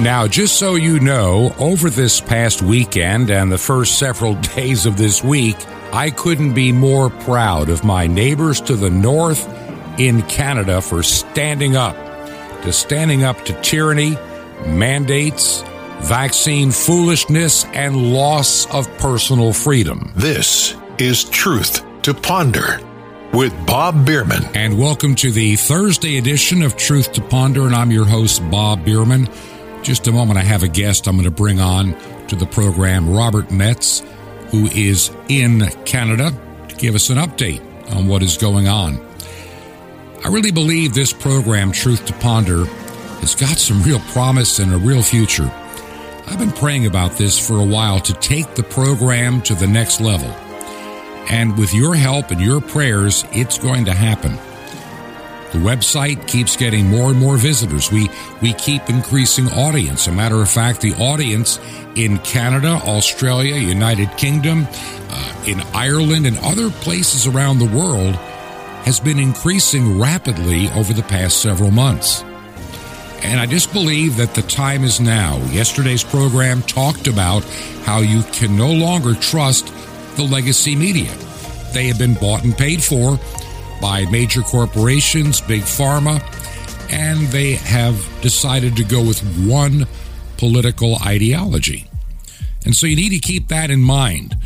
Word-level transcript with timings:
Now, 0.00 0.26
just 0.26 0.58
so 0.58 0.76
you 0.76 0.98
know, 0.98 1.54
over 1.58 1.90
this 1.90 2.22
past 2.22 2.62
weekend 2.62 3.30
and 3.30 3.52
the 3.52 3.58
first 3.58 3.98
several 3.98 4.34
days 4.56 4.86
of 4.86 4.96
this 4.96 5.22
week, 5.22 5.58
I 5.92 6.08
couldn't 6.08 6.54
be 6.54 6.72
more 6.72 7.10
proud 7.10 7.68
of 7.68 7.84
my 7.84 8.06
neighbors 8.06 8.62
to 8.62 8.76
the 8.76 8.88
north 8.88 9.46
in 10.00 10.22
Canada 10.22 10.80
for 10.80 11.02
standing 11.02 11.76
up, 11.76 11.96
to 12.62 12.72
standing 12.72 13.24
up 13.24 13.44
to 13.44 13.60
tyranny, 13.60 14.16
mandates, 14.64 15.60
vaccine 16.00 16.70
foolishness, 16.70 17.66
and 17.66 18.14
loss 18.14 18.72
of 18.74 18.88
personal 18.96 19.52
freedom. 19.52 20.10
This 20.16 20.74
is 20.96 21.24
Truth 21.24 21.84
to 22.04 22.14
Ponder 22.14 22.80
with 23.34 23.54
Bob 23.66 24.06
Biermann. 24.06 24.44
And 24.54 24.78
welcome 24.78 25.14
to 25.16 25.30
the 25.30 25.56
Thursday 25.56 26.16
edition 26.16 26.62
of 26.62 26.78
Truth 26.78 27.12
to 27.12 27.20
Ponder, 27.20 27.66
and 27.66 27.74
I'm 27.74 27.90
your 27.90 28.06
host, 28.06 28.48
Bob 28.50 28.82
Biermann. 28.82 29.28
Just 29.82 30.06
a 30.06 30.12
moment, 30.12 30.38
I 30.38 30.42
have 30.42 30.62
a 30.62 30.68
guest 30.68 31.06
I'm 31.06 31.16
going 31.16 31.24
to 31.24 31.30
bring 31.30 31.58
on 31.58 31.96
to 32.28 32.36
the 32.36 32.46
program, 32.46 33.10
Robert 33.10 33.50
Metz, 33.50 34.02
who 34.50 34.66
is 34.66 35.10
in 35.28 35.68
Canada, 35.84 36.32
to 36.68 36.74
give 36.76 36.94
us 36.94 37.10
an 37.10 37.16
update 37.16 37.60
on 37.94 38.06
what 38.06 38.22
is 38.22 38.36
going 38.36 38.68
on. 38.68 39.00
I 40.24 40.28
really 40.28 40.52
believe 40.52 40.92
this 40.92 41.12
program, 41.12 41.72
Truth 41.72 42.06
to 42.06 42.12
Ponder, 42.14 42.66
has 43.20 43.34
got 43.34 43.56
some 43.56 43.82
real 43.82 44.00
promise 44.12 44.58
and 44.58 44.72
a 44.72 44.78
real 44.78 45.02
future. 45.02 45.50
I've 46.26 46.38
been 46.38 46.52
praying 46.52 46.86
about 46.86 47.12
this 47.12 47.38
for 47.38 47.56
a 47.56 47.64
while 47.64 48.00
to 48.00 48.12
take 48.14 48.54
the 48.54 48.62
program 48.62 49.40
to 49.42 49.54
the 49.54 49.66
next 49.66 50.00
level. 50.00 50.28
And 51.30 51.56
with 51.56 51.72
your 51.72 51.94
help 51.94 52.30
and 52.30 52.40
your 52.40 52.60
prayers, 52.60 53.24
it's 53.32 53.58
going 53.58 53.86
to 53.86 53.94
happen. 53.94 54.38
The 55.52 55.58
website 55.58 56.28
keeps 56.28 56.56
getting 56.56 56.86
more 56.86 57.10
and 57.10 57.18
more 57.18 57.36
visitors. 57.36 57.90
We 57.90 58.08
we 58.40 58.52
keep 58.52 58.88
increasing 58.88 59.48
audience. 59.48 60.06
A 60.06 60.12
matter 60.12 60.40
of 60.40 60.48
fact, 60.48 60.80
the 60.80 60.94
audience 60.94 61.58
in 61.96 62.18
Canada, 62.18 62.80
Australia, 62.84 63.56
United 63.56 64.16
Kingdom, 64.16 64.68
uh, 65.10 65.44
in 65.46 65.60
Ireland, 65.74 66.26
and 66.26 66.38
other 66.38 66.70
places 66.70 67.26
around 67.26 67.58
the 67.58 67.76
world 67.76 68.14
has 68.84 69.00
been 69.00 69.18
increasing 69.18 70.00
rapidly 70.00 70.70
over 70.70 70.92
the 70.92 71.02
past 71.02 71.42
several 71.42 71.70
months. 71.72 72.22
And 73.22 73.38
I 73.38 73.46
just 73.46 73.72
believe 73.72 74.16
that 74.16 74.34
the 74.34 74.42
time 74.42 74.84
is 74.84 75.00
now. 75.00 75.36
Yesterday's 75.50 76.04
program 76.04 76.62
talked 76.62 77.06
about 77.06 77.44
how 77.84 77.98
you 77.98 78.22
can 78.32 78.56
no 78.56 78.72
longer 78.72 79.14
trust 79.14 79.66
the 80.16 80.22
legacy 80.22 80.74
media. 80.74 81.12
They 81.74 81.88
have 81.88 81.98
been 81.98 82.14
bought 82.14 82.44
and 82.44 82.56
paid 82.56 82.82
for 82.82 83.18
by 83.80 84.04
major 84.06 84.42
corporations, 84.42 85.40
big 85.40 85.62
pharma, 85.62 86.20
and 86.90 87.20
they 87.28 87.52
have 87.52 87.96
decided 88.20 88.76
to 88.76 88.84
go 88.84 89.02
with 89.02 89.20
one 89.46 89.86
political 90.36 90.96
ideology. 91.02 91.86
And 92.64 92.74
so 92.74 92.86
you 92.86 92.96
need 92.96 93.10
to 93.10 93.18
keep 93.18 93.48
that 93.48 93.70
in 93.70 93.80
mind 93.80 94.36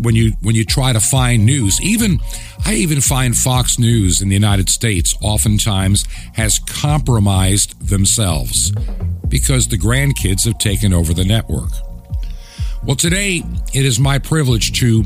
when 0.00 0.14
you 0.14 0.32
when 0.42 0.54
you 0.54 0.64
try 0.64 0.92
to 0.92 1.00
find 1.00 1.46
news. 1.46 1.80
Even 1.80 2.18
I 2.64 2.74
even 2.74 3.00
find 3.00 3.36
Fox 3.36 3.78
News 3.78 4.20
in 4.20 4.28
the 4.28 4.34
United 4.34 4.68
States 4.68 5.14
oftentimes 5.22 6.04
has 6.34 6.58
compromised 6.58 7.88
themselves 7.88 8.72
because 9.28 9.68
the 9.68 9.78
grandkids 9.78 10.44
have 10.44 10.58
taken 10.58 10.92
over 10.92 11.14
the 11.14 11.24
network. 11.24 11.70
Well, 12.86 12.96
today 12.96 13.42
it 13.72 13.84
is 13.86 13.98
my 13.98 14.18
privilege 14.18 14.78
to 14.80 15.04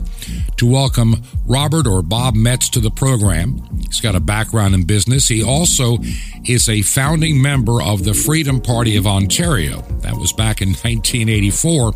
to 0.57 0.67
welcome 0.67 1.23
Robert 1.47 1.87
or 1.87 2.03
Bob 2.03 2.34
Metz 2.34 2.69
to 2.71 2.81
the 2.81 2.91
program. 2.91 3.62
He's 3.87 4.01
got 4.01 4.17
a 4.17 4.21
background 4.21 4.75
in 4.75 4.84
business. 4.84 5.29
He 5.29 5.45
also 5.45 5.99
is 6.45 6.69
a 6.69 6.83
founding 6.83 7.41
member 7.41 7.81
of 7.81 8.03
the 8.03 8.15
Freedom 8.15 8.61
Party 8.61 8.97
of 8.97 9.06
Ontario. 9.06 9.83
That 10.01 10.17
was 10.17 10.33
back 10.33 10.61
in 10.61 10.69
1984, 10.83 11.93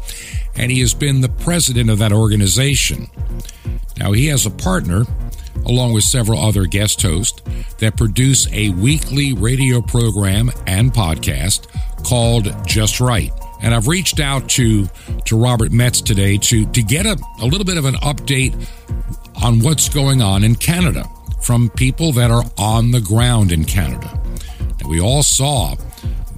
and 0.54 0.70
he 0.70 0.78
has 0.80 0.94
been 0.94 1.20
the 1.20 1.28
president 1.28 1.90
of 1.90 1.98
that 1.98 2.12
organization. 2.12 3.08
Now, 3.98 4.12
he 4.12 4.28
has 4.28 4.46
a 4.46 4.50
partner 4.50 5.04
along 5.66 5.94
with 5.94 6.04
several 6.04 6.40
other 6.40 6.64
guest 6.66 7.02
hosts 7.02 7.42
that 7.78 7.96
produce 7.96 8.50
a 8.52 8.70
weekly 8.70 9.32
radio 9.32 9.80
program 9.80 10.50
and 10.68 10.92
podcast 10.92 11.66
called 12.04 12.54
Just 12.66 13.00
Right. 13.00 13.32
And 13.62 13.74
I've 13.74 13.86
reached 13.86 14.20
out 14.20 14.48
to 14.50 14.88
to 15.26 15.36
Robert 15.36 15.72
Metz 15.72 16.00
today 16.00 16.36
to 16.38 16.66
to 16.66 16.82
get 16.82 17.06
a, 17.06 17.16
a 17.40 17.46
little 17.46 17.64
bit 17.64 17.78
of 17.78 17.84
an 17.84 17.94
update 17.96 18.54
on 19.42 19.60
what's 19.60 19.88
going 19.88 20.20
on 20.20 20.44
in 20.44 20.54
Canada 20.54 21.04
from 21.42 21.70
people 21.70 22.12
that 22.12 22.30
are 22.30 22.44
on 22.58 22.90
the 22.90 23.00
ground 23.00 23.52
in 23.52 23.64
Canada. 23.64 24.20
And 24.80 24.88
we 24.88 25.00
all 25.00 25.22
saw 25.22 25.76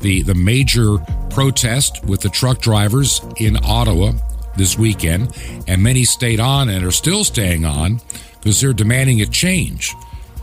the 0.00 0.22
the 0.22 0.34
major 0.34 0.98
protest 1.30 2.04
with 2.04 2.20
the 2.20 2.28
truck 2.28 2.60
drivers 2.60 3.20
in 3.38 3.56
Ottawa 3.64 4.12
this 4.56 4.78
weekend, 4.78 5.36
and 5.66 5.82
many 5.82 6.04
stayed 6.04 6.40
on 6.40 6.68
and 6.68 6.84
are 6.84 6.92
still 6.92 7.24
staying 7.24 7.64
on 7.64 8.00
because 8.34 8.60
they're 8.60 8.72
demanding 8.72 9.20
a 9.20 9.26
change. 9.26 9.94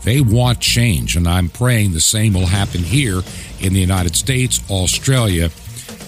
They 0.03 0.19
want 0.19 0.59
change, 0.59 1.15
and 1.15 1.27
I'm 1.27 1.47
praying 1.49 1.93
the 1.93 2.01
same 2.01 2.33
will 2.33 2.47
happen 2.47 2.81
here 2.81 3.21
in 3.59 3.73
the 3.73 3.79
United 3.79 4.15
States, 4.15 4.59
Australia, 4.69 5.49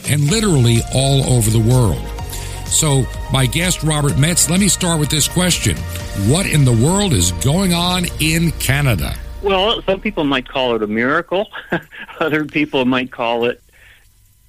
and 0.10 0.30
literally 0.30 0.80
all 0.94 1.24
over 1.32 1.50
the 1.50 1.60
world. 1.60 2.02
So, 2.66 3.06
my 3.32 3.46
guest, 3.46 3.84
Robert 3.84 4.18
Metz, 4.18 4.50
let 4.50 4.60
me 4.60 4.68
start 4.68 5.00
with 5.00 5.10
this 5.10 5.28
question 5.28 5.78
What 6.28 6.48
in 6.48 6.66
the 6.66 6.72
world 6.72 7.14
is 7.14 7.32
going 7.34 7.74
on 7.74 8.06
in 8.20 8.52
Canada? 8.54 9.16
Well, 9.44 9.82
some 9.84 10.00
people 10.00 10.24
might 10.24 10.48
call 10.48 10.76
it 10.76 10.82
a 10.82 10.88
miracle. 10.88 11.48
Other 12.20 12.46
people 12.46 12.86
might 12.86 13.12
call 13.12 13.46
it 13.46 13.62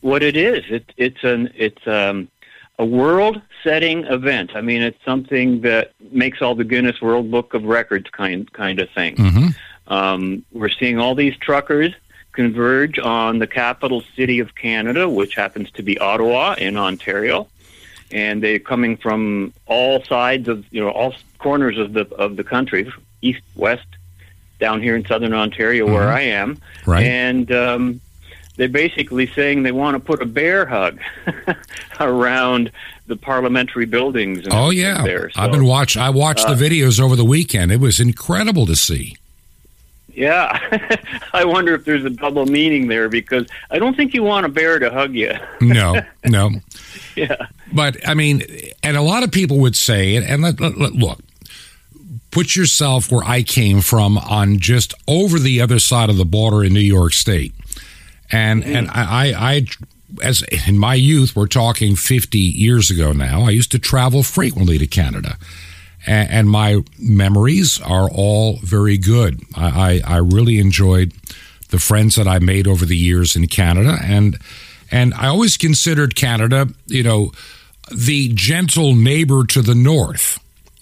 what 0.01 0.23
it 0.23 0.37
is. 0.37 0.65
It, 0.71 0.93
it's 0.97 1.23
an 1.25 1.51
it's 1.55 1.87
um, 1.87 2.29
a 2.79 2.85
world-setting 2.85 4.05
event. 4.05 4.53
I 4.55 4.61
mean, 4.61 4.83
it's 4.83 5.03
something 5.05 5.61
that 5.63 5.93
makes 6.13 6.41
all 6.41 6.55
the 6.55 6.65
Guinness 6.65 7.03
World 7.03 7.31
Book 7.31 7.55
of 7.55 7.65
Records 7.65 8.09
kind 8.11 8.51
kind 8.53 8.81
of 8.81 8.89
thing. 8.91 9.17
Mm-hmm. 9.17 9.93
Um, 9.93 10.45
we're 10.53 10.71
seeing 10.71 10.99
all 10.99 11.15
these 11.15 11.37
truckers 11.37 11.93
converge 12.35 12.99
on 12.99 13.39
the 13.39 13.47
capital 13.47 14.03
city 14.17 14.39
of 14.41 14.55
Canada, 14.55 15.09
which 15.09 15.35
happens 15.35 15.71
to 15.73 15.83
be 15.83 15.99
Ottawa 15.99 16.55
in 16.59 16.77
Ontario, 16.77 17.49
and 18.13 18.43
they're 18.43 18.59
coming 18.59 18.97
from 18.97 19.53
all 19.67 20.03
sides 20.05 20.49
of 20.49 20.65
you 20.71 20.81
know 20.83 20.91
all 20.91 21.15
corners 21.39 21.79
of 21.79 21.93
the 21.95 22.07
of 22.17 22.37
the 22.37 22.45
country, 22.45 22.93
east, 23.23 23.43
west, 23.57 23.87
down 24.61 24.83
here 24.83 24.95
in 24.97 25.05
southern 25.07 25.33
Ontario 25.33 25.85
Mm-hmm. 25.87 25.95
where 25.95 26.09
I 26.13 26.21
am, 26.23 26.59
Right. 26.87 27.05
and 27.05 27.51
um, 27.53 28.01
they're 28.57 28.69
basically 28.69 29.27
saying 29.29 29.63
they 29.63 29.73
want 29.73 29.95
to 29.97 30.01
put 30.01 30.23
a 30.23 30.27
bear 30.27 30.65
hug 30.67 31.01
around 32.01 32.71
the 33.07 33.17
parliamentary 33.17 33.85
buildings. 33.87 34.45
And 34.45 34.53
Oh 34.53 34.71
yeah, 34.71 35.03
there. 35.05 35.31
I've 35.37 35.51
been 35.53 35.65
watch. 35.65 35.97
I 35.97 36.11
watched 36.11 36.47
uh, 36.47 36.55
the 36.55 36.65
videos 36.69 37.01
over 37.01 37.17
the 37.17 37.25
weekend. 37.25 37.73
It 37.73 37.81
was 37.81 38.01
incredible 38.01 38.67
to 38.67 38.77
see. 38.77 39.17
Yeah, 40.15 40.59
I 41.33 41.45
wonder 41.45 41.75
if 41.75 41.85
there's 41.85 42.05
a 42.05 42.11
double 42.11 42.47
meaning 42.47 42.87
there 42.89 43.09
because 43.09 43.47
I 43.71 43.79
don't 43.79 43.97
think 43.97 44.15
you 44.15 44.23
want 44.23 44.47
a 44.47 44.49
bear 44.49 44.79
to 44.79 44.91
hug 44.91 45.15
you. 45.15 45.33
No, 45.61 46.01
no. 46.25 46.51
yeah. 47.17 47.47
But 47.73 48.07
I 48.07 48.15
mean, 48.15 48.43
and 48.83 48.97
a 48.97 49.03
lot 49.03 49.23
of 49.23 49.33
people 49.33 49.59
would 49.59 49.75
say, 49.75 50.17
and 50.17 50.43
let, 50.43 50.61
let- 50.61 50.79
let- 50.79 50.93
look, 50.93 51.21
put 52.31 52.55
yourself 52.55 53.11
where 53.11 53.25
I 53.25 53.43
came 53.43 53.81
from 53.81 54.19
on 54.19 54.59
just 54.59 54.95
over 55.09 55.39
the 55.39 55.61
other 55.61 55.79
side 55.79 56.11
of 56.11 56.17
the 56.17 56.25
border 56.25 56.63
in 56.63 56.75
New 56.75 56.81
York 56.81 57.13
State, 57.13 57.55
and 58.31 58.63
mm. 58.63 58.75
and 58.75 58.91
I, 58.91 59.03
I, 59.03 59.35
I, 59.51 59.67
as 60.23 60.43
in 60.67 60.79
my 60.79 60.95
youth, 60.95 61.35
we're 61.35 61.47
talking 61.47 61.97
fifty 61.97 62.39
years 62.39 62.91
ago 62.91 63.13
now. 63.13 63.43
I 63.43 63.51
used 63.51 63.73
to 63.73 63.79
travel 63.79 64.23
frequently 64.23 64.79
to 64.79 64.87
Canada. 64.87 65.39
And, 66.07 66.31
and 66.31 66.51
my 66.51 66.81
memories 66.99 67.81
are 67.81 68.09
all 68.11 68.59
very 68.63 68.99
good. 68.99 69.43
I, 69.55 70.03
I, 70.07 70.15
I 70.15 70.17
really 70.19 70.59
enjoyed 70.59 71.13
the 71.69 71.79
friends 71.79 72.15
that 72.17 72.29
I 72.29 72.39
made 72.39 72.69
over 72.69 72.85
the 72.85 72.97
years 72.97 73.37
in 73.37 73.49
Canada, 73.49 73.99
and 74.03 74.39
and 74.91 75.13
I 75.15 75.27
always 75.27 75.57
considered 75.57 76.15
Canada, 76.15 76.69
you 76.87 77.03
know, 77.03 77.33
the 77.91 78.33
gentle 78.35 78.95
neighbor 78.95 79.45
to 79.47 79.63
the 79.63 79.75
north. 79.75 80.39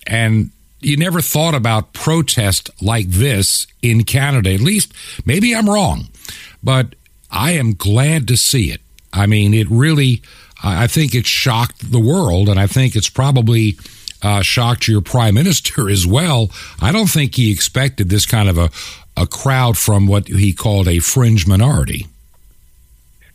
And 0.07 0.51
you 0.81 0.97
never 0.97 1.21
thought 1.21 1.55
about 1.55 1.93
protest 1.93 2.71
like 2.83 3.09
this 3.09 3.67
in 3.81 4.05
Canada. 4.05 4.53
At 4.53 4.61
least, 4.61 4.93
maybe 5.25 5.55
I'm 5.55 5.71
wrong, 5.71 6.09
but 6.63 6.95
I 7.31 7.53
am 7.53 7.75
glad 7.75 8.29
to 8.29 8.37
see 8.37 8.71
it. 8.71 8.81
I 9.13 9.27
mean, 9.27 9.55
it 9.55 9.69
really, 9.71 10.23
I 10.63 10.85
I 10.85 10.87
think 10.89 11.15
it 11.15 11.27
shocked 11.27 11.91
the 11.91 12.01
world, 12.01 12.49
and 12.49 12.59
I 12.59 12.67
think 12.67 12.97
it's 12.97 13.11
probably 13.11 13.79
uh, 14.23 14.43
shocked 14.43 14.89
your 14.89 15.01
prime 15.01 15.35
minister 15.35 15.89
as 15.97 16.07
well. 16.07 16.51
I 16.81 16.93
don't 16.93 17.11
think 17.11 17.35
he 17.35 17.53
expected 17.53 18.09
this 18.09 18.27
kind 18.27 18.49
of 18.49 18.59
a, 18.59 18.71
a 19.17 19.27
crowd 19.27 19.77
from 19.77 20.07
what 20.07 20.29
he 20.29 20.53
called 20.53 20.89
a 20.89 20.99
fringe 20.99 21.47
minority. 21.47 22.07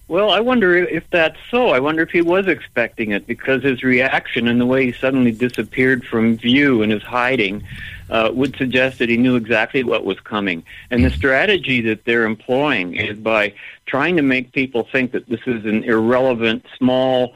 Well, 0.09 0.29
I 0.31 0.39
wonder 0.39 0.73
if 0.77 1.03
that's 1.09 1.37
so. 1.51 1.69
I 1.69 1.81
wonder 1.81 2.01
if 2.01 2.11
he 2.11 2.21
was 2.21 2.47
expecting 2.47 3.11
it 3.11 3.27
because 3.27 3.61
his 3.61 3.83
reaction 3.83 4.47
and 4.47 4.59
the 4.59 4.65
way 4.65 4.85
he 4.85 4.93
suddenly 4.93 5.33
disappeared 5.33 6.05
from 6.05 6.37
view 6.37 6.81
and 6.81 6.93
is 6.93 7.03
hiding 7.03 7.63
uh, 8.09 8.31
would 8.33 8.55
suggest 8.55 8.99
that 8.99 9.09
he 9.09 9.17
knew 9.17 9.35
exactly 9.35 9.83
what 9.83 10.05
was 10.05 10.17
coming. 10.21 10.63
And 10.91 11.03
the 11.03 11.09
strategy 11.09 11.81
that 11.81 12.05
they're 12.05 12.23
employing 12.23 12.95
is 12.95 13.17
by 13.17 13.53
trying 13.85 14.15
to 14.15 14.21
make 14.21 14.53
people 14.53 14.87
think 14.89 15.11
that 15.11 15.27
this 15.27 15.41
is 15.45 15.65
an 15.65 15.83
irrelevant, 15.83 16.65
small, 16.77 17.35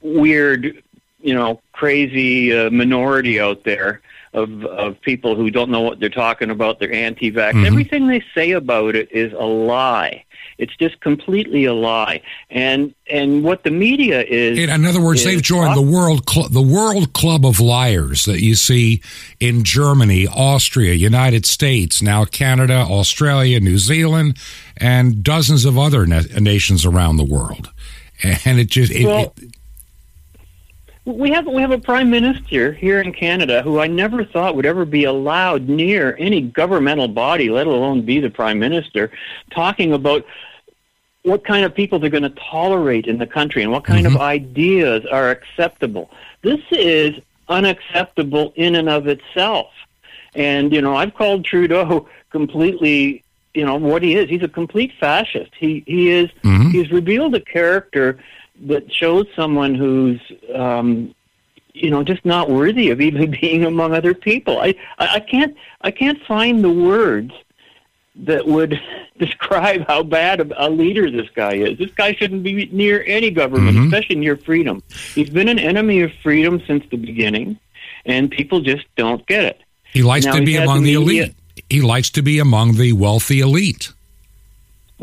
weird, 0.00 0.82
you 1.24 1.34
know, 1.34 1.60
crazy 1.72 2.56
uh, 2.56 2.70
minority 2.70 3.40
out 3.40 3.64
there 3.64 4.00
of 4.34 4.64
of 4.66 5.00
people 5.00 5.34
who 5.36 5.50
don't 5.50 5.70
know 5.70 5.80
what 5.80 6.00
they're 6.00 6.08
talking 6.08 6.50
about. 6.50 6.78
They're 6.78 6.92
anti-vax. 6.92 7.52
Mhm. 7.52 7.66
Everything 7.66 8.06
they 8.08 8.22
say 8.34 8.50
about 8.52 8.94
it 8.94 9.10
is 9.10 9.32
a 9.32 9.44
lie. 9.44 10.24
It's 10.58 10.76
just 10.76 11.00
completely 11.00 11.64
a 11.64 11.74
lie. 11.74 12.20
And 12.50 12.94
and 13.10 13.42
what 13.42 13.64
the 13.64 13.70
media 13.70 14.22
is. 14.22 14.58
In, 14.58 14.84
other 14.84 15.00
words, 15.00 15.24
they've 15.24 15.42
joined 15.42 15.76
the 15.76 15.82
world 15.82 16.28
cl- 16.28 16.48
the 16.48 16.62
World 16.62 17.12
Club 17.12 17.44
of 17.46 17.58
Liars 17.58 18.24
that 18.26 18.40
you 18.40 18.54
see 18.54 19.00
in 19.40 19.64
Germany, 19.64 20.28
Austria, 20.28 20.94
United 20.94 21.46
States, 21.46 22.02
now 22.02 22.24
Canada, 22.24 22.86
Australia, 22.88 23.58
New 23.60 23.78
Zealand, 23.78 24.36
and 24.76 25.22
dozens 25.24 25.64
of 25.64 25.78
other 25.78 26.06
na- 26.06 26.22
nations 26.38 26.84
around 26.84 27.16
the 27.16 27.24
world. 27.24 27.70
And 28.44 28.60
it 28.60 28.68
just 28.68 28.92
it, 28.92 29.06
Well, 29.06 29.32
it, 29.36 29.54
We 31.06 31.30
have 31.32 31.46
we 31.46 31.60
have 31.60 31.70
a 31.70 31.78
prime 31.78 32.08
minister 32.08 32.72
here 32.72 33.00
in 33.00 33.12
Canada 33.12 33.62
who 33.62 33.78
I 33.78 33.86
never 33.86 34.24
thought 34.24 34.56
would 34.56 34.64
ever 34.64 34.86
be 34.86 35.04
allowed 35.04 35.68
near 35.68 36.16
any 36.18 36.40
governmental 36.40 37.08
body, 37.08 37.50
let 37.50 37.66
alone 37.66 38.02
be 38.02 38.20
the 38.20 38.30
prime 38.30 38.58
minister, 38.58 39.10
talking 39.50 39.92
about 39.92 40.24
what 41.22 41.44
kind 41.44 41.64
of 41.64 41.74
people 41.74 41.98
they're 41.98 42.08
going 42.08 42.22
to 42.22 42.30
tolerate 42.30 43.06
in 43.06 43.18
the 43.18 43.26
country 43.26 43.62
and 43.62 43.70
what 43.70 43.84
kind 43.84 44.06
of 44.06 44.16
ideas 44.16 45.04
are 45.06 45.30
acceptable. 45.30 46.10
This 46.42 46.60
is 46.70 47.20
unacceptable 47.48 48.54
in 48.56 48.74
and 48.74 48.88
of 48.88 49.06
itself. 49.06 49.72
And 50.34 50.72
you 50.72 50.80
know, 50.80 50.96
I've 50.96 51.14
called 51.14 51.44
Trudeau 51.44 52.08
completely, 52.30 53.22
you 53.52 53.66
know, 53.66 53.76
what 53.76 54.02
he 54.02 54.16
is. 54.16 54.30
He's 54.30 54.42
a 54.42 54.48
complete 54.48 54.92
fascist. 54.98 55.52
He 55.58 55.84
he 55.86 56.08
is 56.08 56.30
Mhm. 56.42 56.72
he's 56.72 56.90
revealed 56.90 57.34
a 57.34 57.40
character 57.40 58.18
that 58.66 58.92
shows 58.92 59.26
someone 59.34 59.74
who's 59.74 60.20
um, 60.54 61.14
you 61.72 61.90
know 61.90 62.02
just 62.04 62.24
not 62.24 62.48
worthy 62.50 62.90
of 62.90 63.00
even 63.00 63.30
being 63.40 63.64
among 63.64 63.94
other 63.94 64.14
people. 64.14 64.58
I, 64.60 64.74
I 64.98 65.20
can't 65.20 65.56
I 65.80 65.90
can't 65.90 66.22
find 66.24 66.62
the 66.64 66.70
words 66.70 67.32
that 68.16 68.46
would 68.46 68.80
describe 69.18 69.86
how 69.88 70.02
bad 70.02 70.40
a, 70.40 70.66
a 70.66 70.70
leader 70.70 71.10
this 71.10 71.28
guy 71.34 71.54
is. 71.54 71.78
This 71.78 71.90
guy 71.92 72.14
shouldn't 72.14 72.42
be 72.44 72.66
near 72.66 73.02
any 73.06 73.30
government, 73.30 73.76
Mhm. 73.76 73.84
especially 73.86 74.16
near 74.16 74.36
freedom. 74.36 74.82
He's 75.14 75.30
been 75.30 75.48
an 75.48 75.58
enemy 75.58 76.00
of 76.00 76.12
freedom 76.22 76.62
since 76.66 76.84
the 76.90 76.96
beginning, 76.96 77.58
and 78.06 78.30
people 78.30 78.60
just 78.60 78.84
don't 78.96 79.26
get 79.26 79.44
it. 79.44 79.60
he 79.92 80.02
likes 80.02 80.26
Now 80.26 80.34
to 80.36 80.44
be 80.44 80.56
among 80.56 80.82
the 80.84 80.94
elite. 80.94 81.34
He 81.70 81.80
likes 81.80 82.10
to 82.10 82.22
be 82.22 82.38
among 82.40 82.76
the 82.76 82.92
wealthy 82.92 83.40
elite. 83.40 83.92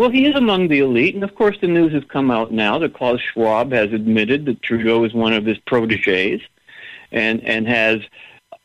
Well, 0.01 0.09
he 0.09 0.25
is 0.25 0.33
among 0.33 0.69
the 0.69 0.79
elite, 0.79 1.13
and 1.13 1.23
of 1.23 1.35
course, 1.35 1.57
the 1.61 1.67
news 1.67 1.93
has 1.93 2.03
come 2.05 2.31
out 2.31 2.51
now 2.51 2.79
that 2.79 2.95
Klaus 2.95 3.19
Schwab 3.21 3.71
has 3.71 3.93
admitted 3.93 4.45
that 4.45 4.63
Trudeau 4.63 5.03
is 5.03 5.13
one 5.13 5.31
of 5.31 5.45
his 5.45 5.59
proteges, 5.59 6.41
and 7.11 7.39
and 7.43 7.67
has, 7.67 7.99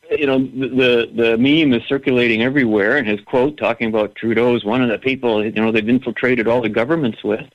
you 0.09 0.25
know, 0.25 0.39
the 0.39 1.07
the 1.15 1.37
meme 1.37 1.79
is 1.79 1.87
circulating 1.87 2.41
everywhere, 2.41 2.97
and 2.97 3.07
his 3.07 3.21
quote 3.21 3.55
talking 3.55 3.87
about 3.87 4.15
Trudeau 4.15 4.55
is 4.55 4.65
one 4.65 4.81
of 4.81 4.89
the 4.89 4.97
people 4.97 5.45
you 5.45 5.51
know 5.51 5.71
they've 5.71 5.87
infiltrated 5.87 6.47
all 6.47 6.59
the 6.59 6.69
governments 6.69 7.23
with, 7.23 7.45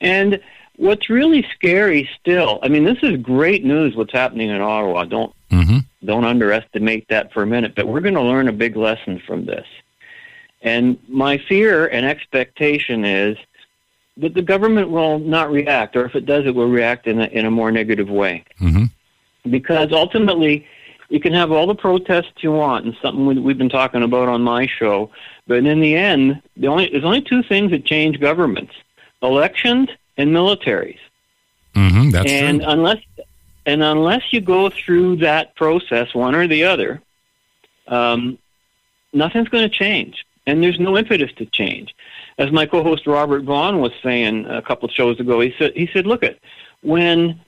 and 0.00 0.40
what's 0.74 1.08
really 1.08 1.46
scary 1.54 2.10
still, 2.18 2.58
I 2.64 2.68
mean, 2.68 2.82
this 2.82 2.98
is 3.04 3.18
great 3.18 3.64
news. 3.64 3.94
What's 3.94 4.12
happening 4.12 4.50
in 4.50 4.60
Ottawa? 4.60 5.04
Don't 5.04 5.32
hmm 5.52 5.78
don't 6.04 6.24
underestimate 6.24 7.06
that 7.10 7.32
for 7.32 7.44
a 7.44 7.46
minute. 7.46 7.76
But 7.76 7.86
we're 7.86 8.00
going 8.00 8.14
to 8.14 8.20
learn 8.20 8.48
a 8.48 8.52
big 8.52 8.74
lesson 8.74 9.22
from 9.24 9.46
this. 9.46 9.66
And 10.68 10.98
my 11.08 11.38
fear 11.38 11.86
and 11.86 12.04
expectation 12.04 13.04
is 13.04 13.36
that 14.18 14.34
the 14.34 14.42
government 14.42 14.90
will 14.90 15.18
not 15.18 15.50
react, 15.50 15.96
or 15.96 16.04
if 16.04 16.14
it 16.14 16.26
does, 16.26 16.44
it 16.44 16.54
will 16.54 16.68
react 16.68 17.06
in 17.06 17.20
a, 17.20 17.26
in 17.38 17.46
a 17.46 17.50
more 17.50 17.70
negative 17.72 18.10
way. 18.10 18.44
hmm 18.58 18.84
Because 19.48 19.92
ultimately, 19.92 20.66
you 21.08 21.20
can 21.20 21.32
have 21.32 21.50
all 21.52 21.66
the 21.66 21.74
protests 21.74 22.42
you 22.42 22.52
want, 22.52 22.84
and 22.84 22.94
something 23.00 23.24
we- 23.24 23.38
we've 23.46 23.56
been 23.64 23.76
talking 23.80 24.02
about 24.02 24.28
on 24.28 24.42
my 24.42 24.66
show. 24.66 25.10
But 25.46 25.64
in 25.64 25.80
the 25.80 25.94
end, 25.96 26.42
the 26.56 26.68
only, 26.68 26.88
there's 26.90 27.04
only 27.12 27.22
two 27.22 27.42
things 27.42 27.70
that 27.70 27.84
change 27.86 28.20
governments: 28.20 28.74
elections 29.22 29.88
and 30.18 30.30
militaries 30.40 30.98
hmm 31.74 32.10
That's 32.10 32.30
and 32.30 32.60
true. 32.60 32.70
unless 32.70 33.00
and 33.64 33.82
unless 33.82 34.24
you 34.32 34.40
go 34.40 34.70
through 34.70 35.16
that 35.28 35.54
process, 35.54 36.14
one 36.14 36.34
or 36.34 36.46
the 36.48 36.64
other, 36.64 36.90
um, 37.86 38.38
nothing's 39.12 39.48
going 39.48 39.68
to 39.70 39.74
change, 39.84 40.24
and 40.48 40.62
there's 40.62 40.80
no 40.80 40.96
impetus 40.96 41.32
to 41.36 41.46
change. 41.46 41.94
As 42.38 42.50
my 42.50 42.66
co-host 42.66 43.06
Robert 43.06 43.42
Vaughn 43.42 43.80
was 43.80 43.92
saying 44.02 44.46
a 44.46 44.62
couple 44.62 44.88
of 44.88 44.94
shows 44.94 45.20
ago, 45.20 45.40
he 45.40 45.54
said, 45.58 45.72
"He 45.76 45.88
said, 45.92 46.06
look 46.06 46.22
at 46.22 46.38
when." 46.82 47.40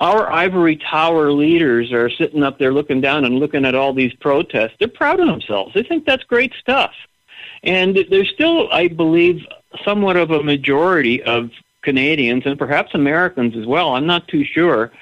Our 0.00 0.30
ivory 0.30 0.76
tower 0.76 1.32
leaders 1.32 1.90
are 1.90 2.08
sitting 2.08 2.44
up 2.44 2.60
there 2.60 2.72
looking 2.72 3.00
down 3.00 3.24
and 3.24 3.40
looking 3.40 3.64
at 3.64 3.74
all 3.74 3.92
these 3.92 4.14
protests. 4.14 4.74
They're 4.78 4.86
proud 4.86 5.18
of 5.18 5.26
themselves. 5.26 5.74
They 5.74 5.82
think 5.82 6.06
that's 6.06 6.22
great 6.22 6.52
stuff. 6.54 6.92
And 7.64 8.06
there's 8.08 8.30
still, 8.30 8.70
I 8.70 8.86
believe, 8.86 9.44
somewhat 9.84 10.16
of 10.16 10.30
a 10.30 10.40
majority 10.40 11.20
of 11.24 11.50
Canadians 11.82 12.44
and 12.46 12.56
perhaps 12.56 12.94
Americans 12.94 13.56
as 13.56 13.66
well. 13.66 13.96
I'm 13.96 14.06
not 14.06 14.28
too 14.28 14.44
sure 14.44 14.92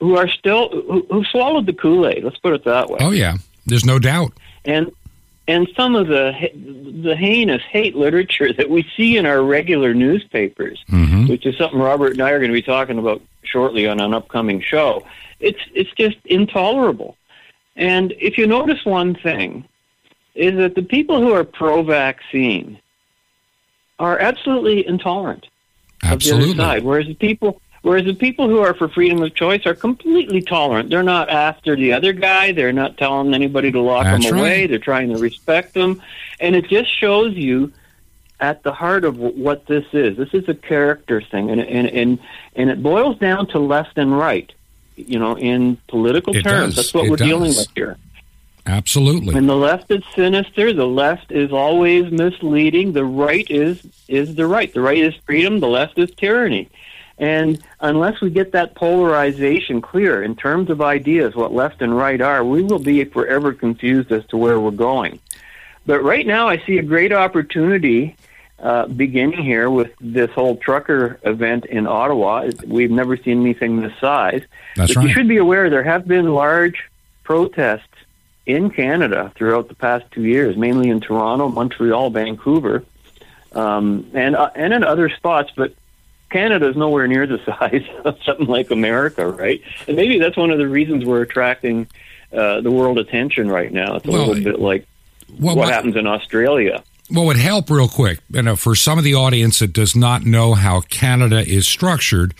who 0.00 0.16
are 0.16 0.28
still 0.28 0.68
who, 0.68 1.06
who 1.10 1.24
swallowed 1.24 1.66
the 1.66 1.72
Kool 1.72 2.06
Aid. 2.06 2.22
Let's 2.22 2.38
put 2.38 2.52
it 2.52 2.64
that 2.64 2.88
way. 2.88 2.98
Oh 3.00 3.10
yeah, 3.10 3.38
there's 3.66 3.84
no 3.84 3.98
doubt. 3.98 4.32
And 4.64 4.92
and 5.48 5.68
some 5.76 5.94
of 5.94 6.08
the 6.08 6.32
the 7.02 7.16
heinous 7.16 7.62
hate 7.70 7.94
literature 7.94 8.52
that 8.52 8.68
we 8.68 8.86
see 8.96 9.16
in 9.16 9.26
our 9.26 9.42
regular 9.42 9.94
newspapers, 9.94 10.82
hmm 10.88 11.26
which 11.26 11.44
is 11.44 11.56
something 11.56 11.78
Robert 11.78 12.12
and 12.12 12.22
I 12.22 12.30
are 12.30 12.38
going 12.38 12.50
to 12.50 12.54
be 12.54 12.62
talking 12.62 12.98
about 12.98 13.20
shortly 13.42 13.86
on 13.86 14.00
an 14.00 14.14
upcoming 14.14 14.60
show. 14.60 15.04
It's 15.40 15.58
it's 15.74 15.90
just 15.92 16.18
intolerable. 16.24 17.16
And 17.74 18.12
if 18.18 18.38
you 18.38 18.46
notice 18.46 18.84
one 18.84 19.14
thing, 19.14 19.64
is 20.34 20.56
that 20.56 20.74
the 20.74 20.82
people 20.82 21.20
who 21.20 21.32
are 21.32 21.44
pro-vaccine 21.44 22.78
are 23.98 24.18
absolutely 24.18 24.86
intolerant 24.86 25.46
of 26.10 26.20
the 26.20 26.32
other 26.32 26.54
side, 26.54 26.84
whereas 26.84 27.06
the 27.06 27.14
people 27.14 27.60
whereas 27.86 28.04
the 28.04 28.14
people 28.14 28.48
who 28.48 28.58
are 28.58 28.74
for 28.74 28.88
freedom 28.88 29.22
of 29.22 29.32
choice 29.36 29.64
are 29.64 29.74
completely 29.74 30.42
tolerant. 30.42 30.90
They're 30.90 31.04
not 31.04 31.30
after 31.30 31.76
the 31.76 31.92
other 31.92 32.12
guy. 32.12 32.50
They're 32.50 32.72
not 32.72 32.96
telling 32.98 33.32
anybody 33.32 33.70
to 33.70 33.80
lock 33.80 34.02
That's 34.02 34.26
them 34.28 34.38
away. 34.38 34.66
They're 34.66 34.80
trying 34.80 35.10
to 35.10 35.18
respect 35.18 35.72
them, 35.74 36.02
and 36.40 36.56
it 36.56 36.66
just 36.66 36.92
shows 36.92 37.34
you 37.34 37.72
at 38.40 38.64
the 38.64 38.72
heart 38.72 39.04
of 39.04 39.18
what 39.18 39.66
this 39.66 39.84
is. 39.92 40.16
This 40.16 40.34
is 40.34 40.48
a 40.48 40.54
character 40.54 41.22
thing, 41.22 41.48
and 41.48 41.60
and 41.60 41.86
and 41.86 42.18
and 42.56 42.70
it 42.70 42.82
boils 42.82 43.18
down 43.18 43.46
to 43.48 43.60
left 43.60 43.96
and 43.98 44.18
right. 44.18 44.52
You 44.96 45.20
know, 45.20 45.38
in 45.38 45.78
political 45.86 46.34
It 46.34 46.42
terms, 46.42 46.74
does. 46.74 46.86
that's 46.86 46.94
what 46.94 47.04
It 47.04 47.10
we're 47.10 47.16
dealing 47.16 47.50
with 47.50 47.68
here. 47.76 47.98
Absolutely. 48.66 49.36
And 49.36 49.48
the 49.48 49.54
left 49.54 49.92
is 49.92 50.02
sinister. 50.16 50.72
The 50.72 50.88
left 50.88 51.30
is 51.30 51.52
always 51.52 52.10
misleading. 52.10 52.94
The 52.94 53.04
right 53.04 53.48
is 53.48 53.86
is 54.08 54.34
the 54.34 54.48
right. 54.48 54.74
The 54.74 54.80
right 54.80 54.98
is 54.98 55.14
freedom. 55.24 55.60
The 55.60 55.68
left 55.68 56.00
is 56.00 56.10
tyranny. 56.16 56.68
And 57.18 57.62
unless 57.80 58.20
we 58.20 58.30
get 58.30 58.52
that 58.52 58.74
polarization 58.74 59.80
clear 59.80 60.22
in 60.22 60.36
terms 60.36 60.68
of 60.68 60.82
ideas, 60.82 61.34
what 61.34 61.52
left 61.52 61.80
and 61.80 61.96
right 61.96 62.20
are, 62.20 62.44
we 62.44 62.62
will 62.62 62.78
be 62.78 63.02
forever 63.04 63.54
confused 63.54 64.12
as 64.12 64.24
to 64.26 64.36
where 64.36 64.60
we're 64.60 64.70
going. 64.70 65.18
But 65.86 66.02
right 66.02 66.26
now, 66.26 66.48
I 66.48 66.58
see 66.66 66.78
a 66.78 66.82
great 66.82 67.12
opportunity 67.12 68.16
uh, 68.58 68.86
beginning 68.86 69.42
here 69.42 69.70
with 69.70 69.92
this 70.00 70.30
whole 70.30 70.56
trucker 70.56 71.18
event 71.22 71.66
in 71.66 71.86
Ottawa. 71.86 72.50
We've 72.66 72.90
never 72.90 73.16
seen 73.16 73.40
anything 73.40 73.80
this 73.80 73.92
size. 74.00 74.42
That's 74.76 74.94
but 74.94 75.04
you 75.04 75.10
should 75.10 75.28
be 75.28 75.36
aware 75.36 75.70
there 75.70 75.84
have 75.84 76.06
been 76.06 76.32
large 76.32 76.90
protests 77.22 77.86
in 78.46 78.70
Canada 78.70 79.32
throughout 79.36 79.68
the 79.68 79.74
past 79.74 80.04
two 80.10 80.22
years, 80.22 80.56
mainly 80.56 80.88
in 80.88 81.00
Toronto, 81.00 81.48
Montreal, 81.48 82.10
Vancouver, 82.10 82.84
um, 83.52 84.10
and 84.14 84.36
uh, 84.36 84.50
and 84.54 84.72
in 84.72 84.84
other 84.84 85.08
spots. 85.10 85.52
But 85.54 85.74
Canada 86.36 86.68
is 86.68 86.76
nowhere 86.76 87.06
near 87.06 87.26
the 87.26 87.38
size 87.46 87.84
of 88.04 88.18
something 88.24 88.46
like 88.46 88.70
America, 88.70 89.26
right? 89.28 89.60
And 89.88 89.96
maybe 89.96 90.18
that's 90.18 90.36
one 90.36 90.50
of 90.50 90.58
the 90.58 90.68
reasons 90.68 91.04
we're 91.04 91.22
attracting 91.22 91.86
uh, 92.32 92.60
the 92.60 92.70
world 92.70 92.98
attention 92.98 93.48
right 93.50 93.72
now. 93.72 93.96
It's 93.96 94.06
a 94.06 94.10
Well, 94.10 94.26
little 94.26 94.44
bit 94.44 94.60
like 94.60 94.86
Well, 95.38 95.56
what 95.56 95.64
what- 95.64 95.72
happens 95.72 95.96
in 95.96 96.06
Australia. 96.06 96.82
What 97.08 97.26
would 97.26 97.36
help, 97.36 97.70
real 97.70 97.86
quick, 97.86 98.18
you 98.30 98.42
know, 98.42 98.56
for 98.56 98.74
some 98.74 98.98
of 98.98 99.04
the 99.04 99.14
audience 99.14 99.60
that 99.60 99.72
does 99.72 99.94
not 99.94 100.24
know 100.24 100.54
how 100.54 100.80
Canada 100.80 101.38
is 101.38 101.68
structured 101.68 102.34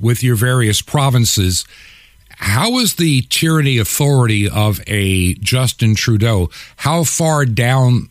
with 0.00 0.24
your 0.24 0.34
various 0.34 0.82
provinces, 0.82 1.64
how 2.38 2.78
is 2.78 2.94
the 2.94 3.22
tyranny 3.22 3.78
authority 3.78 4.48
of 4.48 4.80
a 4.86 5.34
Justin 5.34 5.96
Trudeau? 5.96 6.50
How 6.76 7.02
far 7.02 7.44
down 7.44 8.08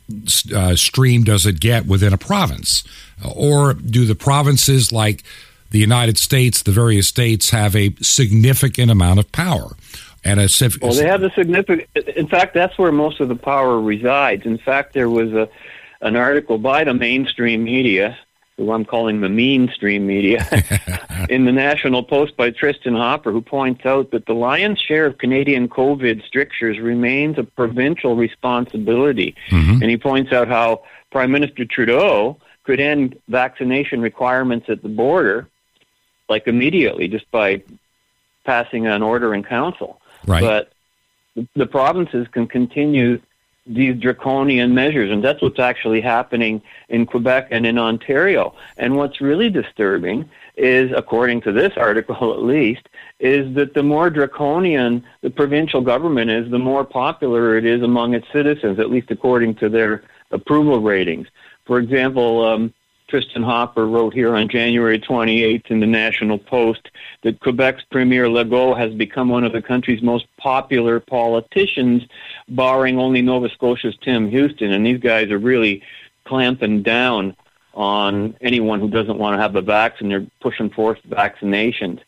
uh, 0.53 0.75
stream 0.75 1.23
does 1.23 1.45
it 1.45 1.61
get 1.61 1.85
within 1.85 2.11
a 2.11 2.17
province? 2.17 2.83
Or 3.25 3.73
do 3.73 4.05
the 4.05 4.15
provinces 4.15 4.91
like 4.91 5.23
the 5.71 5.79
United 5.79 6.17
States, 6.17 6.61
the 6.61 6.71
various 6.71 7.07
states, 7.07 7.51
have 7.51 7.73
a 7.75 7.95
significant 8.01 8.91
amount 8.91 9.19
of 9.19 9.31
power? 9.31 9.75
and 10.23 10.41
a 10.41 10.49
well, 10.81 10.93
they 10.93 11.07
have 11.07 11.23
a 11.23 11.31
significant. 11.31 11.87
In 12.09 12.27
fact, 12.27 12.53
that's 12.53 12.77
where 12.77 12.91
most 12.91 13.21
of 13.21 13.29
the 13.29 13.35
power 13.35 13.79
resides. 13.79 14.45
In 14.45 14.57
fact, 14.57 14.93
there 14.93 15.09
was 15.09 15.31
a 15.31 15.47
an 16.01 16.17
article 16.17 16.57
by 16.57 16.83
the 16.83 16.93
mainstream 16.93 17.63
media, 17.63 18.17
who 18.57 18.71
I'm 18.71 18.85
calling 18.85 19.21
the 19.21 19.29
mainstream 19.29 20.07
media, 20.07 20.45
in 21.29 21.45
the 21.45 21.51
National 21.51 22.01
Post 22.01 22.35
by 22.35 22.49
Tristin 22.49 22.97
Hopper, 22.97 23.31
who 23.31 23.41
points 23.41 23.85
out 23.85 24.09
that 24.11 24.25
the 24.25 24.33
lion's 24.33 24.79
share 24.79 25.05
of 25.05 25.19
Canadian 25.19 25.69
COVID 25.69 26.25
strictures 26.25 26.79
remains 26.79 27.37
a 27.37 27.43
provincial 27.43 28.15
responsibility, 28.15 29.35
Mhm. 29.49 29.81
and 29.81 29.89
he 29.91 29.97
points 29.97 30.31
out 30.33 30.47
how 30.47 30.81
Prime 31.11 31.31
Minister 31.31 31.65
Trudeau 31.65 32.37
could 32.63 32.79
end 32.79 33.17
vaccination 33.29 34.01
requirements 34.01 34.67
at 34.69 34.81
the 34.81 34.89
border, 34.89 35.47
like 36.27 36.47
immediately, 36.47 37.07
just 37.07 37.29
by 37.31 37.61
passing 38.43 38.87
an 38.87 39.03
order 39.03 39.33
in 39.35 39.43
council. 39.43 40.01
right. 40.25 40.41
But 40.41 40.71
the 41.55 41.67
provinces 41.67 42.27
can 42.31 42.47
continue 42.47 43.21
these 43.67 43.99
draconian 43.99 44.73
measures, 44.73 45.11
and 45.11 45.23
that's 45.23 45.41
what's 45.41 45.59
actually 45.59 46.01
happening 46.01 46.61
in 46.89 47.05
Quebec 47.05 47.49
and 47.51 47.65
in 47.65 47.77
Ontario. 47.77 48.55
And 48.77 48.95
what's 48.95 49.21
really 49.21 49.49
disturbing 49.49 50.29
is, 50.55 50.91
according 50.95 51.41
to 51.41 51.51
this 51.51 51.73
article 51.77 52.33
at 52.33 52.41
least, 52.41 52.89
is 53.19 53.53
that 53.55 53.73
the 53.73 53.83
more 53.83 54.09
draconian 54.09 55.03
the 55.21 55.29
provincial 55.29 55.81
government 55.81 56.31
is, 56.31 56.49
the 56.49 56.59
more 56.59 56.83
popular 56.83 57.57
it 57.57 57.65
is 57.65 57.81
among 57.81 58.13
its 58.13 58.27
citizens, 58.31 58.79
at 58.79 58.89
least 58.89 59.11
according 59.11 59.55
to 59.55 59.69
their 59.69 60.03
approval 60.31 60.81
ratings. 60.81 61.27
For 61.65 61.79
example, 61.79 62.45
um, 62.45 62.73
Tristin 63.09 63.43
Hopper 63.43 63.87
wrote 63.87 64.13
here 64.13 64.35
on 64.35 64.49
January 64.49 64.99
28th 64.99 65.67
in 65.71 65.79
the 65.79 65.87
National 65.87 66.37
Post 66.37 66.89
that 67.23 67.39
Quebec's 67.39 67.83
Premier 67.89 68.25
Legault 68.25 68.77
has 68.77 68.93
become 68.93 69.29
one 69.29 69.45
of 69.45 69.53
the 69.53 69.61
country's 69.61 70.01
most 70.01 70.25
popular 70.37 70.99
politicians, 70.99 72.03
barring 72.49 72.99
only 72.99 73.21
Nova 73.21 73.49
Scotia's 73.49 73.95
Tim 74.01 74.29
Houston. 74.29 74.73
And 74.73 74.85
these 74.85 74.99
guys 74.99 75.31
are 75.31 75.37
really 75.37 75.83
clamping 76.25 76.83
down 76.83 77.35
on 77.73 78.35
anyone 78.41 78.81
who 78.81 78.89
doesn't 78.89 79.17
want 79.17 79.35
to 79.35 79.41
have 79.41 79.53
the 79.53 79.61
vaccine. 79.61 80.09
They're 80.09 80.27
pushing 80.41 80.69
forced 80.69 81.07
vaccinations. 81.09 82.01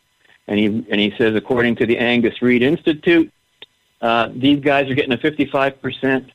And 0.48 0.58
he, 0.58 0.66
and 0.66 1.00
he 1.00 1.14
says, 1.16 1.34
according 1.34 1.76
to 1.76 1.86
the 1.86 1.96
Angus 1.96 2.42
Reid 2.42 2.62
Institute, 2.62 3.32
uh, 4.02 4.28
these 4.34 4.60
guys 4.60 4.90
are 4.90 4.94
getting 4.94 5.12
a 5.12 5.18
55%, 5.18 6.30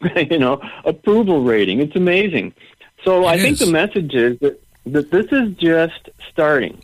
you 0.30 0.38
know, 0.38 0.60
approval 0.84 1.42
rating. 1.44 1.80
It's 1.80 1.94
amazing. 1.94 2.54
So 3.04 3.22
It 3.22 3.32
I 3.32 3.38
think 3.38 3.58
the 3.58 3.70
message 3.70 4.14
is 4.14 4.38
that, 4.40 4.60
that 4.86 5.10
this 5.10 5.26
is 5.32 5.54
just 5.56 6.10
starting, 6.30 6.82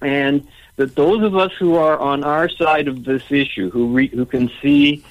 and 0.00 0.46
that 0.76 0.94
those 0.94 1.22
of 1.22 1.36
us 1.36 1.52
who 1.58 1.76
are 1.76 1.98
on 1.98 2.24
our 2.24 2.48
side 2.48 2.88
of 2.88 3.04
this 3.04 3.30
issue, 3.30 3.70
who 3.70 3.88
re, 3.88 4.08
who 4.08 4.24
can 4.24 4.50
see 4.62 5.04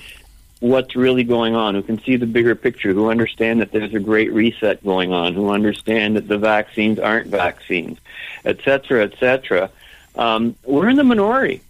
what's 0.60 0.96
really 0.96 1.24
going 1.24 1.56
on, 1.56 1.74
who 1.76 1.82
can 1.82 2.02
see 2.02 2.16
the 2.18 2.26
bigger 2.26 2.54
picture, 2.54 2.94
who 2.94 3.10
understand 3.10 3.62
that 3.62 3.72
there's 3.72 3.94
a 3.94 4.00
great 4.00 4.32
reset 4.34 4.84
going 4.84 5.14
on, 5.14 5.34
who 5.34 5.50
understand 5.50 6.16
that 6.16 6.28
the 6.28 6.38
vaccines 6.38 7.00
aren't 7.00 7.28
vaccines, 7.28 7.98
et 8.46 8.60
cetera, 8.64 9.06
et 9.06 9.14
cetera, 9.20 9.70
um, 10.16 10.56
we're 10.66 10.90
in 10.90 10.98
the 10.98 11.04
minority. 11.04 11.62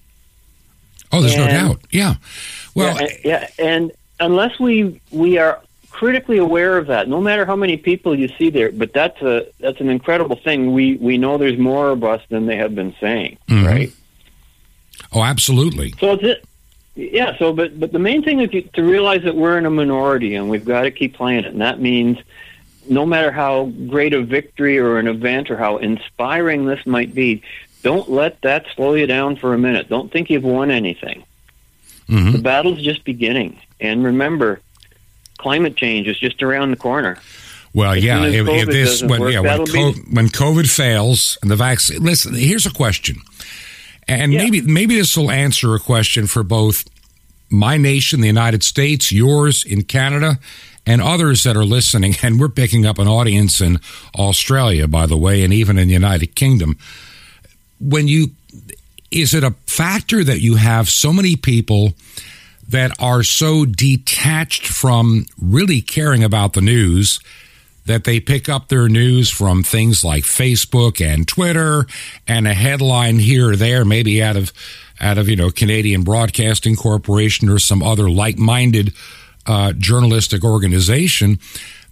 oh, 1.12 1.22
there's 1.22 1.38
no 1.38 1.48
doubt. 1.48 1.82
Yeah. 1.92 2.16
Well, 2.74 2.96
yeah, 2.96 3.02
and, 3.02 3.20
yeah, 3.24 3.50
and 3.60 3.92
unless 4.20 4.60
we 4.60 5.00
we 5.12 5.38
are 5.38 5.62
critically 6.00 6.38
aware 6.38 6.78
of 6.78 6.88
that, 6.88 7.08
no 7.10 7.20
matter 7.20 7.46
how 7.46 7.56
many 7.58 7.76
people 7.76 8.18
you 8.18 8.30
see 8.38 8.50
there, 8.50 8.72
but 8.72 8.94
that's 8.94 9.22
a 9.22 9.48
that's 9.60 9.80
an 9.82 9.90
incredible 9.90 10.38
thing. 10.38 10.72
We 10.74 10.96
we 10.96 11.18
know 11.18 11.38
there's 11.38 11.60
more 11.60 11.90
of 11.90 12.04
us 12.04 12.22
than 12.30 12.46
they 12.46 12.56
have 12.58 12.74
been 12.74 12.94
saying, 13.02 13.38
Mhm. 13.50 13.66
right? 13.66 13.92
oh, 15.14 15.24
absolutely. 15.24 15.94
So 16.00 16.14
it's 16.14 16.24
it. 16.24 16.46
Yeah. 16.96 17.38
So, 17.38 17.52
but 17.54 17.80
but 17.80 17.92
the 17.92 18.00
main 18.00 18.24
thing 18.24 18.40
is 18.40 18.50
to 18.74 18.84
realize 18.84 19.24
that 19.24 19.36
we're 19.36 19.58
in 19.58 19.66
a 19.66 19.70
minority, 19.70 20.36
and 20.36 20.50
we've 20.50 20.66
got 20.66 20.84
to 20.84 20.92
keep 20.92 21.16
playing 21.16 21.40
it, 21.46 21.52
and 21.54 21.62
that 21.62 21.80
means. 21.82 22.18
No 22.92 23.06
matter 23.06 23.32
how 23.32 23.66
great 23.88 24.16
a 24.16 24.22
victory 24.24 24.80
or 24.80 24.98
an 24.98 25.08
event 25.08 25.52
or 25.52 25.58
how 25.58 25.78
inspiring 25.78 26.66
this 26.66 26.84
might 26.88 27.14
be, 27.14 27.44
don't 27.84 28.10
let 28.10 28.42
that 28.42 28.66
slow 28.76 28.96
you 28.96 29.06
down 29.06 29.36
for 29.36 29.54
a 29.54 29.60
minute. 29.60 29.90
Don't 29.90 30.12
think 30.12 30.32
you've 30.32 30.44
won 30.44 30.72
anything. 30.72 31.22
hmm 32.08 32.32
The 32.32 32.40
battle's 32.40 32.82
just 32.82 33.04
beginning. 33.04 33.60
And 33.80 34.04
remember, 34.04 34.60
climate 35.40 35.76
change 35.76 36.08
is 36.08 36.20
just 36.20 36.44
around 36.44 36.70
the 36.70 36.78
corner. 36.78 37.18
Well, 37.74 37.94
As 37.94 38.04
yeah. 38.04 38.24
If, 38.26 38.48
if 38.48 38.68
this, 38.68 39.02
when, 39.04 39.22
work, 39.22 39.34
yeah, 39.34 39.40
when, 39.40 39.66
co- 39.66 39.94
be- 39.94 40.00
when 40.12 40.28
COVID 40.28 40.70
fails 40.70 41.38
and 41.42 41.50
the 41.50 41.56
vaccine. 41.56 42.04
Listen, 42.04 42.34
here's 42.36 42.66
a 42.66 42.72
question, 42.72 43.18
and 44.08 44.32
Yeah. 44.34 44.44
maybe 44.44 44.62
maybe 44.62 44.96
this 44.96 45.16
will 45.18 45.32
answer 45.32 45.74
a 45.76 45.80
question 45.80 46.28
for 46.28 46.44
both 46.44 46.86
my 47.50 47.78
nation, 47.78 48.22
the 48.22 48.28
United 48.28 48.64
States, 48.64 49.12
yours 49.12 49.64
in 49.64 49.84
Canada, 49.84 50.40
and 50.86 51.02
others 51.02 51.44
that 51.44 51.56
are 51.56 51.66
listening. 51.66 52.16
And 52.24 52.40
we're 52.40 52.50
picking 52.50 52.86
up 52.86 53.00
an 53.00 53.08
audience 53.08 53.62
in 53.62 53.80
Australia, 54.16 54.88
by 54.88 55.06
the 55.06 55.18
way, 55.18 55.44
and 55.44 55.54
even 55.54 55.78
in 55.78 55.88
the 55.88 55.94
United 55.94 56.36
Kingdom. 56.36 56.78
When 57.80 58.08
you 58.08 58.32
is 59.12 59.34
it 59.34 59.44
a 59.44 59.52
factor 59.66 60.24
that 60.24 60.40
you 60.42 60.56
have 60.58 60.88
so 60.90 61.12
many 61.14 61.36
people 61.36 61.94
that 62.70 62.92
are 63.00 63.24
so 63.24 63.66
detached 63.66 64.68
from 64.68 65.26
really 65.42 65.82
caring 65.82 66.24
about 66.24 66.54
the 66.54 66.62
news 66.62 67.20
that 67.86 68.04
they 68.04 68.20
pick 68.20 68.48
up 68.48 68.68
their 68.68 68.88
news 68.88 69.30
from 69.32 69.64
things 69.64 70.04
like 70.04 70.24
Facebook 70.24 71.04
and 71.04 71.28
Twitter 71.28 71.88
and 72.28 72.48
a 72.48 72.54
headline 72.54 73.18
here 73.18 73.50
or 73.50 73.56
there, 73.56 73.84
maybe 73.84 74.22
out 74.22 74.38
of 74.38 74.54
out 75.02 75.18
of 75.18 75.28
you 75.28 75.36
know 75.36 75.50
Canadian 75.50 76.04
Broadcasting 76.04 76.76
Corporation 76.76 77.50
or 77.50 77.58
some 77.58 77.82
other 77.82 78.10
like-minded 78.10 78.94
uh, 79.48 79.74
journalistic 79.74 80.44
organization 80.44 81.40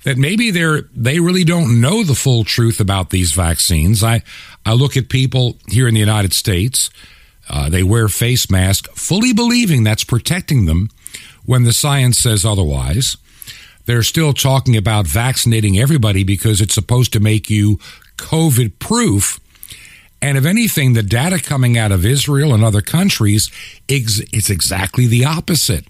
that 0.03 0.17
maybe 0.17 0.51
they're 0.51 0.84
they 0.96 1.19
really 1.19 1.43
don't 1.43 1.81
know 1.81 2.03
the 2.03 2.13
full 2.13 2.43
truth 2.43 2.79
about 2.79 3.10
these 3.10 3.31
vaccines. 3.31 4.03
I 4.03 4.22
I 4.65 4.74
look 4.74 4.96
at 4.96 5.10
people 5.10 5.57
here 5.67 5.88
in 5.88 5.96
the 5.96 6.00
United 6.00 6.34
States. 6.34 6.91
Uh, 7.50 7.70
they 7.70 7.84
wear 7.84 8.08
face 8.08 8.50
masks, 8.50 8.89
fully 9.00 9.34
believing 9.34 9.84
that's 9.84 10.04
protecting 10.04 10.66
them 10.66 10.89
when 11.46 11.63
the 11.63 11.74
science 11.74 12.18
says 12.18 12.46
otherwise. 12.46 13.18
They're 13.86 14.04
still 14.04 14.34
talking 14.34 14.75
about 14.75 15.08
vaccinating 15.08 15.80
everybody 15.80 16.24
because 16.24 16.60
it's 16.60 16.74
supposed 16.74 17.13
to 17.13 17.22
make 17.22 17.50
you 17.50 17.80
COVID 18.18 18.80
proof. 18.80 19.39
And 20.22 20.38
if 20.38 20.46
anything, 20.46 20.94
the 20.94 21.04
data 21.04 21.39
coming 21.39 21.77
out 21.77 21.92
of 21.92 22.06
Israel 22.06 22.54
and 22.54 22.63
other 22.63 22.82
countries 22.82 23.50
it's 23.88 24.50
exactly 24.50 25.08
the 25.08 25.24
opposite. 25.24 25.86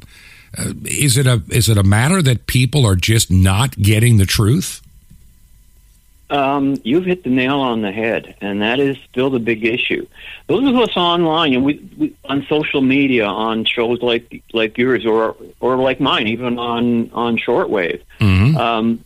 Uh, 0.57 0.73
is 0.85 1.17
it 1.17 1.27
a 1.27 1.41
is 1.49 1.69
it 1.69 1.77
a 1.77 1.83
matter 1.83 2.21
that 2.21 2.47
people 2.47 2.85
are 2.85 2.95
just 2.95 3.31
not 3.31 3.77
getting 3.77 4.17
the 4.17 4.25
truth? 4.25 4.81
Um, 6.29 6.75
you've 6.83 7.05
hit 7.05 7.23
the 7.23 7.29
nail 7.29 7.59
on 7.59 7.81
the 7.81 7.91
head, 7.91 8.35
and 8.41 8.61
that 8.61 8.79
is 8.81 8.97
still 9.09 9.29
the 9.29 9.39
big 9.39 9.63
issue. 9.63 10.05
Those 10.47 10.67
of 10.67 10.75
us 10.75 10.97
online, 10.97 11.53
and 11.53 11.63
we, 11.63 11.89
we 11.97 12.15
on 12.25 12.45
social 12.49 12.81
media, 12.81 13.25
on 13.25 13.63
shows 13.63 14.01
like 14.01 14.43
like 14.51 14.77
yours 14.77 15.05
or 15.05 15.37
or 15.61 15.77
like 15.77 16.01
mine, 16.01 16.27
even 16.27 16.59
on 16.59 17.09
on 17.11 17.37
shortwave, 17.37 18.01
Mm-hmm. 18.19 18.57
um, 18.57 19.03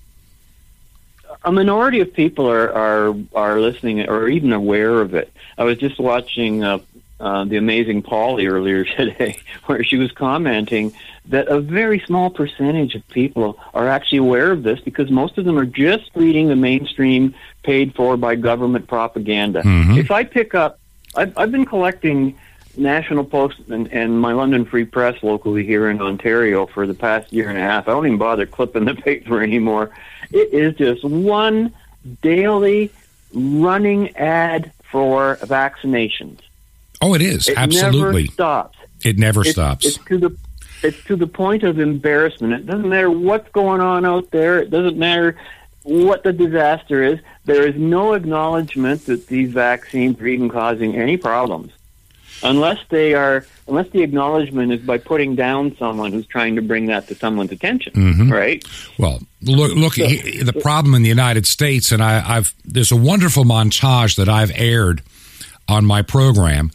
a 1.44 1.52
minority 1.52 2.00
of 2.00 2.14
people 2.14 2.50
are, 2.50 2.72
are 2.74 3.16
are 3.34 3.60
listening 3.62 4.08
or 4.10 4.28
even 4.28 4.52
aware 4.52 5.02
of 5.02 5.14
it. 5.14 5.32
I 5.58 5.64
was 5.64 5.78
just 5.78 6.00
watching 6.00 6.64
uh, 6.64 6.80
uh, 7.20 7.46
the 7.46 7.58
Amazing 7.58 8.02
Polly 8.02 8.48
earlier 8.48 8.84
today, 8.98 9.38
where 9.66 9.84
she 9.84 9.98
was 9.98 10.12
commenting 10.12 10.94
that 11.32 11.48
a 11.48 11.60
very 11.60 12.00
small 12.06 12.30
percentage 12.30 12.94
of 12.96 13.06
people 13.10 13.58
are 13.74 13.88
actually 13.88 14.20
aware 14.20 14.52
of 14.52 14.64
this 14.64 14.80
because 14.82 15.10
most 15.10 15.38
of 15.38 15.46
them 15.46 15.58
are 15.58 15.66
just 15.66 16.12
reading 16.14 16.48
the 16.48 16.56
mainstream, 16.56 17.34
paid 17.64 17.96
for 17.96 18.16
by 18.18 18.36
government 18.36 18.88
propaganda. 18.88 19.62
Mhm. 19.64 19.98
If 19.98 20.12
I 20.12 20.24
pick 20.24 20.54
up, 20.56 20.80
I've, 21.16 21.36
I've 21.38 21.52
been 21.52 21.66
collecting. 21.66 22.38
National 22.78 23.26
Post 23.26 23.58
and, 23.68 23.92
and 23.92 24.18
my 24.22 24.32
London 24.32 24.64
Free 24.64 24.86
Press 24.86 25.22
locally 25.24 25.66
here 25.66 25.90
in 25.90 26.00
Ontario 26.02 26.66
for 26.68 26.88
the 26.88 26.94
past 26.94 27.34
year 27.34 27.50
and 27.50 27.58
a 27.58 27.62
half. 27.62 27.86
I 27.90 27.92
don't 27.92 28.06
even 28.06 28.18
bother 28.18 28.46
clipping 28.46 28.86
the 28.86 28.96
paper 29.10 29.44
anymore. 29.44 29.92
It 30.32 30.54
is 30.54 30.74
just 30.78 31.04
one 31.04 31.74
daily 32.22 32.90
running 33.34 34.16
ad 34.16 34.72
for 34.90 35.36
vaccinations. 35.42 36.40
Oh, 37.02 37.14
it 37.14 37.22
is 37.22 37.50
It 37.50 37.58
absolutely. 37.58 38.22
never 38.24 38.32
stops. 38.34 38.78
it 39.04 39.18
never 39.18 39.42
It's, 39.42 39.52
stops. 39.52 39.86
it's 39.86 39.98
to 40.06 40.18
the 40.18 40.38
it's 40.84 41.04
to 41.06 41.16
the 41.16 41.28
point 41.28 41.64
of 41.64 41.80
embarrassment. 41.80 42.54
It 42.54 42.66
doesn't 42.66 42.88
matter 42.90 43.10
what's 43.12 43.50
going 43.52 43.82
on 43.82 44.06
out 44.06 44.32
there. 44.32 44.60
It 44.60 44.70
doesn't 44.70 44.98
matter 44.98 45.38
what 45.84 46.24
the 46.24 46.34
disaster 46.34 47.04
is. 47.04 47.20
There 47.46 47.68
is 47.68 47.76
no 47.76 48.14
acknowledgement 48.14 49.06
that 49.08 49.28
these 49.28 49.52
vaccines 49.52 50.20
are 50.22 50.28
even 50.28 50.50
causing 50.50 50.96
any 50.96 51.18
problems, 51.18 51.72
unless 52.44 52.80
they 52.90 53.14
are. 53.14 53.46
Unless 53.68 53.92
the 53.92 54.02
acknowledgement 54.04 54.74
is 54.74 54.82
by 54.82 54.98
putting 54.98 55.36
down 55.36 55.78
someone 55.78 56.12
who's 56.12 56.26
trying 56.28 56.58
to 56.58 56.62
bring 56.62 56.88
that 56.88 57.08
to 57.08 57.16
someone's 57.16 57.52
attention, 57.54 57.94
Mhm. 57.94 58.32
right? 58.32 58.62
Well, 58.98 59.22
look, 59.42 59.74
look. 59.76 59.96
he- 59.96 60.44
the 60.44 60.52
problem 60.52 60.94
in 60.94 61.04
the 61.04 61.10
United 61.10 61.46
States, 61.48 61.92
and 61.94 62.04
I, 62.04 62.22
I've 62.38 62.54
there's 62.66 62.92
a 62.92 62.98
wonderful 62.98 63.46
montage 63.46 64.18
that 64.18 64.28
I've 64.28 64.52
aired 64.56 65.02
on 65.70 65.86
my 65.86 66.02
program 66.02 66.72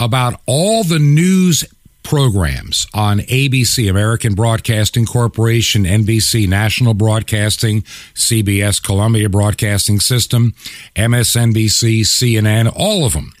about 0.00 0.40
all 0.46 0.82
the 0.82 0.98
news 0.98 1.64
programs 2.04 2.86
on 2.94 3.18
ABC, 3.20 3.90
American 3.90 4.34
Broadcasting 4.34 5.06
Corporation, 5.06 5.84
NBC, 5.84 6.48
National 6.48 6.94
Broadcasting, 6.94 7.82
CBS, 8.14 8.80
Columbia 8.80 9.28
Broadcasting 9.28 9.98
System, 9.98 10.54
MSNBC, 10.94 12.02
CNN, 12.02 12.72
all 12.76 13.04
of 13.04 13.14
them. 13.14 13.32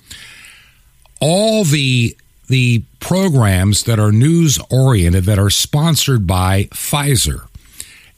All 1.20 1.62
the 1.62 2.16
the 2.48 2.82
programs 3.00 3.84
that 3.84 3.98
are 3.98 4.12
news 4.12 4.58
oriented 4.70 5.24
that 5.24 5.38
are 5.38 5.50
sponsored 5.50 6.26
by 6.26 6.64
Pfizer. 6.64 7.46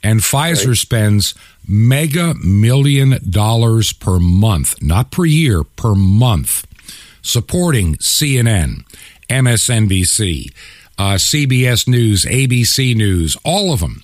And 0.02 0.20
Pfizer 0.20 0.68
right. 0.68 0.76
spends 0.76 1.34
mega 1.66 2.34
million 2.34 3.18
dollars 3.28 3.92
per 3.92 4.18
month, 4.18 4.80
not 4.82 5.10
per 5.10 5.24
year, 5.24 5.64
per 5.64 5.94
month, 5.94 6.66
supporting 7.22 7.96
CNN, 7.96 8.84
MSNBC, 9.28 10.52
uh, 10.98 11.14
CBS 11.14 11.86
News, 11.86 12.24
ABC 12.24 12.94
News, 12.96 13.36
all 13.44 13.72
of 13.72 13.80
them. 13.80 14.02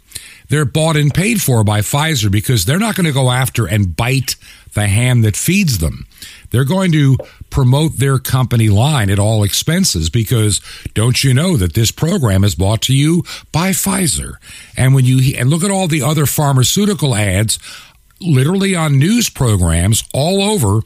They're 0.49 0.65
bought 0.67 0.97
and 0.97 1.13
paid 1.13 1.41
for 1.41 1.65
by 1.65 1.81
Pfizer 1.81 2.31
because 2.31 2.65
they're 2.67 2.79
not 2.79 2.95
going 2.95 3.07
to 3.07 3.13
go 3.13 3.31
after 3.31 3.67
and 3.67 3.97
bite 3.97 4.37
the 4.75 4.87
hand 4.87 5.25
that 5.25 5.37
feeds 5.37 5.79
them. 5.79 6.07
They're 6.51 6.65
going 6.65 6.93
to 6.93 7.17
promote 7.49 7.97
their 7.97 8.19
company 8.19 8.69
line 8.69 9.09
at 9.09 9.19
all 9.19 9.45
expenses 9.45 10.11
because 10.11 10.61
don't 10.95 11.25
you 11.25 11.33
know 11.33 11.57
that 11.57 11.73
this 11.73 11.91
program 11.91 12.45
is 12.45 12.55
bought 12.55 12.83
to 12.83 12.95
you 12.95 13.23
by 13.51 13.71
Pfizer? 13.71 14.35
And 14.77 14.95
when 14.95 15.07
you 15.07 15.35
and 15.39 15.49
look 15.49 15.65
at 15.65 15.71
all 15.71 15.89
the 15.89 16.03
other 16.03 16.27
pharmaceutical 16.27 17.15
ads 17.15 17.59
literally 18.21 18.77
on 18.77 18.99
news 18.99 19.29
programs 19.29 20.05
all 20.13 20.43
over 20.43 20.83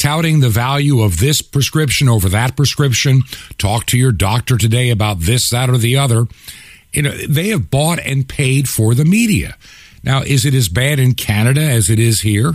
touting 0.00 0.40
the 0.40 0.48
value 0.48 1.02
of 1.02 1.20
this 1.20 1.42
prescription 1.42 2.08
over 2.08 2.28
that 2.30 2.56
prescription. 2.56 3.22
Talk 3.58 3.84
to 3.86 3.98
your 3.98 4.12
doctor 4.12 4.56
today 4.56 4.88
about 4.88 5.20
this, 5.20 5.50
that, 5.50 5.68
or 5.68 5.76
the 5.76 5.98
other. 5.98 6.24
You 6.92 7.02
know, 7.02 7.10
they 7.10 7.48
have 7.48 7.70
bought 7.70 8.00
and 8.00 8.26
paid 8.26 8.66
for 8.68 8.94
the 8.94 9.04
media. 9.04 9.56
Now, 10.02 10.22
is 10.22 10.46
it 10.46 10.54
as 10.54 10.70
bad 10.70 10.98
in 10.98 11.14
Canada 11.14 11.60
as 11.60 11.90
it 11.90 11.98
is 11.98 12.22
here? 12.22 12.54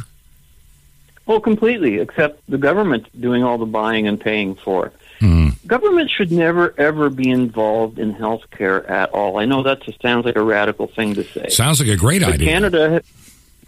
Well, 1.27 1.39
completely, 1.39 1.99
except 1.99 2.41
the 2.49 2.57
government 2.57 3.07
doing 3.21 3.43
all 3.43 3.59
the 3.59 3.65
buying 3.65 4.07
and 4.07 4.19
paying 4.19 4.55
for 4.55 4.87
it. 4.87 4.93
Mm. 5.21 5.65
Government 5.67 6.09
should 6.09 6.31
never, 6.31 6.73
ever 6.79 7.11
be 7.11 7.29
involved 7.29 7.99
in 7.99 8.11
health 8.11 8.49
care 8.49 8.89
at 8.89 9.11
all. 9.11 9.37
I 9.37 9.45
know 9.45 9.61
that 9.63 9.81
just 9.81 10.01
sounds 10.01 10.25
like 10.25 10.35
a 10.35 10.43
radical 10.43 10.87
thing 10.87 11.13
to 11.13 11.23
say. 11.23 11.49
Sounds 11.49 11.79
like 11.79 11.89
a 11.89 11.95
great 11.95 12.21
but 12.21 12.33
idea. 12.33 12.47
Canada, 12.47 13.01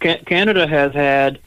Canada 0.00 0.66
has 0.66 0.92
had 0.92 1.38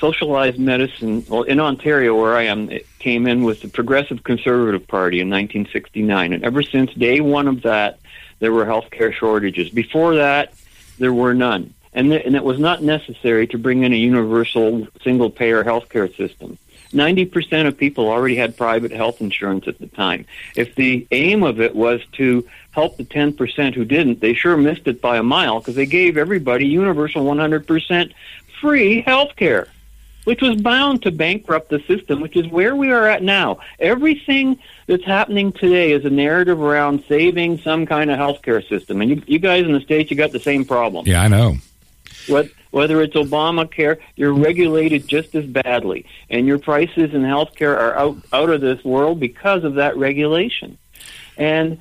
socialized 0.00 0.58
medicine. 0.58 1.24
Well, 1.28 1.42
in 1.42 1.60
Ontario, 1.60 2.18
where 2.20 2.34
I 2.34 2.44
am, 2.44 2.70
it 2.70 2.86
came 2.98 3.26
in 3.26 3.44
with 3.44 3.60
the 3.60 3.68
Progressive 3.68 4.24
Conservative 4.24 4.86
Party 4.88 5.20
in 5.20 5.28
1969, 5.28 6.32
and 6.32 6.44
ever 6.44 6.62
since 6.62 6.92
day 6.94 7.20
one 7.20 7.46
of 7.46 7.62
that, 7.62 8.00
there 8.40 8.52
were 8.52 8.64
health 8.64 8.90
care 8.90 9.12
shortages. 9.12 9.68
Before 9.68 10.16
that, 10.16 10.54
there 10.98 11.12
were 11.12 11.34
none, 11.34 11.74
and 11.92 12.10
th- 12.10 12.24
and 12.24 12.34
it 12.34 12.42
was 12.42 12.58
not 12.58 12.82
necessary 12.82 13.46
to 13.48 13.58
bring 13.58 13.84
in 13.84 13.92
a 13.92 13.96
universal 13.96 14.88
single 15.04 15.30
payer 15.30 15.62
health 15.62 15.88
care 15.90 16.08
system. 16.08 16.58
90% 16.92 17.68
of 17.68 17.78
people 17.78 18.08
already 18.08 18.34
had 18.34 18.56
private 18.56 18.90
health 18.90 19.20
insurance 19.20 19.68
at 19.68 19.78
the 19.78 19.86
time. 19.86 20.26
If 20.56 20.74
the 20.74 21.06
aim 21.12 21.44
of 21.44 21.60
it 21.60 21.76
was 21.76 22.00
to 22.14 22.44
help 22.72 22.96
the 22.96 23.04
10% 23.04 23.74
who 23.74 23.84
didn't, 23.84 24.18
they 24.18 24.34
sure 24.34 24.56
missed 24.56 24.88
it 24.88 25.00
by 25.00 25.18
a 25.18 25.22
mile 25.22 25.60
because 25.60 25.76
they 25.76 25.86
gave 25.86 26.16
everybody 26.16 26.66
universal 26.66 27.24
100% 27.24 28.12
free 28.60 29.02
health 29.02 29.36
care 29.36 29.68
which 30.24 30.42
was 30.42 30.60
bound 30.60 31.02
to 31.02 31.10
bankrupt 31.10 31.70
the 31.70 31.80
system, 31.86 32.20
which 32.20 32.36
is 32.36 32.46
where 32.48 32.76
we 32.76 32.90
are 32.90 33.06
at 33.06 33.22
now. 33.22 33.58
Everything 33.78 34.58
that's 34.86 35.04
happening 35.04 35.52
today 35.52 35.92
is 35.92 36.04
a 36.04 36.10
narrative 36.10 36.60
around 36.60 37.04
saving 37.08 37.58
some 37.58 37.86
kind 37.86 38.10
of 38.10 38.18
healthcare 38.18 38.66
system. 38.68 39.00
And 39.00 39.10
you, 39.10 39.22
you 39.26 39.38
guys 39.38 39.64
in 39.64 39.72
the 39.72 39.80
States, 39.80 40.10
you 40.10 40.16
got 40.16 40.32
the 40.32 40.40
same 40.40 40.64
problem. 40.64 41.06
Yeah, 41.06 41.22
I 41.22 41.28
know. 41.28 41.56
What, 42.26 42.50
whether 42.70 43.00
it's 43.02 43.14
Obamacare, 43.14 43.98
you're 44.16 44.34
regulated 44.34 45.08
just 45.08 45.34
as 45.34 45.46
badly. 45.46 46.06
And 46.28 46.46
your 46.46 46.58
prices 46.58 47.14
in 47.14 47.22
healthcare 47.22 47.76
are 47.76 47.96
out, 47.96 48.16
out 48.32 48.50
of 48.50 48.60
this 48.60 48.84
world 48.84 49.20
because 49.20 49.64
of 49.64 49.74
that 49.76 49.96
regulation. 49.96 50.76
And 51.36 51.80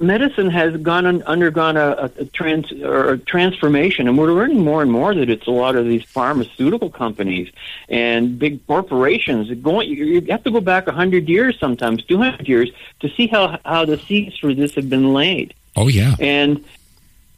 medicine 0.00 0.50
has 0.50 0.76
gone 0.78 1.06
un, 1.06 1.22
undergone 1.22 1.76
a, 1.76 2.10
a, 2.18 2.24
trans 2.26 2.70
or 2.72 3.12
a 3.12 3.18
transformation, 3.18 4.08
and 4.08 4.18
we're 4.18 4.32
learning 4.32 4.60
more 4.60 4.82
and 4.82 4.90
more 4.90 5.14
that 5.14 5.30
it's 5.30 5.46
a 5.46 5.50
lot 5.50 5.76
of 5.76 5.84
these 5.84 6.04
pharmaceutical 6.04 6.90
companies 6.90 7.50
and 7.88 8.38
big 8.38 8.64
corporations. 8.66 9.50
Going, 9.60 9.88
you 9.88 10.20
have 10.30 10.44
to 10.44 10.50
go 10.50 10.60
back 10.60 10.88
hundred 10.88 11.28
years, 11.28 11.58
sometimes 11.58 12.04
two 12.04 12.18
hundred 12.18 12.48
years, 12.48 12.70
to 13.00 13.08
see 13.08 13.26
how 13.26 13.58
how 13.64 13.84
the 13.84 13.98
seeds 13.98 14.38
for 14.38 14.54
this 14.54 14.74
have 14.74 14.90
been 14.90 15.12
laid. 15.12 15.54
Oh 15.76 15.88
yeah, 15.88 16.14
and 16.20 16.64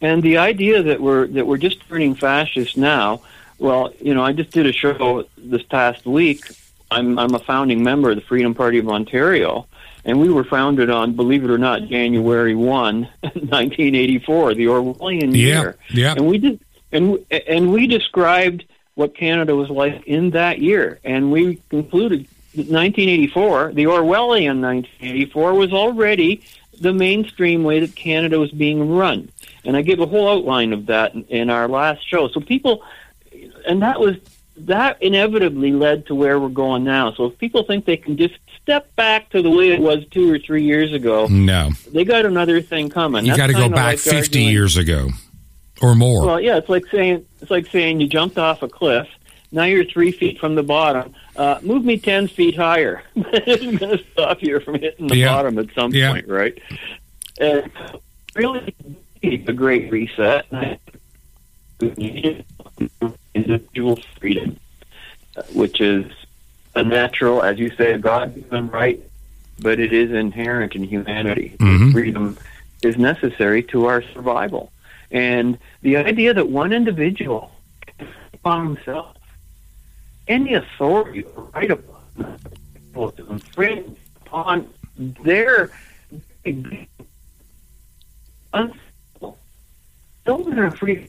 and 0.00 0.22
the 0.22 0.38
idea 0.38 0.82
that 0.82 1.00
we're 1.00 1.26
that 1.28 1.46
we're 1.46 1.58
just 1.58 1.86
turning 1.88 2.14
fascist 2.14 2.76
now. 2.76 3.22
Well, 3.58 3.92
you 4.02 4.12
know, 4.12 4.22
I 4.22 4.32
just 4.32 4.50
did 4.50 4.66
a 4.66 4.72
show 4.72 5.24
this 5.38 5.62
past 5.62 6.04
week. 6.06 6.44
I'm 6.90 7.18
I'm 7.18 7.34
a 7.34 7.38
founding 7.38 7.82
member 7.82 8.10
of 8.10 8.16
the 8.16 8.22
Freedom 8.22 8.54
Party 8.54 8.78
of 8.78 8.88
Ontario 8.88 9.66
and 10.06 10.20
we 10.20 10.30
were 10.30 10.44
founded 10.44 10.88
on, 10.88 11.14
believe 11.14 11.44
it 11.44 11.50
or 11.50 11.58
not, 11.58 11.82
mm-hmm. 11.82 11.90
January 11.90 12.54
1, 12.54 13.02
1984, 13.20 14.54
the 14.54 14.64
Orwellian 14.66 15.32
yeah, 15.32 15.60
year. 15.60 15.76
Yeah. 15.90 16.12
And 16.12 16.26
we 16.26 16.38
did, 16.38 16.60
and 16.92 17.18
and 17.30 17.72
we 17.72 17.86
described 17.88 18.64
what 18.94 19.14
Canada 19.14 19.54
was 19.54 19.68
like 19.68 20.06
in 20.06 20.30
that 20.30 20.60
year, 20.60 21.00
and 21.04 21.30
we 21.30 21.56
concluded 21.68 22.26
1984, 22.54 23.72
the 23.74 23.84
Orwellian 23.84 24.62
1984, 24.62 25.54
was 25.54 25.72
already 25.72 26.40
the 26.80 26.92
mainstream 26.92 27.64
way 27.64 27.80
that 27.80 27.94
Canada 27.96 28.38
was 28.38 28.50
being 28.50 28.90
run. 28.90 29.30
And 29.64 29.76
I 29.76 29.82
gave 29.82 30.00
a 30.00 30.06
whole 30.06 30.28
outline 30.28 30.72
of 30.72 30.86
that 30.86 31.14
in, 31.14 31.24
in 31.24 31.50
our 31.50 31.68
last 31.68 32.08
show. 32.08 32.28
So 32.28 32.40
people, 32.40 32.84
and 33.66 33.82
that 33.82 33.98
was 33.98 34.16
that 34.58 35.02
inevitably 35.02 35.72
led 35.72 36.06
to 36.06 36.14
where 36.14 36.38
we're 36.40 36.48
going 36.48 36.84
now. 36.84 37.12
So 37.12 37.26
if 37.26 37.38
people 37.38 37.64
think 37.64 37.84
they 37.84 37.96
can 37.96 38.16
just 38.16 38.38
step 38.66 38.96
back 38.96 39.31
to 39.31 39.42
the 39.42 39.50
way 39.50 39.70
it 39.70 39.81
was 39.81 40.05
two 40.11 40.29
or 40.29 40.40
three 40.40 40.64
years 40.64 40.92
ago, 40.92 41.29
no, 41.29 41.70
they 41.92 42.05
got 42.05 42.26
another 42.26 42.61
thing 42.61 42.90
coming. 42.90 43.24
You 43.24 43.37
got 43.37 43.46
to 43.46 43.52
go 43.52 43.68
back 43.68 43.92
like 43.92 43.98
fifty 44.00 44.40
arguing, 44.40 44.52
years 44.52 44.76
ago 44.76 45.11
or 45.81 45.94
more. 45.94 46.26
Well, 46.26 46.40
yeah, 46.40 46.57
it's 46.57 46.68
like 46.68 46.85
saying 46.87 47.24
it's 47.40 47.50
like 47.50 47.68
saying 47.68 48.00
you 48.00 48.09
jumped 48.09 48.38
off 48.38 48.62
a 48.62 48.68
cliff. 48.68 49.07
Now 49.52 49.62
you're 49.64 49.85
three 49.85 50.11
feet 50.11 50.40
from 50.40 50.57
the 50.57 50.64
bottom. 50.64 51.14
Uh, 51.37 51.61
move 51.62 51.85
me 51.85 51.96
ten 51.96 52.26
feet 52.26 52.57
higher. 52.57 53.05
it's 53.14 53.62
going 53.62 53.98
to 53.98 54.05
stop 54.12 54.42
you 54.42 54.59
from 54.59 54.81
hitting 54.81 55.07
the 55.07 55.16
yeah. 55.16 55.33
bottom 55.33 55.61
at 55.61 55.72
some 55.72 55.94
yeah. 55.94 56.11
point, 56.11 56.26
right? 56.26 56.59
And 57.40 57.70
really, 58.35 58.74
a 59.22 59.52
great 59.52 59.92
reset 59.92 60.46
individual 63.35 63.96
freedom, 64.18 64.59
which 65.52 65.81
is 65.81 66.11
a 66.76 66.84
natural, 66.84 67.42
as 67.42 67.58
you 67.58 67.70
say, 67.70 67.92
a 67.92 67.98
God-given 67.98 68.68
right, 68.68 69.00
but 69.60 69.80
it 69.80 69.92
is 69.92 70.12
inherent 70.12 70.74
in 70.74 70.84
humanity. 70.84 71.56
Mm-hmm. 71.58 71.90
Freedom 71.90 72.38
is 72.82 72.96
necessary 72.96 73.62
to 73.64 73.86
our 73.86 74.02
survival. 74.02 74.70
And 75.10 75.58
the 75.82 75.96
idea 75.96 76.34
that 76.34 76.48
one 76.48 76.72
individual 76.72 77.50
upon 78.34 78.74
himself 78.74 79.16
any 80.28 80.54
authority 80.54 81.22
or 81.22 81.44
right 81.54 81.70
upon 81.70 82.38
people 82.74 83.12
to 83.12 83.26
infringe 83.30 83.96
upon 84.22 84.68
their 84.98 85.70
uncivil, 88.52 89.38
those 90.24 90.46
are 90.48 90.70
free. 90.72 91.08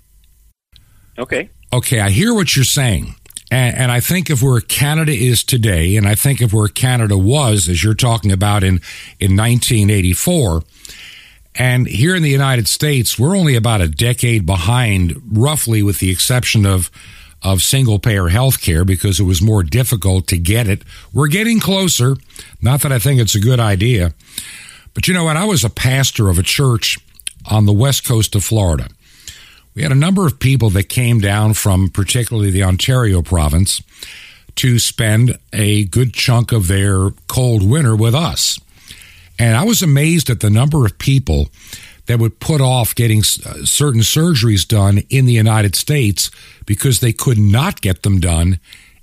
Okay 1.18 1.50
okay, 1.74 2.00
I 2.00 2.10
hear 2.10 2.34
what 2.34 2.56
you're 2.56 2.66
saying. 2.66 3.16
And, 3.50 3.78
and, 3.78 3.92
I 3.92 4.02
think 4.02 4.30
of 4.30 4.44
where 4.44 4.60
Canada 4.60 5.14
is 5.14 5.44
today, 5.44 5.96
and 5.96 6.06
I 6.06 6.16
think 6.16 6.42
of 6.42 6.54
where 6.54 6.68
Canada 6.68 7.18
was, 7.18 7.70
as 7.70 7.82
you're 7.82 7.94
talking 7.94 8.32
about 8.32 8.64
in, 8.64 8.82
in 9.20 9.38
1984. 9.38 10.64
And 11.56 11.88
here 11.88 12.16
in 12.16 12.24
the 12.24 12.30
United 12.30 12.68
States, 12.68 13.18
we're 13.18 13.38
only 13.38 13.56
about 13.56 13.82
a 13.82 13.88
decade 13.88 14.46
behind, 14.46 15.22
roughly, 15.32 15.82
with 15.82 16.00
the 16.00 16.12
exception 16.12 16.66
of 16.66 16.92
of 17.44 17.62
single 17.62 18.00
payer 18.00 18.30
health 18.30 18.60
care 18.60 18.84
because 18.84 19.20
it 19.20 19.24
was 19.24 19.44
more 19.44 19.62
difficult 19.62 20.26
to 20.28 20.38
get 20.38 20.68
it. 20.68 20.82
We're 21.14 21.28
getting 21.28 21.60
closer. 21.60 22.18
Not 22.64 22.82
that 22.82 22.92
I 22.92 22.98
think 22.98 23.22
it's 23.22 23.36
a 23.36 23.40
good 23.40 23.60
idea. 23.60 24.14
But 24.96 25.08
you 25.08 25.14
know 25.14 25.24
what? 25.24 25.38
I 25.38 25.46
was 25.46 25.64
a 25.64 25.70
pastor 25.70 26.30
of 26.30 26.40
a 26.40 26.44
church 26.44 26.98
on 27.50 27.68
the 27.68 27.74
west 27.74 28.06
coast 28.06 28.36
of 28.36 28.44
Florida 28.44 28.88
we 29.78 29.84
had 29.84 29.92
a 29.92 29.96
number 29.96 30.26
of 30.26 30.40
people 30.40 30.72
that 30.72 30.90
came 30.90 31.20
down 31.20 31.54
from 31.54 31.90
particularly 31.90 32.50
the 32.50 32.64
Ontario 32.64 33.22
province 33.22 33.84
to 34.56 34.80
spend 34.80 35.38
a 35.54 35.86
good 35.86 36.16
chunk 36.16 36.52
of 36.52 36.68
their 36.68 37.12
cold 37.28 37.62
winter 37.62 37.96
with 37.96 38.16
us. 38.16 38.60
And 39.38 39.56
I 39.56 39.64
was 39.64 39.84
amazed 39.84 40.32
at 40.32 40.40
the 40.40 40.50
number 40.50 40.88
of 40.88 40.98
people 40.98 41.50
that 42.08 42.18
would 42.18 42.40
put 42.40 42.60
off 42.60 42.96
getting 42.96 43.20
uh, 43.20 43.66
certain 43.66 44.02
surgeries 44.02 44.68
done 44.68 45.04
in 45.12 45.28
the 45.28 45.34
United 45.34 45.76
States 45.76 46.32
because 46.66 47.00
they 47.00 47.14
could 47.14 47.38
not 47.38 47.80
get 47.80 48.02
them 48.02 48.20
done 48.20 48.60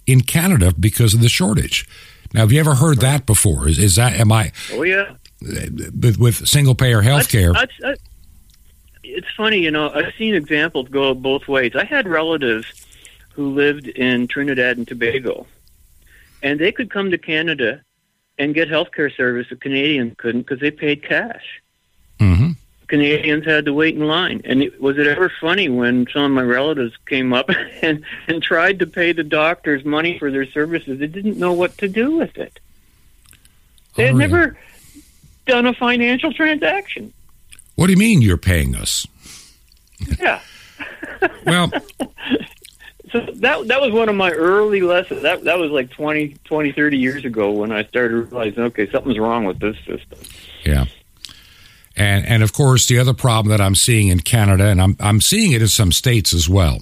in 0.08 0.22
Canada 0.22 0.74
because 0.76 1.14
of 1.14 1.20
the 1.20 1.28
shortage. 1.28 1.86
Now, 2.32 2.40
have 2.40 2.50
you 2.50 2.58
ever 2.58 2.74
heard 2.74 2.98
that 2.98 3.26
before? 3.26 3.68
Is, 3.68 3.78
is 3.78 3.94
that 3.94 4.14
am 4.14 4.32
I? 4.32 4.50
Oh 4.72 4.82
yeah. 4.82 5.14
with, 5.40 6.16
with 6.18 6.48
single 6.48 6.74
payer 6.74 7.00
health 7.00 7.28
care. 7.28 7.52
It's 9.14 9.30
funny, 9.36 9.58
you 9.58 9.70
know, 9.70 9.90
I've 9.90 10.12
seen 10.18 10.34
examples 10.34 10.88
go 10.88 11.14
both 11.14 11.46
ways. 11.46 11.72
I 11.76 11.84
had 11.84 12.08
relatives 12.08 12.66
who 13.32 13.54
lived 13.54 13.86
in 13.88 14.26
Trinidad 14.26 14.76
and 14.76 14.86
Tobago, 14.86 15.46
and 16.42 16.58
they 16.58 16.72
could 16.72 16.90
come 16.90 17.10
to 17.10 17.18
Canada 17.18 17.82
and 18.38 18.54
get 18.54 18.68
health 18.68 18.88
care 18.92 19.10
service 19.10 19.46
that 19.50 19.60
Canadians 19.60 20.14
couldn't 20.16 20.42
because 20.42 20.60
they 20.60 20.70
paid 20.70 21.02
cash. 21.02 21.62
Mm-hmm. 22.18 22.52
Canadians 22.88 23.44
had 23.44 23.64
to 23.64 23.72
wait 23.72 23.94
in 23.94 24.06
line. 24.06 24.42
And 24.44 24.62
it, 24.62 24.80
was 24.80 24.98
it 24.98 25.06
ever 25.06 25.32
funny 25.40 25.68
when 25.68 26.06
some 26.12 26.24
of 26.24 26.30
my 26.32 26.42
relatives 26.42 26.94
came 27.06 27.32
up 27.32 27.48
and, 27.82 28.04
and 28.28 28.42
tried 28.42 28.80
to 28.80 28.86
pay 28.86 29.12
the 29.12 29.24
doctors 29.24 29.84
money 29.84 30.18
for 30.18 30.30
their 30.30 30.46
services? 30.46 30.98
They 30.98 31.06
didn't 31.06 31.38
know 31.38 31.52
what 31.52 31.78
to 31.78 31.88
do 31.88 32.16
with 32.16 32.36
it. 32.36 32.58
They 33.96 34.06
had 34.06 34.14
oh, 34.14 34.18
never 34.18 34.58
done 35.46 35.66
a 35.66 35.74
financial 35.74 36.32
transaction. 36.32 37.12
What 37.74 37.86
do 37.86 37.92
you 37.92 37.98
mean 37.98 38.22
you're 38.22 38.36
paying 38.36 38.74
us? 38.74 39.06
Yeah. 40.18 40.40
well, 41.46 41.70
so 43.14 43.20
that 43.20 43.68
that 43.68 43.80
was 43.80 43.92
one 43.92 44.08
of 44.08 44.16
my 44.16 44.32
early 44.32 44.80
lessons. 44.80 45.22
That 45.22 45.44
that 45.44 45.58
was 45.58 45.70
like 45.70 45.90
20, 45.90 46.36
20, 46.44 46.72
30 46.72 46.98
years 46.98 47.24
ago 47.24 47.50
when 47.52 47.70
I 47.70 47.84
started 47.84 48.32
realizing, 48.32 48.64
okay, 48.64 48.90
something's 48.90 49.18
wrong 49.18 49.44
with 49.44 49.60
this 49.60 49.76
system. 49.86 50.18
Yeah. 50.64 50.86
And 51.96 52.26
and 52.26 52.42
of 52.42 52.52
course 52.52 52.86
the 52.86 52.98
other 52.98 53.14
problem 53.14 53.50
that 53.50 53.62
I'm 53.62 53.76
seeing 53.76 54.08
in 54.08 54.20
Canada 54.20 54.66
and 54.66 54.82
I'm 54.82 54.96
I'm 54.98 55.20
seeing 55.20 55.52
it 55.52 55.62
in 55.62 55.68
some 55.68 55.92
states 55.92 56.34
as 56.34 56.48
well. 56.48 56.80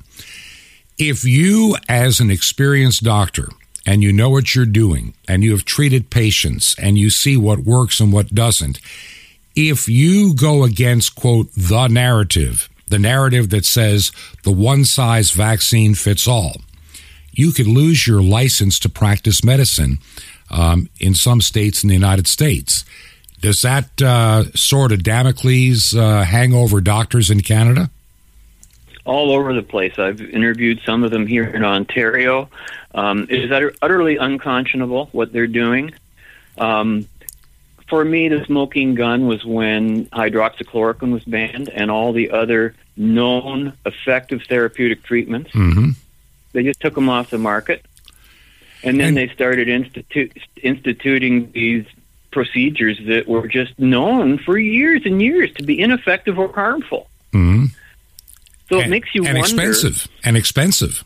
If 0.96 1.24
you 1.24 1.76
as 1.88 2.20
an 2.20 2.30
experienced 2.30 3.02
doctor 3.02 3.48
and 3.84 4.02
you 4.02 4.12
know 4.12 4.30
what 4.30 4.54
you're 4.54 4.64
doing 4.64 5.14
and 5.28 5.44
you 5.44 5.50
have 5.50 5.64
treated 5.66 6.08
patients 6.08 6.74
and 6.78 6.96
you 6.96 7.10
see 7.10 7.36
what 7.36 7.60
works 7.60 8.00
and 8.00 8.10
what 8.10 8.34
doesn't, 8.34 8.78
if 9.54 9.88
you 9.88 10.34
go 10.34 10.64
against 10.64 11.14
quote 11.14 11.52
the 11.52 11.88
narrative, 11.88 12.68
the 12.88 12.98
narrative 12.98 13.50
that 13.50 13.64
says 13.64 14.12
the 14.44 14.52
one 14.52 14.84
size 14.84 15.30
vaccine 15.30 15.94
fits 15.94 16.26
all, 16.26 16.56
you 17.32 17.52
could 17.52 17.66
lose 17.66 18.06
your 18.06 18.22
license 18.22 18.78
to 18.80 18.88
practice 18.88 19.42
medicine 19.42 19.98
um, 20.50 20.88
in 21.00 21.14
some 21.14 21.40
states 21.40 21.82
in 21.82 21.88
the 21.88 21.94
United 21.94 22.26
States. 22.26 22.84
Does 23.40 23.62
that 23.62 24.00
uh, 24.00 24.44
sort 24.54 24.92
of 24.92 25.02
Damocles 25.02 25.94
uh, 25.94 26.22
hang 26.22 26.54
over 26.54 26.80
doctors 26.80 27.30
in 27.30 27.40
Canada? 27.40 27.90
All 29.04 29.32
over 29.32 29.52
the 29.52 29.62
place. 29.62 29.98
I've 29.98 30.20
interviewed 30.20 30.80
some 30.86 31.02
of 31.02 31.10
them 31.10 31.26
here 31.26 31.44
in 31.44 31.64
Ontario. 31.64 32.48
Um, 32.94 33.26
it 33.28 33.42
is 33.42 33.50
utter, 33.50 33.74
utterly 33.82 34.16
unconscionable 34.16 35.08
what 35.10 35.32
they're 35.32 35.48
doing. 35.48 35.92
Um, 36.56 37.08
for 37.88 38.04
me, 38.04 38.28
the 38.28 38.44
smoking 38.44 38.94
gun 38.94 39.26
was 39.26 39.44
when 39.44 40.06
hydroxychloroquine 40.06 41.12
was 41.12 41.24
banned 41.24 41.68
and 41.68 41.90
all 41.90 42.12
the 42.12 42.30
other 42.30 42.74
known 42.96 43.72
effective 43.86 44.42
therapeutic 44.48 45.02
treatments. 45.02 45.50
Mm-hmm. 45.52 45.90
They 46.52 46.62
just 46.62 46.80
took 46.80 46.94
them 46.94 47.08
off 47.08 47.30
the 47.30 47.38
market. 47.38 47.84
And 48.82 48.98
then 48.98 49.08
and, 49.08 49.16
they 49.16 49.28
started 49.28 49.68
institu- 49.68 50.36
instituting 50.62 51.52
these 51.52 51.86
procedures 52.30 52.98
that 53.06 53.28
were 53.28 53.46
just 53.46 53.78
known 53.78 54.38
for 54.38 54.58
years 54.58 55.02
and 55.04 55.22
years 55.22 55.52
to 55.54 55.62
be 55.62 55.78
ineffective 55.78 56.38
or 56.38 56.52
harmful. 56.52 57.08
Mm-hmm. 57.32 57.66
So 58.68 58.76
and, 58.76 58.86
it 58.86 58.90
makes 58.90 59.14
you 59.14 59.24
and 59.24 59.38
wonder. 59.38 59.62
expensive 59.62 60.08
and 60.24 60.36
expensive. 60.36 61.04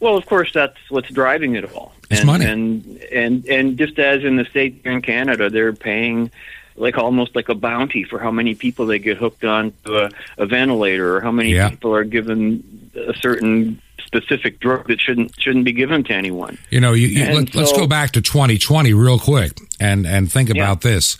Well, 0.00 0.16
of 0.16 0.26
course, 0.26 0.52
that's 0.52 0.78
what's 0.88 1.10
driving 1.10 1.54
it 1.54 1.70
all. 1.72 1.94
It's 2.12 2.20
and, 2.20 2.26
money. 2.26 2.46
And 2.46 3.02
and 3.12 3.46
and 3.46 3.78
just 3.78 3.98
as 3.98 4.24
in 4.24 4.36
the 4.36 4.44
states 4.44 4.80
here 4.82 4.92
in 4.92 5.02
Canada, 5.02 5.50
they're 5.50 5.72
paying 5.72 6.30
like 6.76 6.96
almost 6.96 7.36
like 7.36 7.48
a 7.48 7.54
bounty 7.54 8.04
for 8.04 8.18
how 8.18 8.30
many 8.30 8.54
people 8.54 8.86
they 8.86 8.98
get 8.98 9.16
hooked 9.16 9.44
on 9.44 9.72
to 9.84 10.06
a, 10.06 10.10
a 10.38 10.46
ventilator 10.46 11.16
or 11.16 11.20
how 11.20 11.30
many 11.30 11.54
yeah. 11.54 11.68
people 11.68 11.94
are 11.94 12.04
given 12.04 12.90
a 12.94 13.14
certain 13.14 13.80
specific 13.98 14.58
drug 14.60 14.88
that 14.88 15.00
shouldn't 15.00 15.34
shouldn't 15.40 15.64
be 15.64 15.72
given 15.72 16.04
to 16.04 16.12
anyone. 16.12 16.58
You 16.70 16.80
know, 16.80 16.92
you, 16.92 17.08
you, 17.08 17.24
let, 17.32 17.54
us 17.56 17.72
go 17.72 17.86
back 17.86 18.12
to 18.12 18.22
2020 18.22 18.92
real 18.94 19.18
quick 19.18 19.58
and 19.80 20.06
and 20.06 20.30
think 20.30 20.48
yeah. 20.48 20.62
about 20.62 20.82
this. 20.82 21.18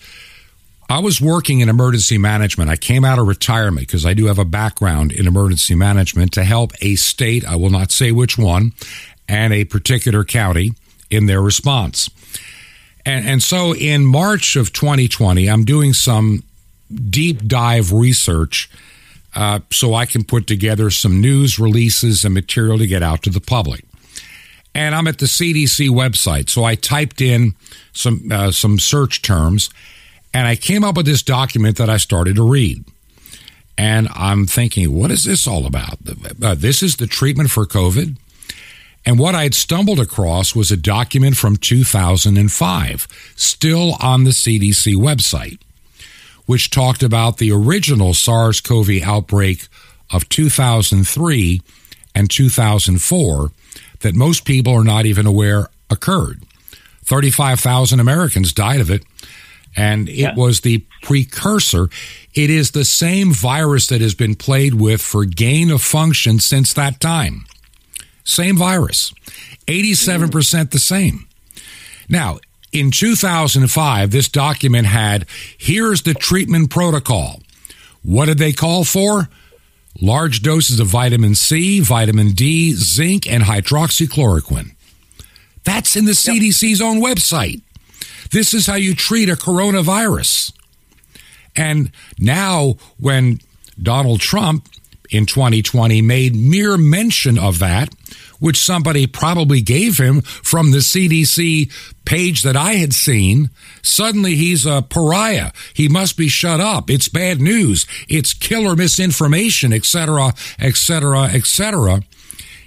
I 0.89 0.99
was 0.99 1.23
working 1.23 1.61
in 1.61 1.71
emergency 1.71 2.19
management. 2.19 2.69
I 2.69 2.77
came 2.77 3.03
out 3.03 3.19
of 3.19 3.27
retirement 3.27 3.87
because 3.87 4.05
I 4.05 4.13
do 4.13 4.27
have 4.27 4.39
a 4.39 4.45
background 4.45 5.11
in 5.11 5.27
emergency 5.27 5.75
management 5.75 6.33
to 6.35 6.45
help 6.45 6.73
a 6.83 6.97
state, 6.97 7.47
I 7.47 7.57
will 7.57 7.71
not 7.71 7.91
say 7.91 8.13
which 8.13 8.37
one, 8.37 8.73
and 9.33 9.55
a 9.55 9.65
particular 9.65 10.25
county 10.25 10.73
in 11.11 11.25
their 11.25 11.41
response. 11.41 12.11
And, 13.07 13.27
and 13.27 13.43
so 13.43 13.75
in 13.75 14.05
March 14.05 14.57
of 14.57 14.75
2020, 14.75 15.49
I'm 15.49 15.65
doing 15.65 15.95
some 15.95 16.45
deep 17.09 17.49
dive 17.49 17.93
research 17.93 18.71
uh, 19.35 19.61
so 19.73 19.95
I 19.95 20.05
can 20.05 20.25
put 20.25 20.47
together 20.47 20.91
some 20.91 21.23
news 21.23 21.59
releases 21.59 22.27
and 22.27 22.35
material 22.35 22.77
to 22.77 22.87
get 22.87 23.03
out 23.03 23.23
to 23.23 23.31
the 23.31 23.41
public. 23.41 23.87
And 24.75 24.95
I'm 24.95 25.07
at 25.07 25.19
the 25.19 25.27
CDC 25.27 25.89
website, 25.89 26.51
so 26.51 26.65
I 26.65 26.75
typed 26.75 27.23
in 27.23 27.55
some 27.93 28.31
uh, 28.31 28.51
some 28.51 28.79
search 28.79 29.21
terms, 29.21 29.71
and 30.33 30.47
I 30.47 30.57
came 30.57 30.85
up 30.85 30.97
with 30.97 31.07
this 31.07 31.23
document 31.23 31.79
that 31.79 31.91
I 31.91 31.97
started 31.97 32.37
to 32.37 32.49
read. 32.49 32.85
And 33.77 34.09
I'm 34.15 34.47
thinking, 34.47 34.95
what 34.95 35.11
is 35.11 35.25
this 35.25 35.47
all 35.47 35.67
about? 35.67 35.99
Uh, 36.43 36.55
this 36.55 36.83
is 36.83 36.97
the 36.97 37.07
treatment 37.07 37.51
for 37.51 37.67
COVID. 37.67 38.17
And 39.05 39.19
what 39.19 39.35
I 39.35 39.43
had 39.43 39.55
stumbled 39.55 39.99
across 39.99 40.55
was 40.55 40.71
a 40.71 40.77
document 40.77 41.37
from 41.37 41.57
2005, 41.57 43.09
still 43.37 43.97
on 44.01 44.25
the 44.25 44.31
CDC 44.31 44.95
website 44.95 45.59
which 46.47 46.71
talked 46.71 47.03
about 47.03 47.39
the 47.39 47.53
original 47.53 48.15
SARS 48.15 48.61
CoV 48.61 49.03
outbreak 49.03 49.69
of 50.11 50.29
2003 50.29 51.63
and 52.15 52.31
2004 52.31 53.53
that 54.01 54.15
most 54.15 54.45
people 54.45 54.75
are 54.75 54.85
not 54.85 55.07
even 55.07 55.27
aware 55.27 55.69
occurred. 55.89 56.43
35,000 57.05 58.01
Americans 58.01 58.53
died 58.53 58.81
of 58.81 58.91
it, 58.91 59.05
and 59.77 60.09
it 60.09 60.15
yeah. 60.15 60.35
was 60.35 60.61
the 60.61 60.85
precursor. 61.03 61.89
It 62.35 62.51
is 62.51 62.73
the 62.73 62.85
same 62.85 63.33
virus 63.33 63.87
that 63.89 64.01
has 64.01 64.15
been 64.15 64.35
played 64.35 64.75
with 64.75 65.01
for 65.01 65.25
gain 65.25 65.71
of 65.71 65.83
function 65.83 66.39
since 66.39 66.73
that 66.75 67.01
time. 67.01 67.45
Same 68.25 68.57
virus, 68.57 69.13
87% 69.67 70.71
the 70.71 70.79
same. 70.79 71.27
Now, 72.09 72.39
in 72.73 72.91
2005, 72.91 74.11
this 74.11 74.29
document 74.29 74.87
had 74.87 75.27
here's 75.59 76.03
the 76.03 76.15
treatment 76.15 76.71
protocol. 76.71 77.41
What 78.03 78.27
did 78.27 78.39
they 78.39 78.53
call 78.53 78.85
for? 78.85 79.29
Large 80.01 80.43
doses 80.43 80.81
of 80.81 80.87
vitamin 80.87 81.35
C, 81.35 81.81
vitamin 81.81 82.33
D, 82.33 82.73
zinc, 82.73 83.31
and 83.31 83.45
hydroxychloroquine. 83.45 84.75
That's 85.65 85.97
in 85.97 86.07
the 86.07 86.13
CDC's 86.13 86.81
own 86.81 87.01
website. 87.01 87.61
This 88.31 88.55
is 88.55 88.67
how 88.67 88.75
you 88.75 88.95
treat 88.95 89.29
a 89.29 89.35
coronavirus. 89.35 90.53
And 91.55 91.93
now, 92.19 92.77
when 92.99 93.41
Donald 93.81 94.21
Trump 94.21 94.67
in 95.13 95.27
2020 95.27 96.03
made 96.03 96.35
mere 96.35 96.77
mention 96.77 97.39
of 97.39 97.59
that, 97.59 97.95
which 98.41 98.59
somebody 98.59 99.07
probably 99.07 99.61
gave 99.61 99.99
him 99.99 100.23
from 100.23 100.71
the 100.71 100.79
CDC 100.79 101.71
page 102.05 102.43
that 102.43 102.57
I 102.57 102.75
had 102.75 102.93
seen, 102.93 103.51
suddenly 103.83 104.35
he's 104.35 104.67
a 104.67 104.83
pariah. 104.83 105.53
He 105.75 105.89
must 105.89 106.17
be 106.17 106.29
shut 106.29 106.61
up. 106.61 106.91
It's 106.91 107.09
bad 107.09 107.41
news. 107.41 107.87
It's 108.09 108.35
killer 108.35 108.75
misinformation, 108.75 109.73
etc., 109.73 110.35
etc., 110.59 111.25
etc. 111.25 112.03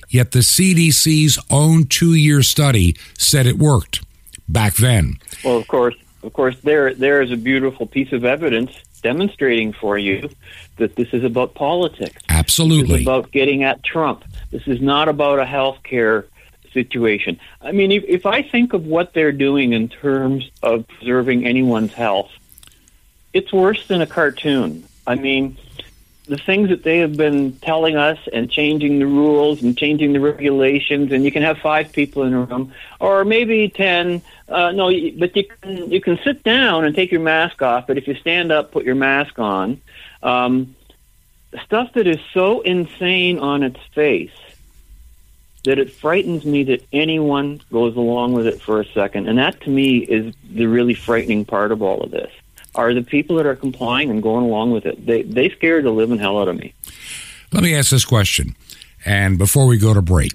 Yet 0.08 0.31
the 0.31 0.39
CDC's 0.39 1.39
own 1.49 1.86
two-year 1.88 2.41
study 2.43 2.95
said 3.17 3.47
it 3.47 3.58
worked 3.58 4.05
back 4.47 4.75
then. 4.75 5.17
Well, 5.43 5.58
of 5.58 5.67
course, 5.67 5.95
of 6.23 6.31
course, 6.34 6.60
there 6.62 6.93
there 6.93 7.21
is 7.21 7.31
a 7.31 7.38
beautiful 7.38 7.86
piece 7.86 8.12
of 8.13 8.23
evidence 8.23 8.71
demonstrating 9.05 9.71
for 9.71 9.99
you 9.99 10.27
that 10.77 10.95
this 10.95 11.13
is 11.13 11.23
about 11.23 11.53
politics. 11.53 12.19
Absolutely. 12.27 12.87
This 12.87 13.01
is 13.01 13.05
about 13.05 13.31
getting 13.31 13.63
at 13.63 13.83
Trump. 13.83 14.25
This 14.49 14.67
is 14.67 14.81
not 14.81 15.07
about 15.07 15.37
a 15.37 15.45
health 15.45 15.77
care 15.83 16.25
situation. 16.73 17.39
I 17.61 17.71
mean, 17.71 17.91
if, 17.91 18.03
if 18.05 18.25
I 18.25 18.41
think 18.41 18.73
of 18.73 18.87
what 18.87 19.13
they're 19.13 19.31
doing 19.31 19.73
in 19.73 19.89
terms 19.89 20.49
of 20.63 20.87
preserving 20.87 21.45
anyone's 21.45 21.93
health, 21.93 22.31
it's 23.31 23.53
worse 23.53 23.85
than 23.85 24.01
a 24.01 24.07
cartoon. 24.07 24.83
I 25.05 25.13
mean, 25.13 25.55
the 26.27 26.38
things 26.38 26.69
that 26.69 26.83
they 26.83 26.99
have 26.99 27.15
been 27.15 27.53
telling 27.57 27.95
us 27.95 28.17
and 28.33 28.49
changing 28.49 28.99
the 28.99 29.05
rules 29.05 29.61
and 29.61 29.77
changing 29.77 30.13
the 30.13 30.19
regulations, 30.19 31.11
and 31.11 31.23
you 31.23 31.31
can 31.31 31.43
have 31.43 31.57
five 31.59 31.91
people 31.91 32.23
in 32.23 32.33
a 32.33 32.41
room, 32.41 32.73
or 32.99 33.23
maybe 33.25 33.69
ten. 33.69 34.21
Uh, 34.49 34.71
no, 34.71 34.88
but 35.17 35.35
you 35.35 35.45
can 35.61 35.91
you 35.91 36.01
can 36.01 36.19
sit 36.23 36.43
down 36.43 36.85
and 36.85 36.95
take 36.95 37.11
your 37.11 37.21
mask 37.21 37.61
off, 37.61 37.88
but 37.88 37.97
if 37.97 38.07
you 38.07 38.15
stand 38.15 38.51
up, 38.51 38.71
put 38.71 38.85
your 38.85 38.95
mask 38.95 39.38
on. 39.39 39.81
Um, 40.23 40.75
stuff 41.63 41.93
that 41.93 42.07
is 42.07 42.19
so 42.33 42.61
insane 42.61 43.39
on 43.39 43.63
its 43.63 43.79
face 43.93 44.31
that 45.65 45.79
it 45.79 45.91
frightens 45.91 46.45
me 46.45 46.63
that 46.63 46.85
anyone 46.93 47.59
goes 47.71 47.95
along 47.95 48.33
with 48.33 48.47
it 48.47 48.61
for 48.61 48.79
a 48.79 48.85
second. 48.85 49.27
And 49.27 49.38
that 49.39 49.61
to 49.61 49.69
me 49.69 49.97
is 49.97 50.33
the 50.49 50.65
really 50.67 50.93
frightening 50.93 51.43
part 51.43 51.71
of 51.71 51.81
all 51.81 52.03
of 52.03 52.11
this. 52.11 52.31
Are 52.75 52.93
the 52.93 53.01
people 53.01 53.35
that 53.38 53.45
are 53.45 53.55
complying 53.55 54.09
and 54.09 54.21
going 54.21 54.45
along 54.45 54.71
with 54.71 54.85
it. 54.85 55.05
They 55.05 55.23
they 55.23 55.49
scare 55.49 55.81
the 55.81 55.91
living 55.91 56.19
hell 56.19 56.39
out 56.39 56.47
of 56.47 56.57
me. 56.57 56.73
Let 57.51 57.63
me 57.63 57.75
ask 57.75 57.89
this 57.89 58.05
question, 58.05 58.55
and 59.05 59.38
before 59.38 59.67
we 59.67 59.77
go 59.77 59.93
to 59.93 60.01
break, 60.01 60.33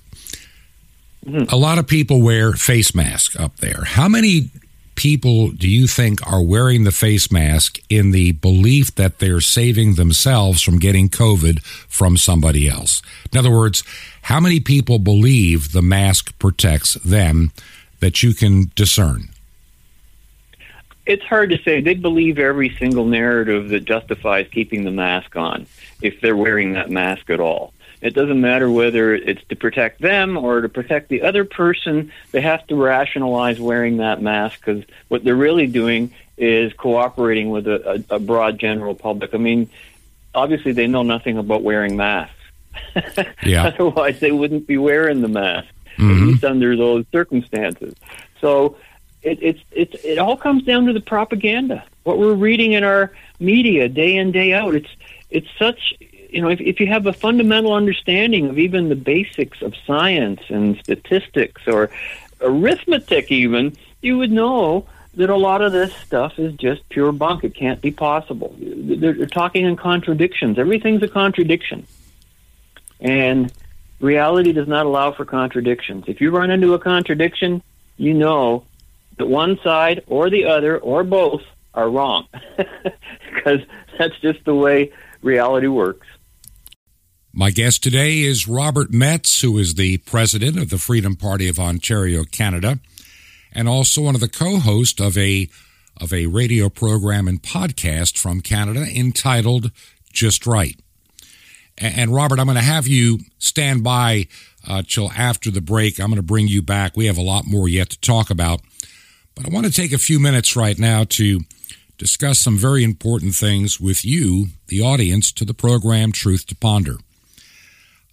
mm-hmm. 1.24 1.52
a 1.52 1.56
lot 1.56 1.78
of 1.78 1.86
people 1.86 2.22
wear 2.22 2.52
face 2.52 2.94
masks 2.94 3.36
up 3.36 3.56
there. 3.56 3.84
How 3.84 4.08
many 4.08 4.50
people 4.94 5.50
do 5.50 5.66
you 5.68 5.86
think 5.86 6.20
are 6.30 6.42
wearing 6.42 6.84
the 6.84 6.92
face 6.92 7.32
mask 7.32 7.78
in 7.88 8.10
the 8.10 8.32
belief 8.32 8.94
that 8.96 9.18
they're 9.18 9.40
saving 9.40 9.94
themselves 9.94 10.60
from 10.60 10.78
getting 10.78 11.08
COVID 11.08 11.62
from 11.88 12.16
somebody 12.16 12.68
else? 12.68 13.02
In 13.32 13.38
other 13.38 13.50
words, 13.50 13.82
how 14.22 14.40
many 14.40 14.60
people 14.60 14.98
believe 14.98 15.72
the 15.72 15.82
mask 15.82 16.38
protects 16.38 16.94
them 16.94 17.52
that 18.00 18.22
you 18.22 18.34
can 18.34 18.70
discern? 18.74 19.30
It's 21.10 21.24
hard 21.24 21.50
to 21.50 21.60
say. 21.64 21.80
They 21.80 21.94
believe 21.94 22.38
every 22.38 22.76
single 22.78 23.04
narrative 23.04 23.70
that 23.70 23.84
justifies 23.84 24.46
keeping 24.52 24.84
the 24.84 24.92
mask 24.92 25.34
on 25.34 25.66
if 26.00 26.20
they're 26.20 26.36
wearing 26.36 26.74
that 26.74 26.88
mask 26.88 27.30
at 27.30 27.40
all. 27.40 27.74
It 28.00 28.14
doesn't 28.14 28.40
matter 28.40 28.70
whether 28.70 29.12
it's 29.12 29.42
to 29.48 29.56
protect 29.56 30.00
them 30.00 30.36
or 30.36 30.60
to 30.60 30.68
protect 30.68 31.08
the 31.08 31.22
other 31.22 31.44
person. 31.44 32.12
They 32.30 32.40
have 32.42 32.64
to 32.68 32.76
rationalize 32.76 33.58
wearing 33.58 33.96
that 33.96 34.22
mask 34.22 34.64
because 34.64 34.84
what 35.08 35.24
they're 35.24 35.34
really 35.34 35.66
doing 35.66 36.12
is 36.38 36.72
cooperating 36.74 37.50
with 37.50 37.66
a, 37.66 38.04
a, 38.08 38.14
a 38.14 38.18
broad 38.20 38.60
general 38.60 38.94
public. 38.94 39.34
I 39.34 39.38
mean, 39.38 39.68
obviously 40.32 40.70
they 40.70 40.86
know 40.86 41.02
nothing 41.02 41.38
about 41.38 41.64
wearing 41.64 41.96
masks. 41.96 42.36
yeah. 43.42 43.66
Otherwise, 43.66 44.20
they 44.20 44.30
wouldn't 44.30 44.68
be 44.68 44.78
wearing 44.78 45.22
the 45.22 45.28
mask, 45.28 45.74
mm-hmm. 45.96 46.10
at 46.10 46.28
least 46.28 46.44
under 46.44 46.76
those 46.76 47.04
circumstances. 47.10 47.94
So 48.40 48.76
it, 49.22 49.38
it's 49.42 49.60
it's 49.70 50.04
it 50.04 50.18
all 50.18 50.36
comes 50.36 50.64
down 50.64 50.86
to 50.86 50.92
the 50.92 51.00
propaganda. 51.00 51.84
What 52.04 52.18
we're 52.18 52.34
reading 52.34 52.72
in 52.72 52.84
our 52.84 53.12
media 53.38 53.88
day 53.88 54.16
in 54.16 54.32
day 54.32 54.52
out. 54.52 54.74
It's 54.74 54.88
it's 55.30 55.48
such 55.58 55.94
you 56.00 56.40
know 56.40 56.48
if 56.48 56.60
if 56.60 56.80
you 56.80 56.86
have 56.86 57.06
a 57.06 57.12
fundamental 57.12 57.72
understanding 57.72 58.48
of 58.48 58.58
even 58.58 58.88
the 58.88 58.96
basics 58.96 59.60
of 59.62 59.74
science 59.86 60.40
and 60.48 60.78
statistics 60.78 61.62
or 61.66 61.90
arithmetic, 62.40 63.30
even 63.30 63.76
you 64.00 64.18
would 64.18 64.32
know 64.32 64.86
that 65.14 65.28
a 65.28 65.36
lot 65.36 65.60
of 65.60 65.72
this 65.72 65.92
stuff 65.94 66.38
is 66.38 66.54
just 66.54 66.88
pure 66.88 67.12
bunk. 67.12 67.44
It 67.44 67.54
can't 67.54 67.80
be 67.80 67.90
possible. 67.90 68.54
They're, 68.58 69.12
they're 69.12 69.26
talking 69.26 69.66
in 69.66 69.76
contradictions. 69.76 70.58
Everything's 70.58 71.02
a 71.02 71.08
contradiction. 71.08 71.86
And 73.00 73.52
reality 73.98 74.52
does 74.52 74.68
not 74.68 74.86
allow 74.86 75.12
for 75.12 75.24
contradictions. 75.24 76.04
If 76.06 76.20
you 76.20 76.30
run 76.30 76.50
into 76.50 76.74
a 76.74 76.78
contradiction, 76.78 77.62
you 77.96 78.14
know 78.14 78.64
that 79.20 79.26
one 79.26 79.58
side 79.62 80.02
or 80.06 80.30
the 80.30 80.46
other 80.46 80.78
or 80.78 81.04
both 81.04 81.42
are 81.74 81.90
wrong. 81.90 82.26
because 82.56 83.60
that's 83.98 84.18
just 84.20 84.44
the 84.44 84.54
way 84.54 84.92
reality 85.22 85.66
works. 85.66 86.06
My 87.32 87.50
guest 87.50 87.82
today 87.82 88.20
is 88.20 88.48
Robert 88.48 88.92
Metz, 88.92 89.42
who 89.42 89.56
is 89.58 89.74
the 89.74 89.98
president 89.98 90.58
of 90.58 90.70
the 90.70 90.78
Freedom 90.78 91.14
Party 91.14 91.48
of 91.48 91.60
Ontario, 91.60 92.24
Canada, 92.24 92.80
and 93.52 93.68
also 93.68 94.02
one 94.02 94.16
of 94.16 94.20
the 94.20 94.28
co-hosts 94.28 95.00
of 95.00 95.16
a 95.16 95.48
of 96.00 96.12
a 96.14 96.26
radio 96.26 96.70
program 96.70 97.28
and 97.28 97.42
podcast 97.42 98.16
from 98.16 98.40
Canada 98.40 98.86
entitled 98.96 99.70
Just 100.12 100.46
Right. 100.46 100.80
And 101.76 102.12
Robert, 102.12 102.38
I'm 102.38 102.46
going 102.46 102.56
to 102.56 102.62
have 102.62 102.88
you 102.88 103.18
stand 103.38 103.84
by 103.84 104.28
uh, 104.66 104.82
till 104.86 105.10
after 105.12 105.50
the 105.50 105.60
break. 105.60 106.00
I'm 106.00 106.06
going 106.06 106.16
to 106.16 106.22
bring 106.22 106.48
you 106.48 106.62
back. 106.62 106.96
We 106.96 107.06
have 107.06 107.18
a 107.18 107.22
lot 107.22 107.46
more 107.46 107.68
yet 107.68 107.90
to 107.90 108.00
talk 108.00 108.30
about. 108.30 108.60
But 109.34 109.46
I 109.46 109.50
want 109.50 109.66
to 109.66 109.72
take 109.72 109.92
a 109.92 109.98
few 109.98 110.20
minutes 110.20 110.56
right 110.56 110.78
now 110.78 111.04
to 111.04 111.40
discuss 111.98 112.38
some 112.38 112.56
very 112.56 112.82
important 112.82 113.34
things 113.34 113.80
with 113.80 114.04
you, 114.04 114.46
the 114.68 114.80
audience, 114.80 115.32
to 115.32 115.44
the 115.44 115.54
program 115.54 116.12
Truth 116.12 116.46
to 116.46 116.56
Ponder. 116.56 116.96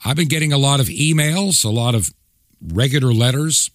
I've 0.06 0.16
been 0.16 0.28
getting 0.28 0.54
a 0.54 0.58
lot 0.58 0.80
of 0.80 0.88
emails, 0.88 1.66
a 1.66 1.70
lot 1.70 1.96
of 1.96 2.10
regular 2.62 3.14
letters, 3.14 3.72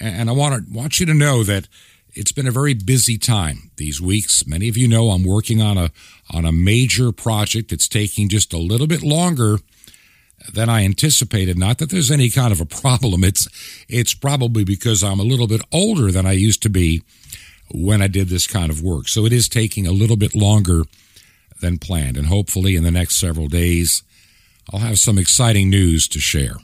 and 0.00 0.30
I 0.30 0.32
want 0.32 0.66
to 0.66 0.72
want 0.72 1.00
you 1.00 1.06
to 1.06 1.14
know 1.14 1.42
that 1.44 1.68
it's 2.14 2.32
been 2.32 2.46
a 2.46 2.52
very 2.52 2.74
busy 2.74 3.18
time 3.18 3.70
these 3.76 4.00
weeks. 4.00 4.46
Many 4.46 4.68
of 4.68 4.76
you 4.76 4.88
know 4.88 5.10
I'm 5.10 5.24
working 5.24 5.60
on 5.60 5.76
a 5.76 5.90
on 6.32 6.44
a 6.44 6.52
major 6.52 7.12
project. 7.12 7.72
It's 7.72 7.88
taking 7.88 8.28
just 8.28 8.52
a 8.52 8.58
little 8.58 8.86
bit 8.86 9.02
longer 9.02 9.58
than 10.52 10.68
I 10.68 10.84
anticipated. 10.84 11.58
Not 11.58 11.78
that 11.78 11.90
there's 11.90 12.10
any 12.10 12.30
kind 12.30 12.52
of 12.52 12.60
a 12.60 12.66
problem. 12.66 13.24
It's 13.24 13.48
it's 13.88 14.14
probably 14.14 14.64
because 14.64 15.02
I'm 15.02 15.20
a 15.20 15.24
little 15.24 15.46
bit 15.46 15.62
older 15.72 16.10
than 16.10 16.26
I 16.26 16.32
used 16.32 16.62
to 16.62 16.70
be 16.70 17.02
when 17.70 18.00
I 18.00 18.06
did 18.06 18.28
this 18.28 18.46
kind 18.46 18.70
of 18.70 18.82
work. 18.82 19.08
So 19.08 19.26
it 19.26 19.32
is 19.32 19.48
taking 19.48 19.86
a 19.86 19.92
little 19.92 20.16
bit 20.16 20.34
longer 20.34 20.84
than 21.60 21.78
planned. 21.78 22.16
And 22.16 22.26
hopefully 22.26 22.76
in 22.76 22.84
the 22.84 22.90
next 22.90 23.16
several 23.16 23.48
days 23.48 24.02
I'll 24.72 24.80
have 24.80 24.98
some 24.98 25.18
exciting 25.18 25.70
news 25.70 26.08
to 26.08 26.20
share. 26.20 26.56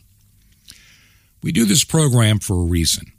We 1.42 1.52
do 1.52 1.64
this 1.64 1.84
program 1.84 2.38
for 2.38 2.54
a 2.62 2.66
reason. 2.66 3.12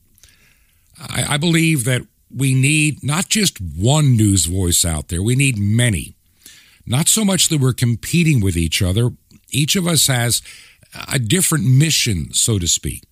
I, 1.00 1.36
I 1.36 1.38
believe 1.38 1.86
that 1.86 2.02
we 2.36 2.54
need 2.54 3.04
not 3.04 3.30
just 3.30 3.60
one 3.60 4.16
news 4.16 4.46
voice 4.46 4.84
out 4.84 5.10
there, 5.10 5.22
we 5.22 5.36
need 5.36 5.58
many. 5.58 6.16
Not 6.88 7.08
so 7.08 7.26
much 7.26 7.50
that 7.50 7.60
we're 7.60 7.74
competing 7.74 8.42
with 8.42 8.56
each 8.56 8.82
other, 8.82 9.12
each 9.56 9.76
of 9.76 9.88
us 9.88 10.08
has 10.08 10.42
a 11.12 11.20
different 11.20 11.66
mission, 11.66 12.34
so 12.34 12.60
to 12.60 12.68
speak. 12.68 13.04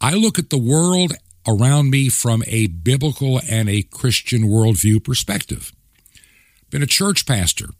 I 0.00 0.14
look 0.14 0.38
at 0.38 0.50
the 0.50 0.58
world 0.58 1.12
around 1.46 1.90
me 1.90 2.08
from 2.08 2.42
a 2.46 2.66
biblical 2.68 3.40
and 3.48 3.68
a 3.68 3.82
Christian 3.82 4.44
worldview 4.44 5.02
perspective. 5.02 5.72
Been 6.70 6.82
a 6.82 6.86
church 6.86 7.26
pastor, 7.26 7.70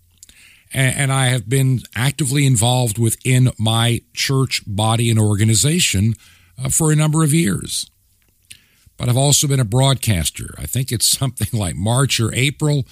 and 0.73 1.13
I 1.13 1.27
have 1.27 1.49
been 1.49 1.81
actively 1.95 2.47
involved 2.47 2.99
within 2.99 3.51
my 3.59 4.01
church 4.15 4.63
body 4.67 5.11
and 5.11 5.19
organization 5.19 6.15
uh, 6.63 6.71
for 6.71 6.91
a 6.91 6.97
number 6.97 7.23
of 7.23 7.33
years 7.33 7.91
but 8.99 9.09
I've 9.09 9.17
also 9.17 9.47
been 9.47 9.61
a 9.61 9.65
broadcaster. 9.65 10.55
I 10.59 10.67
think 10.67 10.93
it's 10.93 11.09
something 11.19 11.59
like 11.59 11.77
March 11.77 12.21
or 12.21 12.35
April, 12.35 12.85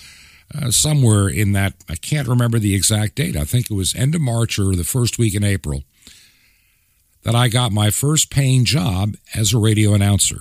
uh, 0.55 0.71
somewhere 0.71 1.29
in 1.29 1.53
that. 1.53 1.75
I 1.89 1.97
can't 1.97 2.29
remember 2.29 2.59
the 2.59 2.75
exact 2.75 3.17
date. 3.17 3.37
I 3.37 3.45
think 3.45 3.71
it 3.71 3.75
was 3.75 3.95
end 3.95 4.15
of 4.15 4.21
March 4.21 4.59
or 4.59 4.75
the 4.75 4.85
first 4.85 5.19
week 5.19 5.35
in 5.35 5.45
April 5.45 5.85
that 7.23 7.35
I 7.35 7.49
got 7.49 7.73
my 7.73 7.91
first 7.91 8.31
paying 8.31 8.65
job 8.65 9.17
as 9.35 9.53
a 9.53 9.59
radio 9.59 9.95
announcer. 9.95 10.39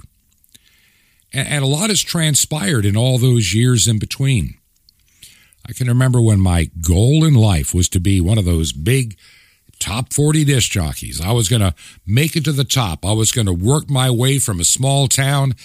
And, 1.33 1.47
and 1.47 1.63
a 1.63 1.67
lot 1.67 1.89
has 1.89 2.03
transpired 2.03 2.85
in 2.85 2.95
all 2.95 3.17
those 3.17 3.53
years 3.53 3.87
in 3.87 3.97
between. 3.97 4.55
I 5.67 5.73
can 5.73 5.87
remember 5.87 6.21
when 6.21 6.39
my 6.39 6.69
goal 6.81 7.25
in 7.25 7.33
life 7.33 7.73
was 7.73 7.89
to 7.89 7.99
be 7.99 8.21
one 8.21 8.37
of 8.37 8.45
those 8.45 8.71
big 8.71 9.17
top 9.79 10.13
40 10.13 10.45
disc 10.45 10.69
jockeys. 10.69 11.19
I 11.19 11.31
was 11.31 11.49
going 11.49 11.61
to 11.61 11.73
make 12.05 12.35
it 12.35 12.45
to 12.45 12.51
the 12.51 12.63
top. 12.63 13.05
I 13.05 13.13
was 13.13 13.31
going 13.31 13.47
to 13.47 13.53
work 13.53 13.89
my 13.89 14.11
way 14.11 14.39
from 14.39 14.59
a 14.59 14.65
small 14.65 15.07
town 15.07 15.55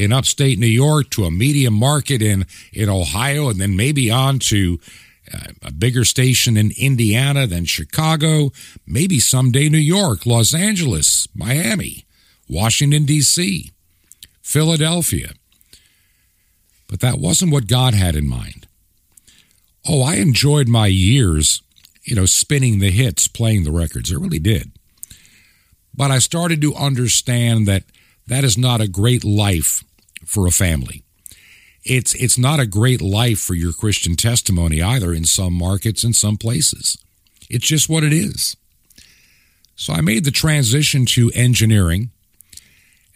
in 0.00 0.12
upstate 0.12 0.58
New 0.58 0.66
York 0.66 1.10
to 1.10 1.24
a 1.24 1.30
medium 1.30 1.74
market 1.74 2.22
in, 2.22 2.46
in 2.72 2.88
Ohio, 2.88 3.48
and 3.48 3.60
then 3.60 3.76
maybe 3.76 4.10
on 4.10 4.38
to 4.38 4.78
uh, 5.32 5.52
a 5.62 5.72
bigger 5.72 6.04
station 6.04 6.56
in 6.56 6.72
Indiana, 6.76 7.46
than 7.46 7.64
Chicago, 7.64 8.50
maybe 8.86 9.20
someday 9.20 9.68
New 9.68 9.78
York, 9.78 10.26
Los 10.26 10.54
Angeles, 10.54 11.28
Miami, 11.34 12.04
Washington, 12.48 13.04
D.C., 13.04 13.70
Philadelphia. 14.42 15.32
But 16.88 17.00
that 17.00 17.18
wasn't 17.18 17.52
what 17.52 17.68
God 17.68 17.94
had 17.94 18.16
in 18.16 18.28
mind. 18.28 18.66
Oh, 19.88 20.02
I 20.02 20.16
enjoyed 20.16 20.68
my 20.68 20.88
years 20.88 21.62
you 22.04 22.16
know, 22.16 22.26
spinning 22.26 22.78
the 22.78 22.90
hits, 22.90 23.28
playing 23.28 23.64
the 23.64 23.70
records. 23.70 24.12
I 24.12 24.16
really 24.16 24.38
did. 24.38 24.72
But 25.94 26.10
I 26.10 26.18
started 26.18 26.60
to 26.62 26.74
understand 26.74 27.66
that 27.66 27.84
that 28.26 28.44
is 28.44 28.56
not 28.56 28.80
a 28.80 28.88
great 28.88 29.24
life 29.24 29.84
for 30.30 30.46
a 30.46 30.52
family. 30.52 31.02
It's 31.82 32.14
it's 32.14 32.38
not 32.38 32.60
a 32.60 32.66
great 32.66 33.00
life 33.00 33.40
for 33.40 33.54
your 33.54 33.72
Christian 33.72 34.14
testimony 34.14 34.80
either 34.80 35.12
in 35.12 35.24
some 35.24 35.54
markets 35.54 36.04
and 36.04 36.14
some 36.14 36.36
places. 36.36 36.96
It's 37.48 37.66
just 37.66 37.88
what 37.88 38.04
it 38.04 38.12
is. 38.12 38.56
So 39.74 39.92
I 39.92 40.00
made 40.02 40.24
the 40.24 40.30
transition 40.30 41.04
to 41.06 41.32
engineering 41.34 42.10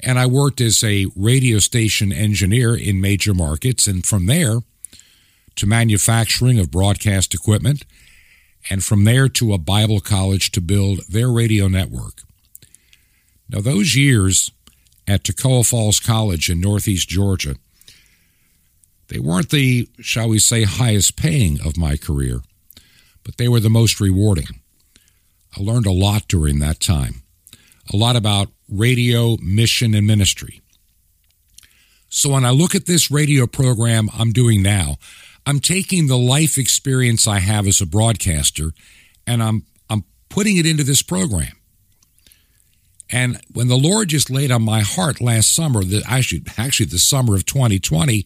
and 0.01 0.19
I 0.19 0.27
worked 0.27 0.61
as 0.61 0.83
a 0.83 1.07
radio 1.15 1.59
station 1.61 2.13
engineer 2.13 2.75
in 2.75 3.01
major 3.01 3.33
markets 3.33 3.87
and 3.87 4.05
from 4.05 4.27
there 4.27 4.61
to 5.57 5.67
manufacturing 5.67 6.59
of 6.59 6.71
broadcast 6.71 7.33
equipment 7.33 7.85
and 8.71 8.83
from 8.83 9.05
there 9.05 9.29
to 9.29 9.53
a 9.53 9.59
Bible 9.59 10.01
college 10.01 10.51
to 10.53 10.61
build 10.61 11.01
their 11.09 11.31
radio 11.31 11.69
network. 11.69 12.23
Now, 13.49 13.61
those 13.61 13.95
years 13.95 14.51
at 15.07 15.23
Toccoa 15.23 15.69
Falls 15.69 16.01
College 16.01 16.49
in 16.49 16.61
Northeast 16.61 17.09
Georgia, 17.09 17.57
they 19.09 19.19
weren't 19.19 19.51
the, 19.51 19.89
shall 20.01 20.29
we 20.29 20.39
say, 20.39 20.65
highest 20.65 21.17
paying 21.17 21.61
of 21.61 21.77
my 21.77 21.97
career, 21.97 22.41
but 23.23 23.37
they 23.37 23.49
were 23.49 23.61
the 23.61 23.71
most 23.71 24.01
rewarding. 24.01 24.47
I 25.57 25.63
learned 25.63 25.87
a 25.87 25.93
lot 25.93 26.27
during 26.27 26.59
that 26.61 26.81
time, 26.81 27.23
a 27.93 27.97
lot 27.97 28.17
about 28.17 28.49
radio, 28.69 29.37
mission, 29.43 29.95
and 29.95 30.07
ministry. 30.07 30.63
So 32.09 32.31
when 32.31 32.45
I 32.45 32.51
look 32.51 32.75
at 32.75 32.87
this 32.87 33.11
radio 33.11 33.47
program 33.47 34.09
I'm 34.17 34.33
doing 34.33 34.63
now, 34.63 34.97
I'm 35.47 35.61
taking 35.61 36.07
the 36.07 36.17
life 36.17 36.57
experience 36.57 37.27
I 37.27 37.41
have 37.41 37.67
as 37.67 37.81
a 37.81 37.87
broadcaster 37.87 38.71
and 39.27 39.43
I'm 39.43 39.67
I'm 39.91 40.05
putting 40.29 40.57
it 40.57 40.67
into 40.67 40.85
this 40.85 41.03
program. 41.03 41.53
And 43.11 43.41
when 43.53 43.69
the 43.69 43.77
Lord 43.77 44.09
just 44.09 44.31
laid 44.31 44.51
on 44.51 44.63
my 44.63 44.81
heart 44.81 45.21
last 45.21 45.55
summer, 45.55 45.85
that 45.85 46.05
actually 46.09 46.43
actually 46.57 46.87
the 46.87 46.99
summer 46.99 47.35
of 47.35 47.45
2020 47.45 48.25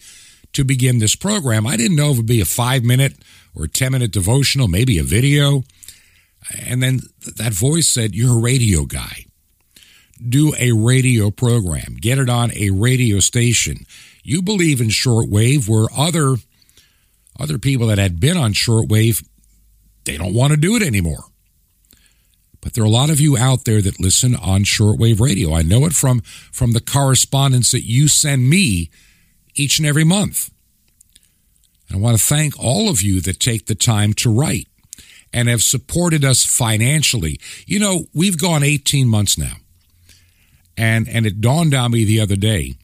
to 0.52 0.64
begin 0.64 0.98
this 0.98 1.16
program, 1.16 1.66
I 1.66 1.76
didn't 1.76 1.96
know 1.96 2.10
if 2.10 2.14
it 2.14 2.18
would 2.18 2.26
be 2.26 2.40
a 2.40 2.46
5 2.46 2.84
minute 2.84 3.14
or 3.54 3.66
10 3.66 3.92
minute 3.92 4.12
devotional, 4.12 4.68
maybe 4.68 4.98
a 4.98 5.02
video. 5.02 5.64
And 6.64 6.82
then 6.82 7.00
that 7.36 7.52
voice 7.52 7.88
said, 7.88 8.14
"You're 8.14 8.38
a 8.38 8.40
radio 8.40 8.84
guy." 8.84 9.26
do 10.26 10.54
a 10.58 10.72
radio 10.72 11.30
program, 11.30 11.96
get 12.00 12.18
it 12.18 12.28
on 12.28 12.52
a 12.54 12.70
radio 12.70 13.20
station. 13.20 13.86
You 14.22 14.42
believe 14.42 14.80
in 14.80 14.88
shortwave 14.88 15.68
where 15.68 15.88
other 15.96 16.36
other 17.38 17.58
people 17.58 17.86
that 17.86 17.98
had 17.98 18.18
been 18.18 18.36
on 18.36 18.52
shortwave 18.52 19.24
they 20.04 20.16
don't 20.16 20.34
want 20.34 20.52
to 20.52 20.56
do 20.56 20.74
it 20.74 20.82
anymore. 20.82 21.24
But 22.68 22.74
there 22.74 22.84
are 22.84 22.86
a 22.86 22.90
lot 22.90 23.08
of 23.08 23.18
you 23.18 23.38
out 23.38 23.64
there 23.64 23.80
that 23.80 23.98
listen 23.98 24.36
on 24.36 24.62
shortwave 24.62 25.20
radio. 25.20 25.54
I 25.54 25.62
know 25.62 25.86
it 25.86 25.94
from 25.94 26.20
from 26.52 26.72
the 26.72 26.82
correspondence 26.82 27.70
that 27.70 27.86
you 27.86 28.08
send 28.08 28.50
me 28.50 28.90
each 29.54 29.78
and 29.78 29.88
every 29.88 30.04
month. 30.04 30.50
I 31.90 31.96
want 31.96 32.18
to 32.18 32.22
thank 32.22 32.62
all 32.62 32.90
of 32.90 33.00
you 33.00 33.22
that 33.22 33.40
take 33.40 33.64
the 33.64 33.74
time 33.74 34.12
to 34.14 34.30
write 34.30 34.68
and 35.32 35.48
have 35.48 35.62
supported 35.62 36.26
us 36.26 36.44
financially. 36.44 37.40
You 37.64 37.78
know, 37.78 38.04
we've 38.12 38.36
gone 38.36 38.62
18 38.62 39.08
months 39.08 39.38
now. 39.38 39.54
And 40.76 41.08
and 41.08 41.24
it 41.24 41.40
dawned 41.40 41.72
on 41.72 41.92
me 41.92 42.04
the 42.04 42.20
other 42.20 42.36
day. 42.36 42.74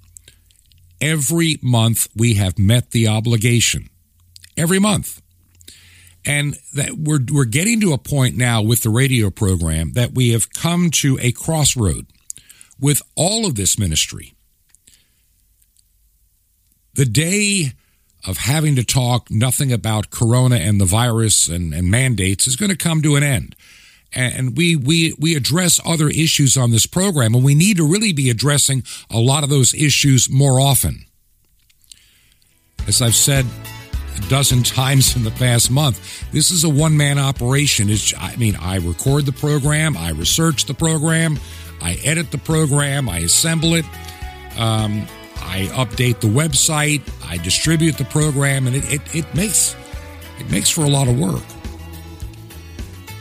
Every 0.99 1.59
month 1.61 2.09
we 2.17 2.37
have 2.37 2.59
met 2.59 2.93
the 2.93 3.07
obligation. 3.07 3.91
Every 4.57 4.79
month. 4.79 5.21
And 6.27 6.57
that 6.73 6.93
we're 6.93 7.21
we're 7.31 7.45
getting 7.45 7.81
to 7.83 7.93
a 7.93 7.99
point 7.99 8.37
now 8.37 8.63
with 8.63 8.83
the 8.83 8.91
radio 8.91 9.31
program 9.31 9.93
that 9.93 10.13
we 10.15 10.31
have 10.31 10.53
come 10.53 10.91
to 10.93 11.19
a 11.21 11.33
crossroad 11.33 12.07
with 12.81 13.03
all 13.15 13.47
of 13.47 13.57
this 13.57 13.79
ministry. 13.79 14.35
The 16.95 17.05
day 17.05 17.73
of 18.27 18.39
having 18.39 18.77
to 18.77 18.85
talk 18.85 19.31
nothing 19.31 19.71
about 19.71 20.11
corona 20.11 20.57
and 20.57 20.81
the 20.81 20.87
virus 20.87 21.49
and, 21.49 21.75
and 21.75 21.91
mandates 21.91 22.47
is 22.47 22.57
going 22.57 22.71
to 22.71 22.77
come 22.77 23.03
to 23.03 23.17
an 23.17 23.23
end 23.23 23.55
and 24.15 24.57
we 24.57 24.77
we 24.77 25.15
we 25.19 25.35
address 25.35 25.81
other 25.85 26.09
issues 26.09 26.57
on 26.57 26.71
this 26.71 26.87
program 26.87 27.35
and 27.35 27.45
we 27.45 27.55
need 27.55 27.77
to 27.77 27.87
really 27.87 28.13
be 28.13 28.31
addressing 28.31 28.83
a 29.11 29.19
lot 29.19 29.43
of 29.43 29.51
those 29.51 29.75
issues 29.75 30.31
more 30.31 30.61
often 30.61 31.05
as 32.87 33.03
i've 33.03 33.15
said 33.15 33.45
a 34.17 34.29
dozen 34.29 34.63
times 34.63 35.17
in 35.17 35.25
the 35.25 35.31
past 35.33 35.71
month. 35.71 36.31
This 36.33 36.51
is 36.51 36.65
a 36.65 36.69
one 36.69 36.97
man 36.97 37.19
operation. 37.19 37.91
It's, 37.91 38.15
i 38.19 38.37
mean 38.37 38.57
i 38.57 38.77
record 38.77 39.27
the 39.27 39.33
program 39.33 39.97
i 39.97 40.11
research 40.11 40.67
the 40.67 40.75
program 40.75 41.39
i 41.81 41.95
edit 42.05 42.31
the 42.31 42.39
program 42.39 43.09
i 43.09 43.19
assemble 43.19 43.75
it 43.75 43.85
um, 44.57 45.07
i 45.37 45.69
update 45.73 46.21
the 46.21 46.29
website 46.29 47.03
i 47.29 47.37
distribute 47.39 47.97
the 47.99 48.05
program 48.05 48.67
and 48.67 48.77
it, 48.77 48.93
it, 48.93 49.15
it 49.15 49.35
makes 49.35 49.75
it 50.39 50.51
makes 50.51 50.71
for 50.71 50.83
a 50.83 50.89
lot 50.89 51.09
of 51.09 51.19
work. 51.19 51.43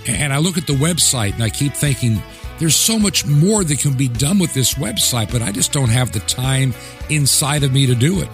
And 0.07 0.33
I 0.33 0.37
look 0.37 0.57
at 0.57 0.67
the 0.67 0.73
website 0.73 1.33
and 1.33 1.43
I 1.43 1.49
keep 1.49 1.73
thinking, 1.73 2.21
there's 2.59 2.75
so 2.75 2.99
much 2.99 3.25
more 3.25 3.63
that 3.63 3.79
can 3.79 3.95
be 3.95 4.07
done 4.07 4.39
with 4.39 4.53
this 4.53 4.73
website, 4.75 5.31
but 5.31 5.41
I 5.41 5.51
just 5.51 5.71
don't 5.71 5.89
have 5.89 6.11
the 6.11 6.19
time 6.19 6.73
inside 7.09 7.63
of 7.63 7.71
me 7.71 7.85
to 7.87 7.95
do 7.95 8.21
it. 8.21 8.29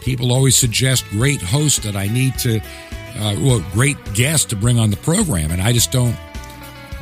People 0.00 0.32
always 0.32 0.56
suggest 0.56 1.08
great 1.10 1.40
hosts 1.40 1.78
that 1.80 1.96
I 1.96 2.06
need 2.08 2.38
to, 2.38 2.58
uh, 2.58 3.36
well, 3.40 3.64
great 3.72 3.96
guests 4.14 4.46
to 4.46 4.56
bring 4.56 4.78
on 4.78 4.90
the 4.90 4.96
program, 4.96 5.50
and 5.50 5.60
I 5.60 5.72
just 5.72 5.92
don't 5.92 6.16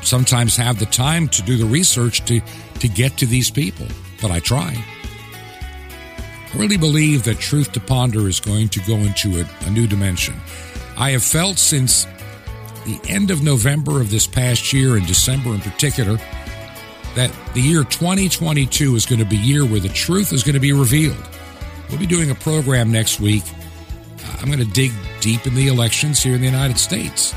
sometimes 0.03 0.57
have 0.57 0.79
the 0.79 0.87
time 0.87 1.29
to 1.29 1.43
do 1.43 1.57
the 1.57 1.65
research 1.65 2.25
to, 2.27 2.41
to 2.81 2.89
get 2.89 3.17
to 3.19 3.27
these 3.27 3.51
people, 3.51 3.87
but 4.21 4.31
I 4.31 4.41
try. 4.41 4.75
I 6.53 6.57
really 6.57 6.79
believe 6.79 7.25
that 7.25 7.39
Truth 7.39 7.73
to 7.73 7.81
Ponder 7.81 8.29
is 8.29 8.41
going 8.41 8.69
to 8.71 8.81
go 8.81 8.97
into 8.97 9.41
a, 9.41 9.49
a 9.67 9.71
new 9.71 9.87
dimension. 9.87 10.35
I 10.97 11.11
have 11.11 11.23
felt 11.23 11.59
since 11.59 12.07
the 12.85 13.01
end 13.09 13.31
of 13.31 13.43
November 13.43 14.01
of 14.01 14.11
this 14.11 14.27
past 14.27 14.73
year, 14.73 14.97
and 14.97 15.07
December 15.07 15.51
in 15.51 15.61
particular, 15.61 16.19
that 17.15 17.33
the 17.55 17.61
year 17.61 17.85
2022 17.85 18.95
is 18.97 19.05
going 19.05 19.19
to 19.19 19.25
be 19.25 19.37
a 19.37 19.41
year 19.41 19.67
where 19.67 19.81
the 19.81 19.89
truth 19.89 20.33
is 20.33 20.43
going 20.43 20.55
to 20.55 20.61
be 20.61 20.73
revealed. 20.73 21.29
We'll 21.89 21.99
be 21.99 22.07
doing 22.07 22.31
a 22.31 22.35
program 22.35 22.93
next 22.93 23.21
week. 23.21 23.45
Uh, 23.47 24.37
I'm 24.41 24.47
going 24.47 24.59
to 24.59 24.73
dig 24.73 24.93
deep 25.21 25.47
in 25.47 25.55
the 25.55 25.69
elections 25.69 26.23
here 26.23 26.35
in 26.35 26.41
the 26.41 26.47
United 26.47 26.79
States. 26.79 27.35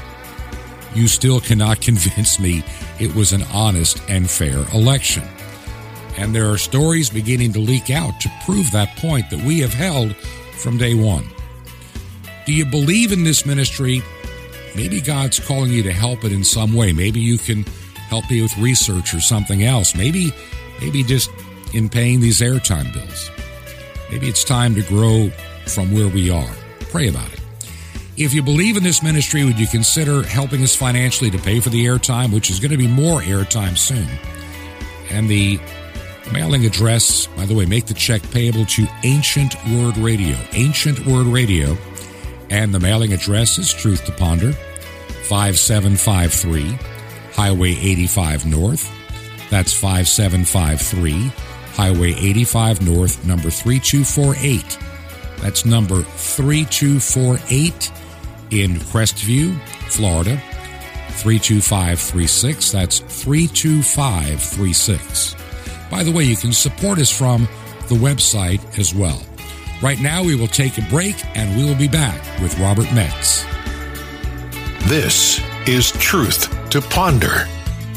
You 0.93 1.07
still 1.07 1.39
cannot 1.39 1.81
convince 1.81 2.39
me 2.39 2.63
it 2.99 3.13
was 3.15 3.33
an 3.33 3.43
honest 3.53 4.01
and 4.09 4.29
fair 4.29 4.65
election. 4.73 5.23
And 6.17 6.35
there 6.35 6.49
are 6.51 6.57
stories 6.57 7.09
beginning 7.09 7.53
to 7.53 7.59
leak 7.59 7.89
out 7.89 8.19
to 8.21 8.31
prove 8.45 8.71
that 8.71 8.95
point 8.97 9.29
that 9.29 9.41
we 9.43 9.59
have 9.59 9.73
held 9.73 10.15
from 10.15 10.77
day 10.77 10.93
one. 10.93 11.25
Do 12.45 12.53
you 12.53 12.65
believe 12.65 13.11
in 13.11 13.23
this 13.23 13.45
ministry 13.45 14.01
maybe 14.75 15.01
God's 15.01 15.39
calling 15.39 15.71
you 15.71 15.83
to 15.83 15.91
help 15.91 16.23
it 16.23 16.31
in 16.31 16.43
some 16.43 16.73
way. 16.73 16.93
Maybe 16.93 17.19
you 17.19 17.37
can 17.37 17.63
help 18.09 18.29
me 18.29 18.41
with 18.41 18.57
research 18.57 19.13
or 19.13 19.21
something 19.21 19.63
else. 19.63 19.95
Maybe, 19.95 20.31
maybe 20.79 21.03
just 21.03 21.29
in 21.73 21.89
paying 21.89 22.19
these 22.19 22.41
airtime 22.41 22.93
bills. 22.93 23.31
Maybe 24.11 24.27
it's 24.27 24.43
time 24.43 24.75
to 24.75 24.81
grow 24.83 25.29
from 25.67 25.93
where 25.93 26.07
we 26.07 26.29
are. 26.29 26.53
Pray 26.91 27.07
about 27.07 27.31
it. 27.31 27.39
If 28.17 28.33
you 28.33 28.43
believe 28.43 28.77
in 28.77 28.83
this 28.83 29.01
ministry, 29.01 29.45
would 29.45 29.57
you 29.57 29.67
consider 29.67 30.23
helping 30.23 30.61
us 30.61 30.75
financially 30.75 31.31
to 31.31 31.37
pay 31.37 31.59
for 31.59 31.69
the 31.69 31.85
airtime, 31.85 32.33
which 32.33 32.49
is 32.49 32.59
going 32.59 32.71
to 32.71 32.77
be 32.77 32.87
more 32.87 33.21
airtime 33.21 33.77
soon? 33.77 34.07
And 35.09 35.29
the 35.29 35.59
mailing 36.31 36.65
address, 36.65 37.27
by 37.27 37.45
the 37.45 37.55
way, 37.55 37.65
make 37.65 37.85
the 37.85 37.93
check 37.93 38.21
payable 38.31 38.65
to 38.65 38.85
Ancient 39.03 39.55
Word 39.69 39.97
Radio. 39.97 40.37
Ancient 40.51 41.05
Word 41.05 41.27
Radio 41.27 41.77
and 42.51 42.73
the 42.73 42.79
mailing 42.79 43.13
address 43.13 43.57
is 43.57 43.73
Truth 43.73 44.05
to 44.05 44.11
Ponder, 44.11 44.51
5753 44.51 46.77
Highway 47.33 47.71
85 47.71 48.45
North. 48.45 48.91
That's 49.49 49.73
5753 49.73 51.31
Highway 51.81 52.11
85 52.11 52.83
North, 52.83 53.25
number 53.25 53.49
3248. 53.49 54.77
That's 55.41 55.65
number 55.65 56.03
3248 56.03 57.91
in 58.51 58.75
Crestview, 58.75 59.59
Florida. 59.89 60.39
32536. 61.23 62.71
That's 62.71 62.99
32536. 62.99 65.35
By 65.89 66.03
the 66.03 66.11
way, 66.11 66.23
you 66.23 66.37
can 66.37 66.53
support 66.53 66.99
us 66.99 67.09
from 67.09 67.47
the 67.87 67.95
website 67.95 68.61
as 68.77 68.93
well. 68.93 69.19
Right 69.81 69.99
now, 69.99 70.23
we 70.23 70.35
will 70.35 70.45
take 70.45 70.77
a 70.77 70.83
break 70.83 71.15
and 71.35 71.57
we 71.57 71.65
will 71.65 71.73
be 71.73 71.87
back 71.87 72.21
with 72.41 72.59
Robert 72.59 72.93
Metz. 72.93 73.43
This 74.87 75.41
is 75.65 75.91
Truth 75.93 76.69
to 76.69 76.79
Ponder 76.79 77.47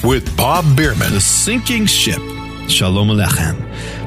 with 0.03 0.35
Bob 0.38 0.75
Biermann. 0.75 1.12
The 1.12 1.20
sinking 1.20 1.85
ship. 1.85 2.34
Shalom 2.68 3.09
Alechem. 3.09 3.59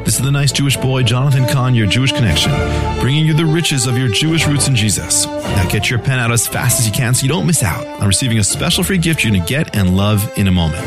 This 0.03 0.15
is 0.15 0.21
the 0.21 0.31
nice 0.31 0.51
Jewish 0.51 0.77
boy, 0.77 1.03
Jonathan 1.03 1.45
Cahn, 1.45 1.75
your 1.75 1.87
Jewish 1.87 2.11
connection, 2.11 2.51
bringing 2.99 3.25
you 3.25 3.33
the 3.33 3.45
riches 3.45 3.85
of 3.85 3.97
your 3.97 4.07
Jewish 4.07 4.47
roots 4.47 4.67
in 4.67 4.75
Jesus. 4.75 5.25
Now 5.25 5.69
get 5.69 5.89
your 5.89 5.99
pen 5.99 6.19
out 6.19 6.31
as 6.31 6.47
fast 6.47 6.79
as 6.79 6.87
you 6.87 6.91
can 6.91 7.13
so 7.13 7.23
you 7.23 7.29
don't 7.29 7.45
miss 7.45 7.61
out 7.61 7.85
on 7.85 8.07
receiving 8.07 8.39
a 8.39 8.43
special 8.43 8.83
free 8.83 8.97
gift 8.97 9.23
you're 9.23 9.31
going 9.31 9.43
to 9.43 9.47
get 9.47 9.75
and 9.75 9.95
love 9.95 10.31
in 10.37 10.47
a 10.47 10.51
moment. 10.51 10.85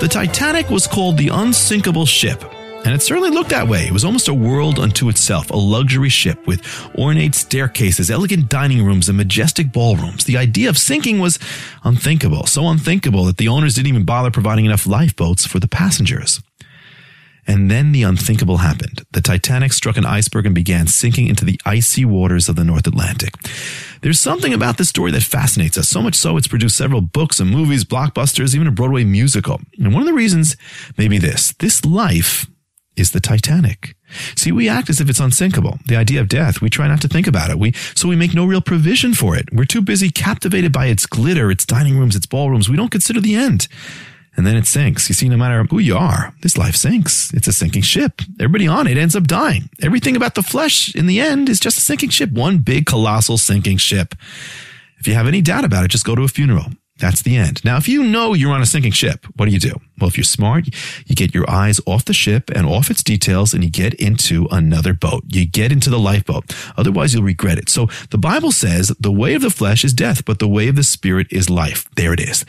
The 0.00 0.08
Titanic 0.08 0.70
was 0.70 0.86
called 0.86 1.18
the 1.18 1.28
unsinkable 1.28 2.06
ship 2.06 2.42
and 2.84 2.94
it 2.94 3.00
certainly 3.00 3.30
looked 3.30 3.50
that 3.50 3.66
way. 3.66 3.86
It 3.86 3.92
was 3.92 4.04
almost 4.04 4.28
a 4.28 4.34
world 4.34 4.78
unto 4.78 5.08
itself, 5.08 5.50
a 5.50 5.56
luxury 5.56 6.10
ship 6.10 6.46
with 6.46 6.62
ornate 6.94 7.34
staircases, 7.34 8.10
elegant 8.10 8.50
dining 8.50 8.84
rooms, 8.84 9.08
and 9.08 9.16
majestic 9.16 9.72
ballrooms. 9.72 10.26
The 10.26 10.36
idea 10.36 10.68
of 10.68 10.76
sinking 10.76 11.18
was 11.18 11.38
unthinkable, 11.82 12.44
so 12.44 12.68
unthinkable 12.68 13.24
that 13.24 13.38
the 13.38 13.48
owners 13.48 13.74
didn't 13.74 13.88
even 13.88 14.04
bother 14.04 14.30
providing 14.30 14.66
enough 14.66 14.86
lifeboats 14.86 15.46
for 15.46 15.58
the 15.58 15.68
passengers. 15.68 16.42
And 17.46 17.70
then 17.70 17.92
the 17.92 18.02
unthinkable 18.02 18.58
happened. 18.58 19.02
The 19.12 19.20
Titanic 19.20 19.72
struck 19.72 19.96
an 19.96 20.06
iceberg 20.06 20.46
and 20.46 20.54
began 20.54 20.86
sinking 20.86 21.28
into 21.28 21.44
the 21.44 21.60
icy 21.64 22.04
waters 22.04 22.48
of 22.48 22.56
the 22.56 22.64
North 22.64 22.86
Atlantic. 22.86 23.34
There's 24.00 24.20
something 24.20 24.52
about 24.52 24.78
this 24.78 24.88
story 24.88 25.10
that 25.12 25.22
fascinates 25.22 25.78
us, 25.78 25.88
so 25.88 26.02
much 26.02 26.14
so 26.14 26.36
it's 26.36 26.48
produced 26.48 26.76
several 26.76 27.00
books 27.00 27.40
and 27.40 27.50
movies, 27.50 27.84
blockbusters, 27.84 28.54
even 28.54 28.66
a 28.66 28.70
Broadway 28.72 29.04
musical. 29.04 29.60
And 29.78 29.92
one 29.92 30.02
of 30.02 30.06
the 30.06 30.14
reasons 30.14 30.56
may 30.96 31.08
be 31.08 31.18
this. 31.18 31.52
This 31.58 31.84
life 31.84 32.46
is 32.96 33.10
the 33.10 33.20
Titanic. 33.20 33.96
See, 34.36 34.52
we 34.52 34.68
act 34.68 34.88
as 34.88 35.00
if 35.00 35.08
it's 35.08 35.20
unsinkable. 35.20 35.78
The 35.86 35.96
idea 35.96 36.20
of 36.20 36.28
death, 36.28 36.60
we 36.60 36.70
try 36.70 36.86
not 36.86 37.00
to 37.02 37.08
think 37.08 37.26
about 37.26 37.50
it. 37.50 37.58
We, 37.58 37.72
so 37.94 38.08
we 38.08 38.16
make 38.16 38.34
no 38.34 38.46
real 38.46 38.60
provision 38.60 39.14
for 39.14 39.36
it. 39.36 39.52
We're 39.52 39.64
too 39.64 39.82
busy 39.82 40.10
captivated 40.10 40.72
by 40.72 40.86
its 40.86 41.06
glitter, 41.06 41.50
its 41.50 41.66
dining 41.66 41.98
rooms, 41.98 42.14
its 42.14 42.26
ballrooms. 42.26 42.68
We 42.68 42.76
don't 42.76 42.90
consider 42.92 43.20
the 43.20 43.34
end. 43.34 43.68
And 44.36 44.46
then 44.46 44.56
it 44.56 44.66
sinks. 44.66 45.08
You 45.08 45.14
see, 45.14 45.28
no 45.28 45.36
matter 45.36 45.64
who 45.64 45.78
you 45.78 45.96
are, 45.96 46.34
this 46.42 46.58
life 46.58 46.76
sinks. 46.76 47.32
It's 47.34 47.48
a 47.48 47.52
sinking 47.52 47.82
ship. 47.82 48.20
Everybody 48.40 48.66
on 48.66 48.86
it 48.86 48.96
ends 48.96 49.16
up 49.16 49.24
dying. 49.24 49.68
Everything 49.82 50.16
about 50.16 50.34
the 50.34 50.42
flesh 50.42 50.94
in 50.94 51.06
the 51.06 51.20
end 51.20 51.48
is 51.48 51.60
just 51.60 51.78
a 51.78 51.80
sinking 51.80 52.10
ship, 52.10 52.30
one 52.32 52.58
big 52.58 52.86
colossal 52.86 53.38
sinking 53.38 53.78
ship. 53.78 54.14
If 54.98 55.08
you 55.08 55.14
have 55.14 55.26
any 55.26 55.42
doubt 55.42 55.64
about 55.64 55.84
it, 55.84 55.90
just 55.90 56.04
go 56.04 56.14
to 56.14 56.22
a 56.22 56.28
funeral. 56.28 56.66
That's 56.98 57.22
the 57.22 57.36
end. 57.36 57.64
Now, 57.64 57.76
if 57.76 57.88
you 57.88 58.04
know 58.04 58.34
you're 58.34 58.52
on 58.52 58.62
a 58.62 58.66
sinking 58.66 58.92
ship, 58.92 59.26
what 59.36 59.46
do 59.46 59.52
you 59.52 59.58
do? 59.58 59.80
Well, 59.98 60.08
if 60.08 60.16
you're 60.16 60.24
smart, 60.24 60.68
you 61.06 61.16
get 61.16 61.34
your 61.34 61.48
eyes 61.50 61.80
off 61.86 62.04
the 62.04 62.12
ship 62.12 62.50
and 62.54 62.66
off 62.66 62.88
its 62.88 63.02
details 63.02 63.52
and 63.52 63.64
you 63.64 63.70
get 63.70 63.94
into 63.94 64.46
another 64.52 64.94
boat. 64.94 65.24
You 65.28 65.44
get 65.44 65.72
into 65.72 65.90
the 65.90 65.98
lifeboat. 65.98 66.54
Otherwise, 66.76 67.12
you'll 67.12 67.24
regret 67.24 67.58
it. 67.58 67.68
So 67.68 67.88
the 68.10 68.18
Bible 68.18 68.52
says 68.52 68.92
the 69.00 69.10
way 69.10 69.34
of 69.34 69.42
the 69.42 69.50
flesh 69.50 69.84
is 69.84 69.92
death, 69.92 70.24
but 70.24 70.38
the 70.38 70.48
way 70.48 70.68
of 70.68 70.76
the 70.76 70.84
spirit 70.84 71.26
is 71.30 71.50
life. 71.50 71.88
There 71.96 72.12
it 72.12 72.20
is. 72.20 72.44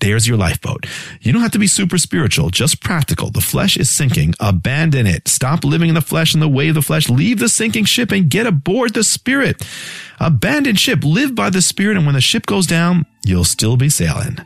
There's 0.00 0.26
your 0.26 0.38
lifeboat. 0.38 0.86
You 1.20 1.32
don't 1.32 1.42
have 1.42 1.50
to 1.52 1.58
be 1.58 1.66
super 1.66 1.98
spiritual, 1.98 2.50
just 2.50 2.82
practical. 2.82 3.30
The 3.30 3.40
flesh 3.40 3.76
is 3.76 3.90
sinking. 3.90 4.34
Abandon 4.40 5.06
it. 5.06 5.28
Stop 5.28 5.62
living 5.62 5.88
in 5.90 5.94
the 5.94 6.00
flesh 6.00 6.32
and 6.32 6.42
the 6.42 6.48
way 6.48 6.68
of 6.70 6.74
the 6.74 6.82
flesh. 6.82 7.08
Leave 7.08 7.38
the 7.38 7.48
sinking 7.48 7.84
ship 7.84 8.10
and 8.10 8.30
get 8.30 8.46
aboard 8.46 8.94
the 8.94 9.04
spirit. 9.04 9.62
Abandon 10.18 10.76
ship. 10.76 11.04
Live 11.04 11.34
by 11.34 11.50
the 11.50 11.62
spirit. 11.62 11.96
And 11.96 12.06
when 12.06 12.14
the 12.14 12.20
ship 12.20 12.46
goes 12.46 12.66
down, 12.66 13.04
you'll 13.24 13.44
still 13.44 13.76
be 13.76 13.90
sailing. 13.90 14.38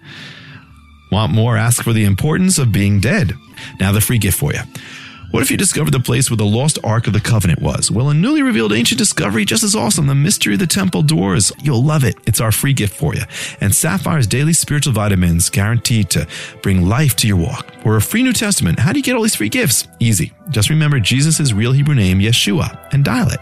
Want 1.13 1.33
more? 1.33 1.57
Ask 1.57 1.85
for 1.85 1.93
the 1.93 2.05
importance 2.05 2.59
of 2.59 2.73
being 2.73 2.99
dead. 2.99 3.35
Now 3.79 3.93
the 3.93 4.01
free 4.01 4.19
gift 4.19 4.39
for 4.39 4.53
you. 4.53 4.61
What 5.35 5.43
if 5.43 5.51
you 5.51 5.57
discovered 5.57 5.91
the 5.91 5.99
place 5.99 6.31
where 6.31 6.37
the 6.37 6.47
lost 6.47 6.79
Ark 6.85 7.09
of 7.09 7.13
the 7.13 7.21
Covenant 7.21 7.61
was? 7.61 7.91
Well, 7.91 8.11
a 8.11 8.15
newly 8.15 8.41
revealed 8.41 8.73
ancient 8.73 9.01
discovery 9.01 9.45
just 9.45 9.65
as 9.65 9.75
awesome, 9.75 10.07
the 10.07 10.15
mystery 10.15 10.53
of 10.53 10.61
the 10.61 10.67
temple 10.69 11.03
doors. 11.03 11.51
You'll 11.61 11.83
love 11.83 12.05
it. 12.05 12.15
It's 12.25 12.41
our 12.41 12.53
free 12.53 12.73
gift 12.73 12.95
for 12.95 13.17
you. 13.17 13.23
And 13.61 13.75
Sapphire's 13.75 14.29
daily 14.29 14.53
spiritual 14.53 14.93
vitamins 14.93 15.51
guaranteed 15.51 16.09
to 16.11 16.29
bring 16.63 16.89
life 16.89 17.17
to 17.17 17.27
your 17.27 17.37
walk. 17.37 17.67
Or 17.85 17.97
a 17.97 18.01
free 18.01 18.23
New 18.23 18.33
Testament. 18.33 18.79
How 18.79 18.93
do 18.93 19.01
you 19.01 19.03
get 19.03 19.17
all 19.17 19.23
these 19.23 19.35
free 19.35 19.49
gifts? 19.49 19.89
Easy. 19.99 20.33
Just 20.51 20.71
remember 20.71 21.01
Jesus' 21.01 21.53
real 21.53 21.73
Hebrew 21.73 21.97
name, 21.97 22.21
Yeshua, 22.21 22.79
and 22.93 23.05
dial 23.05 23.29
it. 23.33 23.41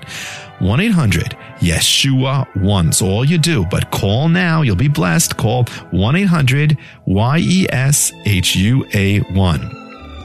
1 0.60 0.80
800 0.80 1.36
Yeshua 1.58 2.46
1. 2.56 2.92
So 2.92 3.06
all 3.06 3.24
you 3.26 3.36
do, 3.36 3.66
but 3.66 3.90
call 3.90 4.30
now. 4.30 4.62
You'll 4.62 4.76
be 4.76 4.88
blessed. 4.88 5.36
Call 5.36 5.66
1 5.90 6.16
800 6.16 6.78
Y 7.04 7.38
E 7.38 7.66
S 7.70 8.14
H 8.24 8.56
U 8.56 8.86
A 8.94 9.18
1. 9.18 9.81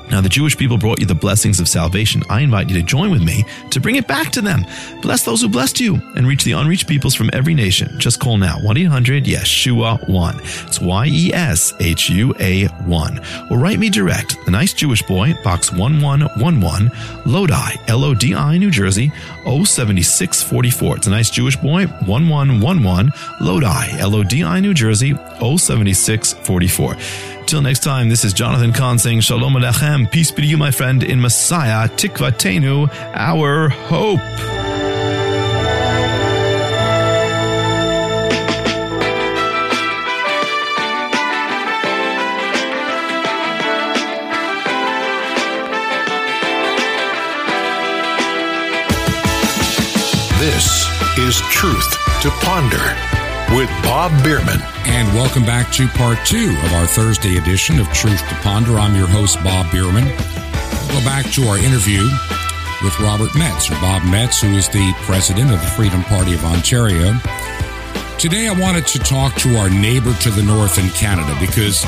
Now, 0.09 0.21
the 0.21 0.29
Jewish 0.29 0.57
people 0.57 0.77
brought 0.77 0.99
you 0.99 1.05
the 1.05 1.15
blessings 1.15 1.59
of 1.59 1.67
salvation. 1.67 2.23
I 2.29 2.41
invite 2.41 2.69
you 2.69 2.75
to 2.75 2.81
join 2.81 3.11
with 3.11 3.21
me 3.21 3.43
to 3.71 3.81
bring 3.81 3.97
it 3.97 4.07
back 4.07 4.31
to 4.31 4.41
them. 4.41 4.65
Bless 5.01 5.23
those 5.23 5.41
who 5.41 5.49
blessed 5.49 5.79
you 5.79 5.95
and 6.15 6.25
reach 6.27 6.43
the 6.43 6.53
unreached 6.53 6.87
peoples 6.87 7.13
from 7.13 7.29
every 7.33 7.53
nation. 7.53 7.99
Just 7.99 8.19
call 8.19 8.37
now 8.37 8.57
1 8.59 8.77
800 8.77 9.25
Yeshua 9.25 10.07
1. 10.07 10.39
It's 10.39 10.79
Y 10.79 11.05
E 11.07 11.33
S 11.33 11.73
H 11.79 12.09
U 12.09 12.33
A 12.39 12.65
1. 12.65 13.19
Or 13.51 13.57
write 13.57 13.79
me 13.79 13.89
direct, 13.89 14.37
The 14.45 14.51
Nice 14.51 14.73
Jewish 14.73 15.01
Boy, 15.03 15.33
Box 15.43 15.71
1111, 15.71 16.91
Lodi, 17.25 17.75
L 17.87 18.03
O 18.03 18.13
D 18.13 18.33
I, 18.33 18.57
New 18.57 18.71
Jersey, 18.71 19.11
07644. 19.45 20.97
It's 20.97 21.07
a 21.07 21.09
Nice 21.09 21.29
Jewish 21.29 21.57
Boy, 21.57 21.85
1111, 22.05 23.11
Lodi, 23.41 23.99
L 23.99 24.15
O 24.15 24.23
D 24.23 24.43
I, 24.43 24.59
New 24.59 24.73
Jersey, 24.73 25.13
07644. 25.39 27.36
Till 27.47 27.61
next 27.61 27.79
time, 27.79 28.09
this 28.09 28.25
is 28.25 28.33
Jonathan 28.33 28.73
Cahn 28.73 28.99
saying 28.99 29.21
Shalom 29.21 29.53
Alechem. 29.53 30.11
Peace 30.11 30.31
be 30.31 30.41
to 30.41 30.47
you, 30.49 30.57
my 30.57 30.69
friend, 30.69 31.01
in 31.01 31.21
Messiah, 31.21 31.87
Tikvatenu, 31.87 32.89
our 33.13 33.69
hope. 33.69 34.19
This 50.37 50.89
is 51.17 51.39
Truth 51.49 51.91
to 52.23 52.29
Ponder 52.41 53.16
with 53.53 53.69
Bob 53.83 54.11
Biermann. 54.23 54.61
And 54.87 55.07
welcome 55.15 55.43
back 55.43 55.71
to 55.73 55.87
part 55.89 56.17
two 56.25 56.49
of 56.65 56.73
our 56.73 56.85
Thursday 56.85 57.37
edition 57.37 57.79
of 57.79 57.87
Truth 57.93 58.19
to 58.27 58.35
Ponder. 58.35 58.77
I'm 58.77 58.95
your 58.95 59.07
host, 59.07 59.41
Bob 59.43 59.71
Biermann. 59.71 60.05
We'll 60.05 60.99
go 60.99 61.05
back 61.05 61.25
to 61.31 61.47
our 61.47 61.57
interview 61.57 62.03
with 62.83 62.99
Robert 62.99 63.33
Metz, 63.35 63.69
or 63.69 63.75
Bob 63.75 64.03
Metz, 64.03 64.41
who 64.41 64.55
is 64.55 64.67
the 64.69 64.93
president 65.01 65.51
of 65.51 65.59
the 65.59 65.67
Freedom 65.67 66.03
Party 66.03 66.33
of 66.33 66.43
Ontario. 66.43 67.13
Today, 68.19 68.47
I 68.47 68.59
wanted 68.59 68.85
to 68.87 68.99
talk 68.99 69.35
to 69.35 69.57
our 69.57 69.69
neighbor 69.69 70.13
to 70.13 70.29
the 70.29 70.43
north 70.43 70.77
in 70.77 70.89
Canada 70.89 71.35
because 71.39 71.85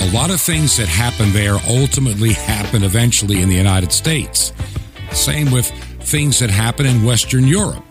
a 0.00 0.10
lot 0.12 0.30
of 0.30 0.40
things 0.40 0.76
that 0.76 0.88
happen 0.88 1.32
there 1.32 1.56
ultimately 1.68 2.34
happen 2.34 2.84
eventually 2.84 3.42
in 3.42 3.48
the 3.48 3.56
United 3.56 3.92
States. 3.92 4.52
Same 5.12 5.50
with 5.50 5.68
things 6.00 6.38
that 6.38 6.50
happen 6.50 6.86
in 6.86 7.04
Western 7.04 7.46
Europe 7.46 7.84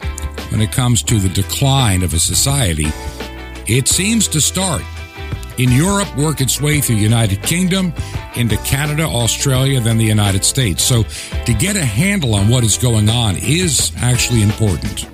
when 0.49 0.61
it 0.61 0.71
comes 0.71 1.03
to 1.03 1.19
the 1.19 1.29
decline 1.29 2.03
of 2.03 2.13
a 2.13 2.19
society, 2.19 2.87
it 3.67 3.87
seems 3.87 4.27
to 4.29 4.41
start 4.41 4.83
in 5.59 5.71
Europe, 5.71 6.15
work 6.17 6.39
its 6.39 6.61
way 6.61 6.79
through 6.79 6.95
the 6.95 7.01
United 7.01 7.43
Kingdom, 7.43 7.93
into 8.35 8.55
Canada, 8.57 9.03
Australia, 9.03 9.81
then 9.81 9.97
the 9.97 10.05
United 10.05 10.45
States. 10.45 10.81
So 10.81 11.03
to 11.45 11.53
get 11.53 11.75
a 11.75 11.83
handle 11.83 12.33
on 12.33 12.47
what 12.47 12.63
is 12.63 12.77
going 12.77 13.09
on 13.09 13.35
is 13.35 13.91
actually 13.97 14.41
important. 14.41 15.05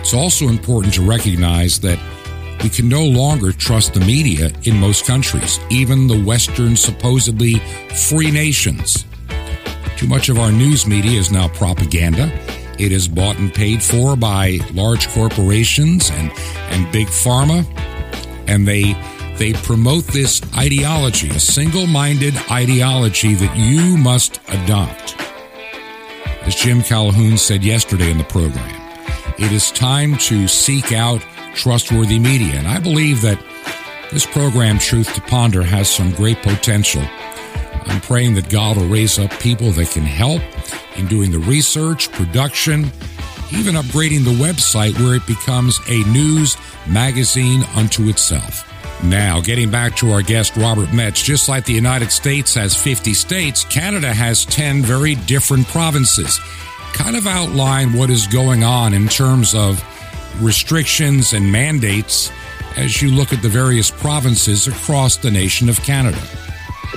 It's 0.00 0.14
also 0.14 0.48
important 0.48 0.94
to 0.94 1.02
recognize 1.02 1.78
that 1.80 1.98
we 2.62 2.68
can 2.68 2.88
no 2.88 3.04
longer 3.04 3.52
trust 3.52 3.94
the 3.94 4.00
media 4.00 4.50
in 4.64 4.76
most 4.76 5.06
countries, 5.06 5.60
even 5.70 6.08
the 6.08 6.20
Western 6.24 6.76
supposedly 6.76 7.60
free 8.08 8.30
nations. 8.30 9.04
Too 9.96 10.08
much 10.08 10.28
of 10.28 10.38
our 10.38 10.50
news 10.50 10.86
media 10.86 11.18
is 11.18 11.30
now 11.30 11.48
propaganda 11.48 12.32
it 12.78 12.92
is 12.92 13.08
bought 13.08 13.38
and 13.38 13.52
paid 13.52 13.82
for 13.82 14.16
by 14.16 14.58
large 14.72 15.08
corporations 15.08 16.10
and, 16.10 16.30
and 16.70 16.92
big 16.92 17.06
pharma. 17.08 17.64
And 18.48 18.66
they, 18.66 18.94
they 19.38 19.52
promote 19.52 20.04
this 20.04 20.40
ideology, 20.56 21.30
a 21.30 21.40
single 21.40 21.86
minded 21.86 22.34
ideology 22.50 23.34
that 23.34 23.56
you 23.56 23.96
must 23.96 24.40
adopt. 24.48 25.16
As 26.42 26.54
Jim 26.54 26.82
Calhoun 26.82 27.38
said 27.38 27.64
yesterday 27.64 28.10
in 28.10 28.18
the 28.18 28.24
program, 28.24 28.82
it 29.38 29.52
is 29.52 29.70
time 29.72 30.16
to 30.18 30.46
seek 30.46 30.92
out 30.92 31.20
trustworthy 31.54 32.18
media. 32.18 32.54
And 32.54 32.68
I 32.68 32.78
believe 32.78 33.22
that 33.22 33.42
this 34.12 34.24
program, 34.24 34.78
Truth 34.78 35.14
to 35.14 35.20
Ponder, 35.22 35.62
has 35.62 35.90
some 35.90 36.12
great 36.12 36.40
potential. 36.42 37.02
I'm 37.86 38.00
praying 38.00 38.34
that 38.34 38.48
God 38.48 38.76
will 38.76 38.86
raise 38.86 39.18
up 39.18 39.30
people 39.40 39.72
that 39.72 39.90
can 39.90 40.04
help 40.04 40.42
in 40.96 41.06
doing 41.06 41.30
the 41.30 41.38
research, 41.38 42.10
production, 42.12 42.90
even 43.52 43.74
upgrading 43.74 44.24
the 44.24 44.34
website 44.42 44.98
where 44.98 45.14
it 45.14 45.26
becomes 45.26 45.78
a 45.88 46.02
news 46.04 46.56
magazine 46.88 47.62
unto 47.74 48.08
itself. 48.08 48.64
Now, 49.04 49.40
getting 49.40 49.70
back 49.70 49.94
to 49.96 50.10
our 50.10 50.22
guest, 50.22 50.56
Robert 50.56 50.92
Metz, 50.92 51.22
just 51.22 51.48
like 51.48 51.64
the 51.64 51.72
United 51.72 52.10
States 52.10 52.54
has 52.54 52.74
50 52.74 53.14
states, 53.14 53.64
Canada 53.64 54.12
has 54.12 54.44
10 54.46 54.82
very 54.82 55.14
different 55.14 55.66
provinces. 55.68 56.40
Kind 56.92 57.14
of 57.14 57.26
outline 57.26 57.92
what 57.92 58.10
is 58.10 58.26
going 58.26 58.64
on 58.64 58.94
in 58.94 59.06
terms 59.06 59.54
of 59.54 59.84
restrictions 60.42 61.34
and 61.34 61.50
mandates 61.52 62.32
as 62.76 63.00
you 63.00 63.10
look 63.10 63.32
at 63.32 63.42
the 63.42 63.48
various 63.48 63.90
provinces 63.90 64.66
across 64.66 65.16
the 65.16 65.30
nation 65.30 65.68
of 65.68 65.80
Canada. 65.82 66.20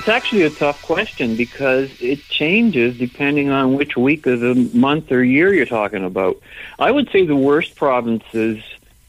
It's 0.00 0.08
actually 0.08 0.44
a 0.44 0.50
tough 0.50 0.80
question 0.80 1.36
because 1.36 1.90
it 2.00 2.26
changes 2.30 2.96
depending 2.96 3.50
on 3.50 3.74
which 3.74 3.98
week 3.98 4.26
of 4.26 4.40
the 4.40 4.54
month 4.72 5.12
or 5.12 5.22
year 5.22 5.52
you're 5.52 5.66
talking 5.66 6.06
about. 6.06 6.40
I 6.78 6.90
would 6.90 7.10
say 7.10 7.26
the 7.26 7.36
worst 7.36 7.76
provinces, 7.76 8.64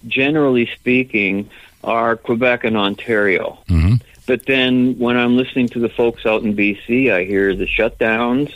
generally 0.06 0.66
speaking, 0.66 1.50
are 1.82 2.18
Quebec 2.18 2.66
and 2.66 2.76
Ontario. 2.76 3.58
Mm-hmm. 3.70 3.94
But 4.28 4.46
then 4.48 5.00
when 5.00 5.16
I'm 5.16 5.38
listening 5.38 5.70
to 5.70 5.80
the 5.80 5.88
folks 5.88 6.26
out 6.26 6.44
in 6.44 6.58
BC, 6.58 7.10
I 7.10 7.24
hear 7.24 7.56
the 7.56 7.68
shutdowns 7.68 8.52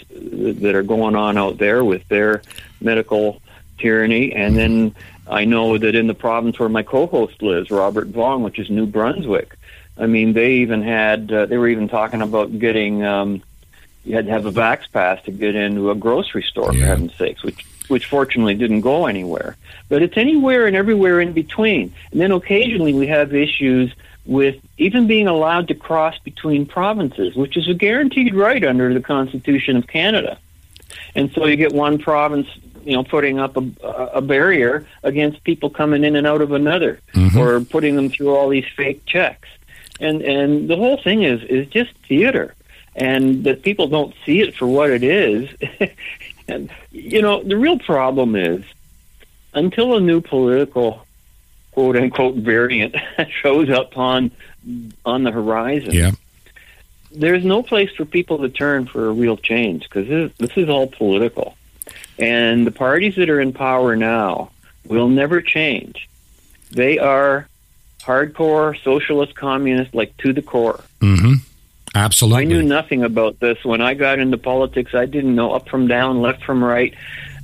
that 0.60 0.76
are 0.76 0.84
going 0.84 1.16
on 1.16 1.38
out 1.38 1.58
there 1.58 1.86
with 1.86 2.06
their 2.10 2.42
medical 2.82 3.42
tyranny. 3.78 4.34
And 4.34 4.58
then 4.58 4.94
I 5.26 5.46
know 5.46 5.78
that 5.78 5.96
in 5.96 6.08
the 6.08 6.14
province 6.14 6.60
where 6.60 6.68
my 6.68 6.84
co 6.84 7.08
host 7.08 7.42
lives, 7.42 7.72
Robert 7.72 8.10
Vaughn, 8.10 8.44
which 8.44 8.60
is 8.60 8.70
New 8.70 8.88
Brunswick, 8.88 9.56
I 9.98 10.08
mean, 10.08 10.34
they 10.34 10.56
even 10.56 10.82
had 10.82 11.32
uh, 11.32 11.46
they 11.46 11.58
were 11.58 11.68
even 11.70 11.88
talking 11.88 12.22
about 12.22 12.58
getting 12.60 13.04
um, 13.04 13.41
you 14.04 14.16
had 14.16 14.26
to 14.26 14.32
have 14.32 14.46
a 14.46 14.52
vax 14.52 14.91
pass 14.91 15.24
to 15.24 15.32
get 15.32 15.56
into 15.56 15.89
a 15.91 15.96
grocery 15.96 16.43
store 16.43 16.74
Yeah. 16.74 16.80
for 16.82 16.86
heaven's 16.88 17.16
sakes, 17.16 17.43
which 17.43 17.66
which 17.88 18.08
fortunately 18.08 18.56
didn't 18.56 18.82
go 18.82 19.06
anywhere. 19.06 19.56
But 19.89 20.02
it's 20.02 20.18
anywhere 20.18 20.66
and 20.66 20.76
everywhere 20.76 21.22
in 21.22 21.34
between. 21.34 21.93
And 22.12 22.20
then 22.20 22.32
occasionally 22.32 22.93
we 22.93 23.08
have 23.08 23.34
issues 23.36 23.93
with 24.26 24.56
even 24.80 25.06
being 25.06 25.28
allowed 25.28 25.68
to 25.68 25.76
cross 25.76 26.18
between 26.20 26.66
provinces, 26.66 27.36
which 27.36 27.56
is 27.56 27.68
a 27.70 27.76
guaranteed 27.76 28.34
right 28.34 28.64
under 28.66 28.91
the 28.91 29.00
Constitution 29.02 29.78
of 29.78 29.86
Canada. 29.86 30.39
And 31.14 31.32
so 31.32 31.46
you 31.46 31.56
get 31.56 31.74
one 31.74 32.00
province, 32.00 32.48
you 32.84 32.93
know, 32.93 33.04
putting 33.04 33.38
up 33.39 33.56
a, 33.56 33.62
a 34.16 34.22
barrier 34.22 34.88
against 35.04 35.43
people 35.43 35.70
coming 35.70 36.04
in 36.04 36.16
and 36.16 36.26
out 36.26 36.41
of 36.41 36.52
another, 36.54 37.00
Mhm. 37.14 37.36
or 37.36 37.64
putting 37.64 37.96
them 37.96 38.10
through 38.10 38.36
all 38.36 38.50
these 38.50 38.66
fake 38.76 39.06
checks. 39.06 39.48
And 40.00 40.22
and 40.22 40.70
the 40.70 40.76
whole 40.76 41.02
thing 41.02 41.24
is 41.24 41.43
is 41.43 41.68
just 41.68 41.93
theater, 42.08 42.56
and 42.96 43.43
that 43.43 43.62
people 43.62 43.88
don't 43.88 44.14
see 44.26 44.41
it 44.41 44.56
for 44.56 44.68
what 44.68 44.89
it 44.89 45.04
is. 45.04 45.50
and 46.48 46.70
you 46.91 47.22
know, 47.22 47.43
the 47.43 47.58
real 47.58 47.80
problem 47.80 48.36
is 48.36 48.64
until 49.54 49.96
a 49.96 50.00
new 50.00 50.22
political 50.22 51.06
quote 51.72 51.96
unquote 51.96 52.36
variant 52.36 52.96
shows 53.41 53.70
up 53.70 53.98
on 53.98 54.32
on 55.06 55.24
the 55.24 55.32
horizon. 55.32 55.93
Yeah. 55.93 56.12
There's 57.12 57.46
no 57.46 57.64
place 57.64 57.91
for 57.91 58.04
people 58.04 58.39
to 58.39 58.50
turn 58.50 58.88
for 58.88 59.08
a 59.08 59.12
real 59.14 59.38
change 59.38 59.84
because 59.84 60.08
this, 60.08 60.32
this 60.38 60.58
is 60.58 60.68
all 60.68 60.88
political. 60.88 61.56
And 62.20 62.68
the 62.68 62.72
parties 62.72 63.16
that 63.16 63.30
are 63.30 63.39
in 63.39 63.54
power 63.54 63.96
now 63.96 64.52
will 64.86 65.08
never 65.08 65.41
change. 65.41 66.10
They 66.72 67.00
are 67.00 67.48
hardcore 68.06 68.82
socialist 68.84 69.36
communist, 69.36 69.93
like 69.95 70.16
to 70.18 70.34
the 70.34 70.41
core. 70.41 70.84
Mm-hmm. 70.99 71.34
Absolutely. 71.95 72.41
I 72.41 72.45
knew 72.45 72.62
nothing 72.62 73.03
about 73.03 73.39
this 73.39 73.64
when 73.64 73.82
I 73.82 73.93
got 73.93 74.20
into 74.20 74.38
politics. 74.38 74.93
I 74.93 75.06
didn't 75.06 75.34
know 75.34 75.53
up 75.53 75.70
from 75.70 75.88
down, 75.88 76.22
left 76.22 76.43
from 76.43 76.64
right, 76.64 76.93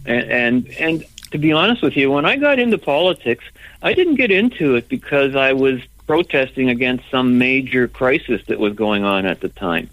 and 0.06 0.30
and, 0.30 0.68
and 0.80 1.06
to 1.32 1.38
be 1.38 1.54
honest 1.54 1.82
with 1.82 1.96
you, 1.96 2.12
when 2.12 2.26
I 2.26 2.36
got 2.36 2.60
into 2.60 2.78
politics, 2.78 3.46
I 3.82 3.94
didn't 3.94 4.16
get 4.16 4.32
into 4.32 4.76
it 4.76 4.90
because 4.90 5.36
I 5.36 5.54
was 5.54 5.82
protesting 6.06 6.70
against 6.70 7.10
some 7.10 7.38
major 7.38 7.88
crisis 7.88 8.42
that 8.48 8.60
was 8.60 8.74
going 8.74 9.06
on 9.06 9.26
at 9.26 9.40
the 9.40 9.48
time. 9.48 9.90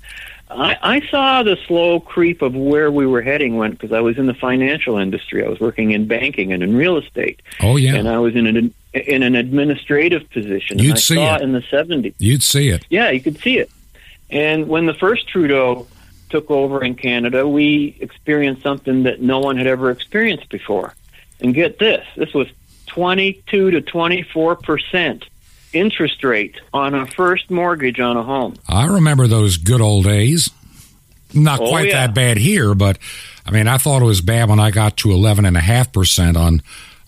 I, 0.51 0.77
I 0.83 1.09
saw 1.09 1.43
the 1.43 1.57
slow 1.67 2.01
creep 2.01 2.41
of 2.43 2.55
where 2.55 2.91
we 2.91 3.07
were 3.07 3.21
heading 3.21 3.57
when, 3.57 3.73
because 3.73 3.93
I 3.93 4.01
was 4.01 4.17
in 4.17 4.27
the 4.27 4.35
financial 4.35 4.97
industry. 4.97 5.45
I 5.45 5.49
was 5.49 5.61
working 5.61 5.91
in 5.91 6.07
banking 6.07 6.53
and 6.53 6.63
in 6.63 6.75
real 6.77 6.97
estate. 6.97 7.43
Oh 7.61 7.77
yeah, 7.77 7.95
and 7.95 8.09
I 8.09 8.19
was 8.19 8.35
in 8.35 8.47
an 8.47 8.75
in 8.95 9.23
an 9.23 9.35
administrative 9.35 10.29
position. 10.31 10.79
You'd 10.79 10.97
I 10.97 10.99
see 10.99 11.15
saw 11.17 11.37
it. 11.37 11.43
in 11.43 11.53
the 11.53 11.63
seventies. 11.71 12.15
You'd 12.19 12.43
see 12.43 12.71
it. 12.71 12.87
Yeah, 12.89 13.11
you 13.11 13.21
could 13.21 13.39
see 13.39 13.59
it. 13.59 13.71
And 14.31 14.69
when 14.69 14.87
the 14.87 14.95
first 14.95 15.29
Trudeau 15.29 15.87
took 16.31 16.51
over 16.51 16.83
in 16.83 16.95
Canada, 16.95 17.47
we 17.47 17.97
experienced 18.01 18.63
something 18.63 19.03
that 19.05 19.21
no 19.21 19.41
one 19.41 19.57
had 19.57 19.67
ever 19.67 19.91
experienced 19.91 20.49
before. 20.49 20.95
And 21.41 21.55
get 21.55 21.79
this: 21.79 22.07
this 22.17 22.33
was 22.33 22.49
twenty-two 22.87 23.71
to 23.73 23.81
twenty-four 23.83 24.57
percent 24.57 25.25
interest 25.73 26.23
rate 26.25 26.61
on 26.73 26.95
a 26.95 27.07
first 27.07 27.51
mortgage 27.51 28.01
on 28.01 28.17
a 28.17 28.23
home. 28.23 28.55
I 28.69 28.87
remember 28.87 29.27
those 29.27 29.57
good 29.57 29.81
old 29.81 30.05
days. 30.05 30.51
Not 31.35 31.61
Oh, 31.61 31.69
quite 31.69 31.89
yeah. 31.89 32.07
that 32.07 32.15
bad 32.15 32.39
here, 32.39 32.75
but 32.75 32.99
I 33.45 33.51
mean, 33.51 33.69
I 33.69 33.77
thought 33.79 34.01
it 34.01 34.07
was 34.07 34.21
bad 34.23 34.49
when 34.49 34.61
I 34.61 34.71
got 34.71 34.97
to 34.99 35.11
eleven 35.13 35.45
and 35.45 35.57
a 35.57 35.61
half 35.61 35.93
percent 35.93 36.37
on 36.37 36.63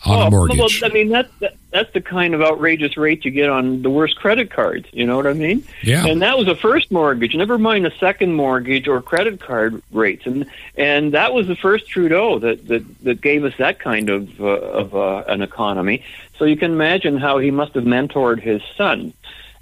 on 0.04 0.18
oh, 0.18 0.22
a 0.22 0.26
Oh, 0.26 0.30
mortgage. 0.30 0.80
Well, 0.82 0.90
I 0.90 0.94
mean, 0.94 1.08
that, 1.10 1.30
that 1.40 1.56
that's 1.70 1.92
the 1.92 2.00
kind 2.00 2.34
of 2.34 2.42
outrageous 2.42 2.96
rate 2.96 3.24
you 3.24 3.30
get 3.30 3.48
on 3.48 3.82
the 3.82 3.90
worst 3.90 4.16
credit 4.16 4.50
cards. 4.50 4.88
You 4.92 5.06
know 5.06 5.16
what 5.16 5.26
I 5.26 5.34
mean? 5.34 5.64
Yeah. 5.82 6.06
And 6.06 6.22
that 6.22 6.36
was 6.36 6.48
a 6.48 6.56
first 6.56 6.90
mortgage. 6.90 7.34
Never 7.34 7.58
mind 7.58 7.86
a 7.86 7.96
second 7.98 8.34
mortgage 8.34 8.88
or 8.88 9.00
credit 9.00 9.40
card 9.40 9.80
rates. 9.92 10.26
And 10.26 10.46
and 10.76 11.14
that 11.14 11.32
was 11.32 11.46
the 11.46 11.56
first 11.56 11.88
Trudeau 11.88 12.38
that 12.40 12.66
that, 12.68 13.04
that 13.04 13.20
gave 13.20 13.44
us 13.44 13.54
that 13.58 13.78
kind 13.78 14.10
of 14.10 14.40
uh, 14.40 14.44
of 14.44 14.94
uh, 14.94 15.24
an 15.28 15.42
economy. 15.42 16.04
So 16.38 16.44
you 16.44 16.56
can 16.56 16.72
imagine 16.72 17.18
how 17.18 17.38
he 17.38 17.50
must 17.50 17.74
have 17.74 17.84
mentored 17.84 18.40
his 18.40 18.62
son, 18.76 19.12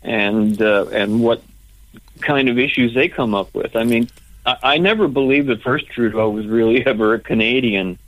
and 0.03 0.61
uh, 0.63 0.87
and 0.93 1.23
what 1.23 1.43
kind 2.21 2.49
of 2.49 2.59
issues 2.59 2.95
they 2.95 3.09
come 3.09 3.35
up 3.35 3.53
with. 3.55 3.77
I 3.77 3.85
mean, 3.85 4.09
I, 4.47 4.57
I 4.63 4.79
never 4.79 5.09
believed 5.09 5.49
that 5.49 5.63
first 5.63 5.89
Trudeau 5.89 6.31
was 6.31 6.47
really 6.47 6.87
ever 6.87 7.15
a 7.15 7.19
Canadian 7.19 7.99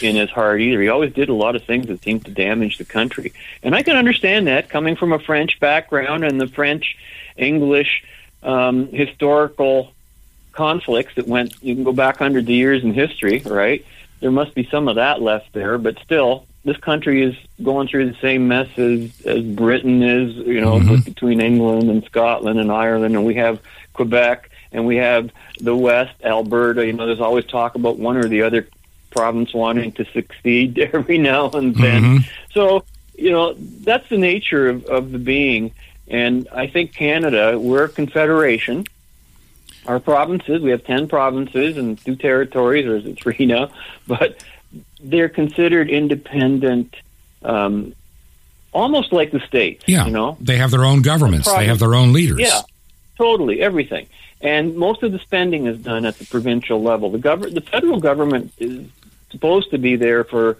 in 0.00 0.16
his 0.16 0.30
heart 0.30 0.60
either. 0.60 0.80
He 0.80 0.88
always 0.88 1.12
did 1.12 1.28
a 1.28 1.34
lot 1.34 1.56
of 1.56 1.64
things 1.64 1.86
that 1.88 2.02
seemed 2.02 2.24
to 2.26 2.30
damage 2.30 2.78
the 2.78 2.84
country. 2.84 3.32
And 3.62 3.74
I 3.74 3.82
can 3.82 3.96
understand 3.96 4.46
that 4.46 4.68
coming 4.68 4.96
from 4.96 5.12
a 5.12 5.18
French 5.18 5.58
background 5.60 6.24
and 6.24 6.40
the 6.40 6.46
French 6.46 6.96
English 7.36 8.04
um, 8.42 8.88
historical 8.88 9.92
conflicts 10.52 11.14
that 11.16 11.26
went, 11.26 11.54
you 11.62 11.74
can 11.74 11.84
go 11.84 11.92
back 11.92 12.18
hundreds 12.18 12.46
of 12.46 12.54
years 12.54 12.82
in 12.82 12.92
history, 12.92 13.40
right? 13.44 13.84
There 14.20 14.30
must 14.30 14.54
be 14.54 14.68
some 14.70 14.88
of 14.88 14.96
that 14.96 15.22
left 15.22 15.52
there, 15.52 15.78
but 15.78 15.98
still, 16.00 16.44
this 16.64 16.76
country 16.76 17.22
is 17.22 17.34
going 17.62 17.88
through 17.88 18.10
the 18.10 18.18
same 18.20 18.48
mess 18.48 18.68
as, 18.76 19.10
as 19.24 19.42
Britain 19.44 20.02
is, 20.02 20.34
you 20.34 20.60
know, 20.60 20.78
Mhm. 20.80 21.04
between 21.04 21.40
England 21.40 21.88
and 21.90 22.04
Scotland 22.04 22.58
and 22.58 22.70
Ireland, 22.70 23.14
and 23.14 23.24
we 23.24 23.34
have 23.36 23.60
Quebec 23.92 24.50
and 24.72 24.84
we 24.86 24.96
have 24.96 25.30
the 25.60 25.74
West, 25.74 26.14
Alberta. 26.22 26.84
You 26.84 26.92
know, 26.92 27.06
there's 27.06 27.20
always 27.20 27.46
talk 27.46 27.74
about 27.74 27.98
one 27.98 28.16
or 28.16 28.28
the 28.28 28.42
other 28.42 28.66
province 29.10 29.54
wanting 29.54 29.92
to 29.92 30.04
succeed 30.12 30.78
every 30.92 31.18
now 31.18 31.50
and 31.50 31.74
then. 31.74 32.02
Mhm. 32.02 32.28
So, 32.52 32.84
you 33.16 33.30
know, 33.30 33.54
that's 33.54 34.08
the 34.08 34.18
nature 34.18 34.68
of, 34.68 34.84
of 34.86 35.12
the 35.12 35.18
being. 35.18 35.72
And 36.08 36.48
I 36.52 36.66
think 36.66 36.94
Canada, 36.94 37.58
we're 37.58 37.84
a 37.84 37.88
confederation. 37.88 38.86
Our 39.86 40.00
provinces, 40.00 40.62
we 40.62 40.70
have 40.70 40.84
10 40.84 41.08
provinces 41.08 41.76
and 41.76 42.02
two 42.02 42.16
territories, 42.16 42.86
or 42.86 42.96
is 42.96 43.06
it 43.06 43.20
three 43.20 43.46
now? 43.46 43.70
But 44.06 44.42
they're 45.00 45.28
considered 45.28 45.90
independent, 45.90 46.94
um, 47.42 47.94
almost 48.72 49.12
like 49.12 49.30
the 49.30 49.40
states, 49.40 49.84
yeah, 49.86 50.04
you 50.06 50.12
know? 50.12 50.36
they 50.40 50.56
have 50.56 50.70
their 50.70 50.84
own 50.84 51.02
governments. 51.02 51.50
They 51.50 51.66
have 51.66 51.78
their 51.78 51.94
own 51.94 52.12
leaders. 52.12 52.40
Yeah, 52.40 52.60
totally, 53.16 53.60
everything. 53.60 54.06
And 54.40 54.76
most 54.76 55.02
of 55.02 55.12
the 55.12 55.18
spending 55.18 55.66
is 55.66 55.78
done 55.78 56.04
at 56.04 56.18
the 56.18 56.24
provincial 56.26 56.80
level. 56.82 57.10
The 57.10 57.18
government, 57.18 57.54
the 57.54 57.60
federal 57.60 58.00
government 58.00 58.52
is 58.58 58.86
supposed 59.30 59.70
to 59.72 59.78
be 59.78 59.96
there 59.96 60.24
for 60.24 60.58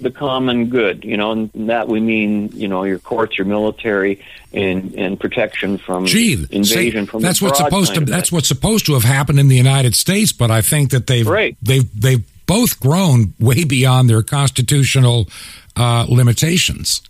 the 0.00 0.10
common 0.10 0.66
good, 0.68 1.04
you 1.04 1.16
know, 1.16 1.30
and 1.30 1.50
that 1.70 1.86
we 1.86 2.00
mean, 2.00 2.50
you 2.52 2.66
know, 2.66 2.82
your 2.82 2.98
courts, 2.98 3.38
your 3.38 3.46
military, 3.46 4.20
and 4.52 4.94
and 4.94 5.18
protection 5.20 5.78
from 5.78 6.06
Gee, 6.06 6.44
invasion 6.50 7.06
from 7.06 7.22
that's 7.22 7.38
the 7.38 7.46
what's 7.46 7.58
supposed 7.58 7.94
to 7.94 8.00
that's 8.00 8.32
what's 8.32 8.48
supposed 8.48 8.86
to 8.86 8.94
have 8.94 9.04
happened 9.04 9.38
in 9.38 9.48
the 9.48 9.56
United 9.56 9.94
States, 9.94 10.32
but 10.32 10.50
I 10.50 10.60
think 10.60 10.90
that 10.90 11.06
they've 11.06 11.26
Right. 11.26 11.56
they've 11.62 11.88
they've 11.98 12.24
both 12.46 12.80
grown 12.80 13.34
way 13.38 13.62
beyond 13.64 14.10
their 14.10 14.22
constitutional 14.22 15.28
uh, 15.76 16.04
limitations, 16.08 17.00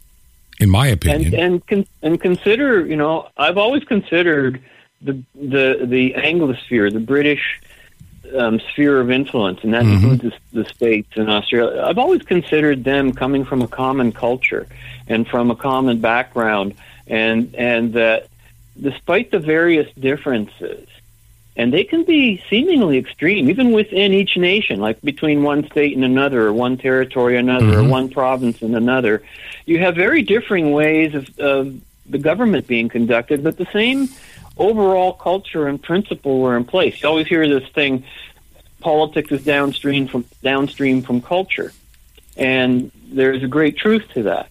in 0.61 0.69
my 0.71 0.87
opinion. 0.89 1.33
and 1.35 1.43
and 1.43 1.67
con- 1.67 1.87
and 2.03 2.21
consider 2.21 2.85
you 2.87 2.97
know 2.97 3.29
I've 3.39 3.57
always 3.57 3.85
considered 3.85 4.61
the 5.03 5.23
the 5.35 5.85
the 5.85 6.15
Anglosphere, 6.17 6.93
the 6.93 7.01
British 7.01 7.61
um, 8.37 8.61
sphere 8.71 9.01
of 9.01 9.11
influence, 9.11 9.61
and 9.63 9.75
that 9.75 9.85
Mhm. 9.85 9.93
includes 9.95 10.23
the, 10.53 10.63
the 10.63 10.69
states 10.71 11.13
and 11.17 11.29
Australia. 11.29 11.83
I've 11.85 11.99
always 11.99 12.23
considered 12.23 12.85
them 12.85 13.13
coming 13.13 13.45
from 13.45 13.63
a 13.63 13.69
common 13.69 14.13
culture 14.13 14.67
and 15.09 15.27
from 15.27 15.51
a 15.51 15.57
common 15.57 15.99
background, 15.99 16.75
and 17.07 17.55
and 17.57 17.93
that 17.95 18.29
despite 18.81 19.31
the 19.31 19.39
various 19.39 19.89
differences. 19.99 20.87
And 21.55 21.71
they 21.71 21.85
can 21.85 22.05
be 22.05 22.43
seemingly 22.49 22.97
extreme, 22.97 23.51
even 23.51 23.73
within 23.73 24.15
each 24.15 24.39
nation, 24.39 24.81
like 24.81 24.99
between 25.03 25.43
one 25.43 25.67
state 25.71 25.95
and 25.95 26.03
another, 26.03 26.47
or 26.47 26.53
one 26.55 26.79
territory 26.79 27.37
and 27.37 27.51
another, 27.51 27.81
or 27.81 27.83
Mhm. 27.83 27.89
one 27.91 28.09
province 28.09 28.63
and 28.63 28.75
another. 28.75 29.21
You 29.67 29.79
have 29.81 29.95
very 29.95 30.23
differing 30.23 30.73
ways 30.73 31.15
of, 31.15 31.29
of 31.39 31.75
the 32.09 32.17
government 32.17 32.67
being 32.67 32.89
conducted, 32.89 33.45
but 33.45 33.59
the 33.59 33.67
same 33.71 34.09
overall 34.57 35.13
culture 35.13 35.67
and 35.69 35.83
principle 35.83 36.41
were 36.41 36.57
in 36.57 36.65
place. 36.65 37.03
You 37.03 37.09
always 37.09 37.27
hear 37.27 37.49
this 37.49 37.69
thing: 37.71 38.05
politics 38.81 39.31
is 39.33 39.45
downstream 39.45 40.09
from 40.09 40.25
downstream 40.43 41.03
from 41.03 41.21
culture, 41.21 41.73
and 42.37 42.91
there's 43.09 43.43
a 43.43 43.49
great 43.49 43.77
truth 43.77 44.09
to 44.15 44.23
that. 44.25 44.49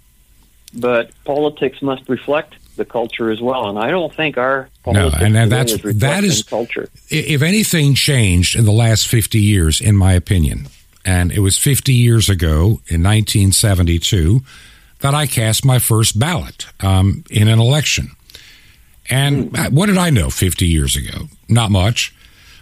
But 0.73 1.11
politics 1.25 1.81
must 1.81 2.07
reflect 2.07 2.55
the 2.77 2.85
culture 2.85 3.29
as 3.29 3.41
well, 3.41 3.67
and 3.69 3.77
I 3.77 3.91
don't 3.91 4.13
think 4.15 4.37
our 4.37 4.69
No, 4.87 4.93
politics 4.93 5.21
and 5.21 5.33
today 5.35 5.49
that's- 5.49 5.71
is 5.85 5.99
that 5.99 6.23
is- 6.23 6.43
culture. 6.43 6.89
If 7.09 7.41
anything 7.41 7.93
changed 7.95 8.55
in 8.55 8.63
the 8.65 8.71
last 8.71 9.07
50 9.07 9.41
years, 9.41 9.81
in 9.81 9.97
my 9.97 10.13
opinion, 10.13 10.67
and 11.03 11.31
it 11.33 11.39
was 11.39 11.57
50 11.57 11.93
years 11.93 12.29
ago 12.29 12.79
in 12.87 13.01
1972 13.03 14.41
that 15.01 15.13
I 15.13 15.25
cast 15.25 15.65
my 15.65 15.79
first 15.79 16.17
ballot 16.17 16.67
um, 16.79 17.23
in 17.29 17.47
an 17.49 17.59
election. 17.59 18.11
And 19.09 19.57
uh, 19.57 19.69
what 19.69 19.87
did 19.87 19.97
I 19.97 20.09
know 20.09 20.29
50 20.29 20.65
years 20.65 20.95
ago? 20.95 21.27
Not 21.49 21.71
much, 21.71 22.15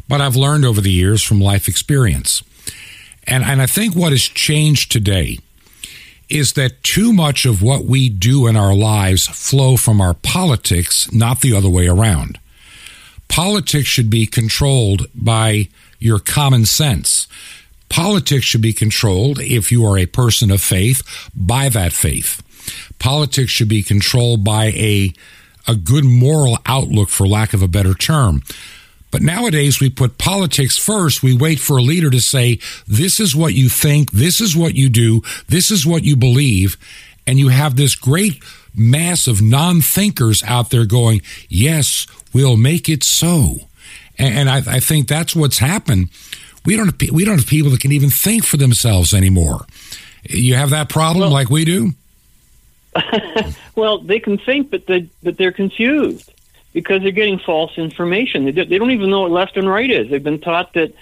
but 0.08 0.22
I've 0.22 0.36
learned 0.36 0.66
over 0.66 0.82
the 0.82 0.92
years 0.92 1.24
from 1.24 1.40
life 1.42 1.68
experience. 1.68 2.44
And, 3.28 3.44
and 3.44 3.62
I 3.62 3.66
think 3.66 3.96
what 3.96 4.12
has 4.12 4.24
changed 4.24 4.92
today 4.92 5.40
is 6.30 6.54
that 6.54 6.84
too 6.84 7.12
much 7.12 7.46
of 7.46 7.62
what 7.62 7.86
we 7.86 8.10
do 8.10 8.48
in 8.48 8.56
our 8.56 8.74
lives 8.74 9.28
flow 9.28 9.78
from 9.78 10.00
our 10.00 10.14
politics, 10.14 11.12
not 11.12 11.42
the 11.42 11.56
other 11.56 11.70
way 11.70 11.88
around 11.88 12.40
politics 13.30 13.88
should 13.88 14.10
be 14.10 14.26
controlled 14.26 15.08
by 15.16 15.70
your 16.00 16.20
common 16.20 16.66
sense. 16.66 17.28
Politics 17.88 18.46
should 18.46 18.62
be 18.62 18.74
controlled, 18.74 19.40
if 19.40 19.72
you 19.72 19.86
are 19.86 19.98
a 19.98 20.06
person 20.06 20.52
of 20.52 20.62
faith, 20.62 21.02
by 21.34 21.70
that 21.70 21.94
faith. 21.94 22.44
Politics 23.00 23.52
should 23.52 23.70
be 23.70 23.82
controlled 23.82 24.44
by 24.44 24.66
a, 24.76 25.14
a 25.70 25.76
good 25.76 26.04
moral 26.04 26.58
outlook, 26.66 27.10
for 27.10 27.28
lack 27.28 27.54
of 27.54 27.62
a 27.62 27.68
better 27.68 27.94
term. 27.94 28.42
But 29.12 29.22
nowadays, 29.22 29.80
we 29.80 29.90
put 29.90 30.18
politics 30.18 30.78
first. 30.78 31.24
We 31.24 31.36
wait 31.36 31.60
for 31.60 31.78
a 31.78 31.82
leader 31.82 32.10
to 32.10 32.22
say, 32.22 32.60
this 32.88 33.20
is 33.20 33.36
what 33.36 33.54
you 33.54 33.70
think, 33.70 34.12
this 34.12 34.40
is 34.40 34.56
what 34.56 34.76
you 34.76 34.90
do, 34.90 35.22
this 35.48 35.72
is 35.72 35.86
what 35.86 36.04
you 36.04 36.16
believe. 36.16 36.78
And 37.26 37.40
you 37.40 37.50
have 37.50 37.76
this 37.76 37.96
great 37.96 38.44
mass 38.76 39.28
of 39.28 39.42
non 39.42 39.82
thinkers 39.82 40.44
out 40.44 40.70
there 40.70 40.86
going, 40.86 41.22
yes, 41.48 42.08
we'll 42.34 42.58
make 42.58 42.90
it 42.90 43.04
so. 43.04 43.58
And, 44.18 44.50
I, 44.50 44.58
I, 44.58 44.80
think 44.82 45.08
that's 45.08 45.34
what's 45.34 45.60
happened. 45.60 46.10
We 46.66 46.76
don't 46.76 46.88
have, 46.88 47.12
we 47.12 47.24
don't 47.24 47.38
have 47.38 47.48
people 47.48 47.72
that 47.72 47.80
can 47.80 47.94
even 47.94 48.10
think 48.10 48.44
for 48.44 48.58
themselves 48.58 49.14
anymore. 49.14 49.66
You 50.24 50.56
have 50.56 50.72
that 50.72 50.90
problem 50.90 51.22
well, 51.22 51.32
like 51.32 51.50
we 51.50 51.64
do. 51.64 51.94
well, 53.76 54.00
they 54.00 54.20
can 54.20 54.38
think, 54.38 54.72
but 54.72 54.86
they 54.88 55.10
but 55.24 55.38
they're 55.38 55.52
confused 55.52 56.32
because 56.74 57.02
they're 57.02 57.12
getting 57.12 57.40
false 57.40 57.78
information. 57.78 58.46
They, 58.46 58.52
do, 58.52 58.66
they 58.66 58.78
don't 58.78 58.92
even 58.92 59.10
know 59.10 59.22
what 59.22 59.32
left 59.32 59.58
and 59.58 59.68
right 59.68 59.90
is. 59.90 60.10
They've 60.10 60.24
been 60.24 60.40
taught 60.40 60.74
that 60.74 60.94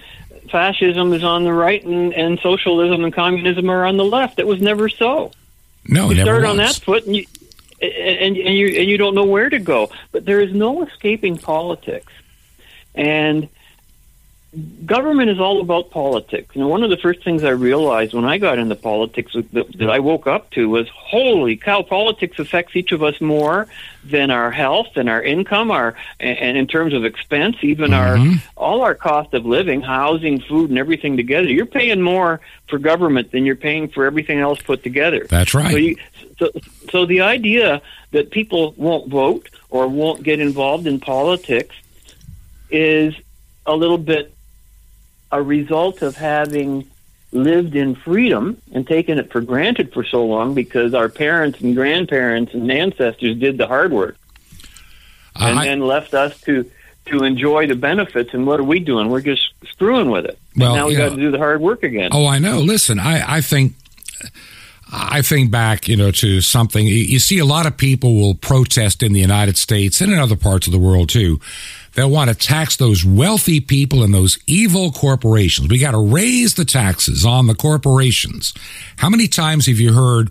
fascism 0.50 1.14
is 1.14 1.24
on 1.24 1.44
the 1.44 1.54
right 1.54 1.84
and, 1.84 2.14
and 2.14 2.40
socialism 2.40 3.04
and 3.04 3.14
communism 3.14 3.70
are 3.70 3.86
on 3.86 3.98
the 3.98 4.06
left. 4.06 4.40
It 4.40 4.48
was 4.48 4.62
never 4.62 4.90
so. 4.90 5.32
No, 5.88 6.10
you 6.10 6.22
start 6.22 6.42
was. 6.42 6.52
on 6.52 6.58
that 6.58 6.76
foot 6.76 7.06
and 7.06 7.16
you 7.16 7.26
and, 7.82 8.38
and 8.38 8.58
you 8.58 8.68
and 8.68 8.90
you 8.90 8.98
don't 8.98 9.16
know 9.16 9.26
where 9.26 9.50
to 9.50 9.60
go. 9.60 9.90
But 10.12 10.26
there 10.26 10.42
is 10.42 10.54
no 10.54 10.86
escaping 10.86 11.38
politics, 11.38 12.12
and 12.96 13.48
government 14.86 15.30
is 15.30 15.40
all 15.40 15.62
about 15.62 15.92
politics. 15.92 16.56
Know, 16.56 16.68
one 16.68 16.84
of 16.84 16.90
the 16.90 16.98
first 16.98 17.24
things 17.24 17.44
I 17.44 17.50
realized 17.50 18.14
when 18.14 18.26
I 18.26 18.38
got 18.38 18.58
into 18.58 18.76
politics 18.76 19.34
that, 19.34 19.52
that, 19.52 19.90
I 19.90 20.00
woke 20.00 20.26
up 20.26 20.50
to 20.52 20.70
was, 20.70 20.88
holy 20.90 21.58
cow, 21.58 21.82
politics 21.84 22.40
affects 22.40 22.76
each 22.76 22.92
of 22.92 23.04
us 23.04 23.20
more 23.22 23.68
than 24.04 24.32
our 24.32 24.50
health 24.50 24.96
and 24.96 25.10
our 25.10 25.22
income, 25.22 25.70
our 25.70 25.96
and 26.20 26.58
in 26.58 26.66
terms 26.66 26.94
of 26.94 27.06
expense, 27.06 27.58
even 27.62 27.92
mm-hmm. 27.92 28.32
our 28.32 28.44
all 28.56 28.82
our 28.82 28.96
cost 28.96 29.34
of 29.34 29.46
living, 29.46 29.82
housing, 29.82 30.40
food, 30.40 30.70
and 30.70 30.80
everything 30.80 31.18
together. 31.18 31.48
You're 31.48 31.66
paying 31.66 32.02
more 32.02 32.40
for 32.68 32.80
government 32.80 33.32
than 33.32 33.46
you're 33.46 33.56
paying 33.56 33.90
for 33.90 34.06
everything 34.06 34.40
else 34.40 34.62
put 34.62 34.82
together. 34.82 35.28
That's 35.30 35.54
right. 35.54 35.72
So, 35.72 35.78
you, 35.78 35.98
so, 36.40 36.52
so 36.92 37.06
the 37.06 37.22
idea 37.22 37.82
that 38.12 38.32
people 38.32 38.74
won't 38.78 39.10
vote 39.10 39.50
or 39.70 39.88
won't 39.88 40.24
get 40.24 40.40
involved 40.40 40.88
in 40.88 41.00
politics 41.00 41.76
is 42.70 43.14
a 43.66 43.76
little 43.76 43.98
bit 43.98 44.34
a 45.32 45.42
result 45.42 46.02
of 46.02 46.16
having 46.16 46.90
lived 47.32 47.76
in 47.76 47.96
freedom 47.96 48.62
and 48.72 48.88
taken 48.88 49.18
it 49.20 49.32
for 49.32 49.42
granted 49.42 49.94
for 49.94 50.04
so 50.04 50.26
long 50.26 50.54
because 50.54 50.94
our 50.94 51.10
parents 51.10 51.60
and 51.60 51.76
grandparents 51.76 52.54
and 52.54 52.72
ancestors 52.72 53.38
did 53.38 53.58
the 53.58 53.68
hard 53.68 53.92
work. 53.92 54.18
And 55.36 55.60
I, 55.60 55.66
then 55.66 55.82
left 55.82 56.14
us 56.14 56.40
to 56.42 56.70
to 57.08 57.24
enjoy 57.24 57.68
the 57.68 57.76
benefits 57.76 58.34
and 58.34 58.46
what 58.46 58.60
are 58.60 58.66
we 58.66 58.80
doing? 58.80 59.10
We're 59.10 59.22
just 59.22 59.54
screwing 59.70 60.10
with 60.10 60.26
it. 60.26 60.38
Well, 60.58 60.76
now 60.76 60.88
we 60.88 60.96
got 60.96 61.10
to 61.10 61.16
do 61.16 61.32
the 61.32 61.38
hard 61.38 61.62
work 61.62 61.84
again. 61.84 62.10
Oh 62.12 62.26
i 62.26 62.40
know. 62.40 62.60
Listen 62.60 63.00
i 63.00 63.38
i 63.38 63.42
think 63.42 63.76
I 64.90 65.22
think 65.22 65.52
back, 65.52 65.90
you 65.90 65.98
know, 65.98 66.12
to 66.12 66.40
something. 66.40 66.88
You 66.88 67.20
see, 67.20 67.40
a 67.40 67.46
lot 67.46 67.66
of 67.66 67.76
people 67.76 68.16
will 68.16 68.36
protest 68.36 69.04
in 69.04 69.12
the 69.12 69.20
United 69.20 69.58
States 69.58 70.00
and 70.00 70.14
in 70.14 70.18
other 70.18 70.38
parts 70.38 70.66
of 70.66 70.72
the 70.72 70.80
world 70.80 71.10
too 71.10 71.42
They'll 71.98 72.12
want 72.12 72.30
to 72.30 72.36
tax 72.36 72.76
those 72.76 73.04
wealthy 73.04 73.60
people 73.60 74.04
and 74.04 74.14
those 74.14 74.38
evil 74.46 74.92
corporations. 74.92 75.68
We 75.68 75.80
got 75.80 75.92
to 75.92 75.98
raise 75.98 76.54
the 76.54 76.64
taxes 76.64 77.26
on 77.26 77.48
the 77.48 77.56
corporations. 77.56 78.54
How 78.98 79.10
many 79.10 79.28
times 79.28 79.66
have 79.66 79.80
you 79.80 79.94
heard 79.94 80.30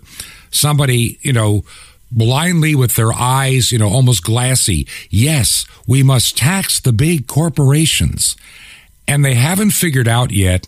somebody, 0.49 1.19
you 1.23 1.33
know, 1.33 1.65
blindly 2.09 2.73
with 2.73 2.95
their 2.95 3.11
eyes, 3.11 3.73
you 3.73 3.79
know, 3.79 3.89
almost 3.89 4.23
glassy, 4.23 4.87
yes, 5.09 5.65
we 5.85 6.03
must 6.03 6.37
tax 6.37 6.79
the 6.79 6.93
big 6.93 7.27
corporations. 7.27 8.37
And 9.05 9.25
they 9.25 9.35
haven't 9.35 9.71
figured 9.71 10.07
out 10.07 10.31
yet 10.31 10.65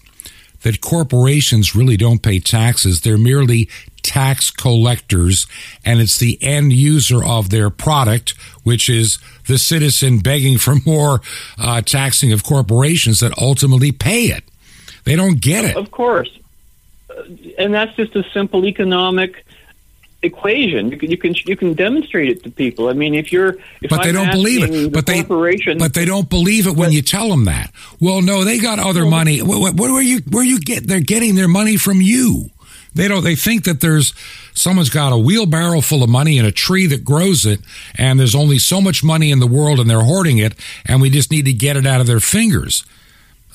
that 0.64 0.82
corporations 0.82 1.74
really 1.74 1.96
don't 1.96 2.22
pay 2.22 2.40
taxes. 2.40 3.00
They're 3.00 3.18
merely 3.18 3.70
tax 4.02 4.52
collectors, 4.52 5.48
and 5.86 6.00
it's 6.00 6.18
the 6.18 6.38
end 6.42 6.74
user 6.74 7.24
of 7.24 7.50
their 7.50 7.70
product, 7.70 8.32
which 8.64 8.90
is 8.90 9.20
the 9.50 9.58
citizen 9.58 10.20
begging 10.20 10.58
for 10.58 10.76
more 10.86 11.20
uh, 11.58 11.82
taxing 11.82 12.32
of 12.32 12.44
corporations 12.44 13.20
that 13.20 13.38
ultimately 13.38 13.92
pay 13.92 14.26
it. 14.26 14.44
They 15.04 15.16
don't 15.16 15.42
get 15.42 15.66
it. 15.66 15.76
Of 15.76 15.92
course. 15.92 16.30
Uh, 17.10 17.24
and 17.58 17.74
that's 17.74 17.94
just 17.96 18.16
a 18.16 18.24
simple 18.32 18.66
economic 18.66 19.46
equation. 20.22 20.92
You 20.92 20.98
can 20.98 21.12
you 21.12 21.18
can 21.18 21.34
you 21.46 21.56
can 21.56 21.74
demonstrate 21.74 22.30
it 22.30 22.44
to 22.44 22.52
people. 22.52 22.90
I 22.90 22.94
mean, 22.94 23.16
if 23.16 23.32
you're 23.32 23.58
if 23.82 23.90
but 23.90 24.00
I'm 24.00 24.06
they 24.06 24.12
don't 24.12 24.32
believe 24.32 24.64
it. 24.64 24.72
The 24.72 24.90
but 24.90 25.06
they 25.06 25.24
but 25.24 25.94
they 25.94 26.06
don't 26.06 26.30
believe 26.30 26.68
it 26.68 26.76
when 26.76 26.92
you 26.92 27.02
tell 27.02 27.30
them 27.30 27.46
that. 27.46 27.72
Well, 28.00 28.22
no, 28.22 28.44
they 28.44 28.60
got 28.60 28.80
other 28.80 29.06
money. 29.06 29.42
Where, 29.42 29.74
where 29.74 30.02
you 30.02 30.20
where 30.30 30.44
you 30.44 30.60
get? 30.60 30.88
They're 30.88 31.00
getting 31.00 31.36
their 31.36 31.48
money 31.48 31.78
from 31.78 32.02
you. 32.02 32.50
They 32.94 33.08
don't. 33.08 33.24
They 33.24 33.36
think 33.36 33.64
that 33.66 33.82
there's 33.82 34.14
someone's 34.54 34.90
got 34.90 35.14
a 35.14 35.18
wheelbarrow 35.18 35.82
full 35.82 36.04
of 36.04 36.10
money 36.10 36.38
and 36.38 36.48
a 36.48 36.52
tree 36.52 36.88
that 36.88 37.04
grows 37.04 37.46
it, 37.46 37.60
and 37.96 38.20
there's 38.20 38.36
only 38.36 38.60
so 38.60 38.82
much 38.82 39.04
money 39.04 39.32
in 39.32 39.40
the 39.40 39.48
world, 39.48 39.80
and 39.80 39.90
they're 39.90 40.02
hoarding 40.02 40.38
it, 40.38 40.54
and 40.86 41.02
we 41.02 41.10
just 41.10 41.32
need 41.32 41.46
to 41.46 41.54
get 41.54 41.78
it 41.78 41.86
out 41.86 42.02
of 42.02 42.08
their 42.08 42.20
fingers. 42.20 42.84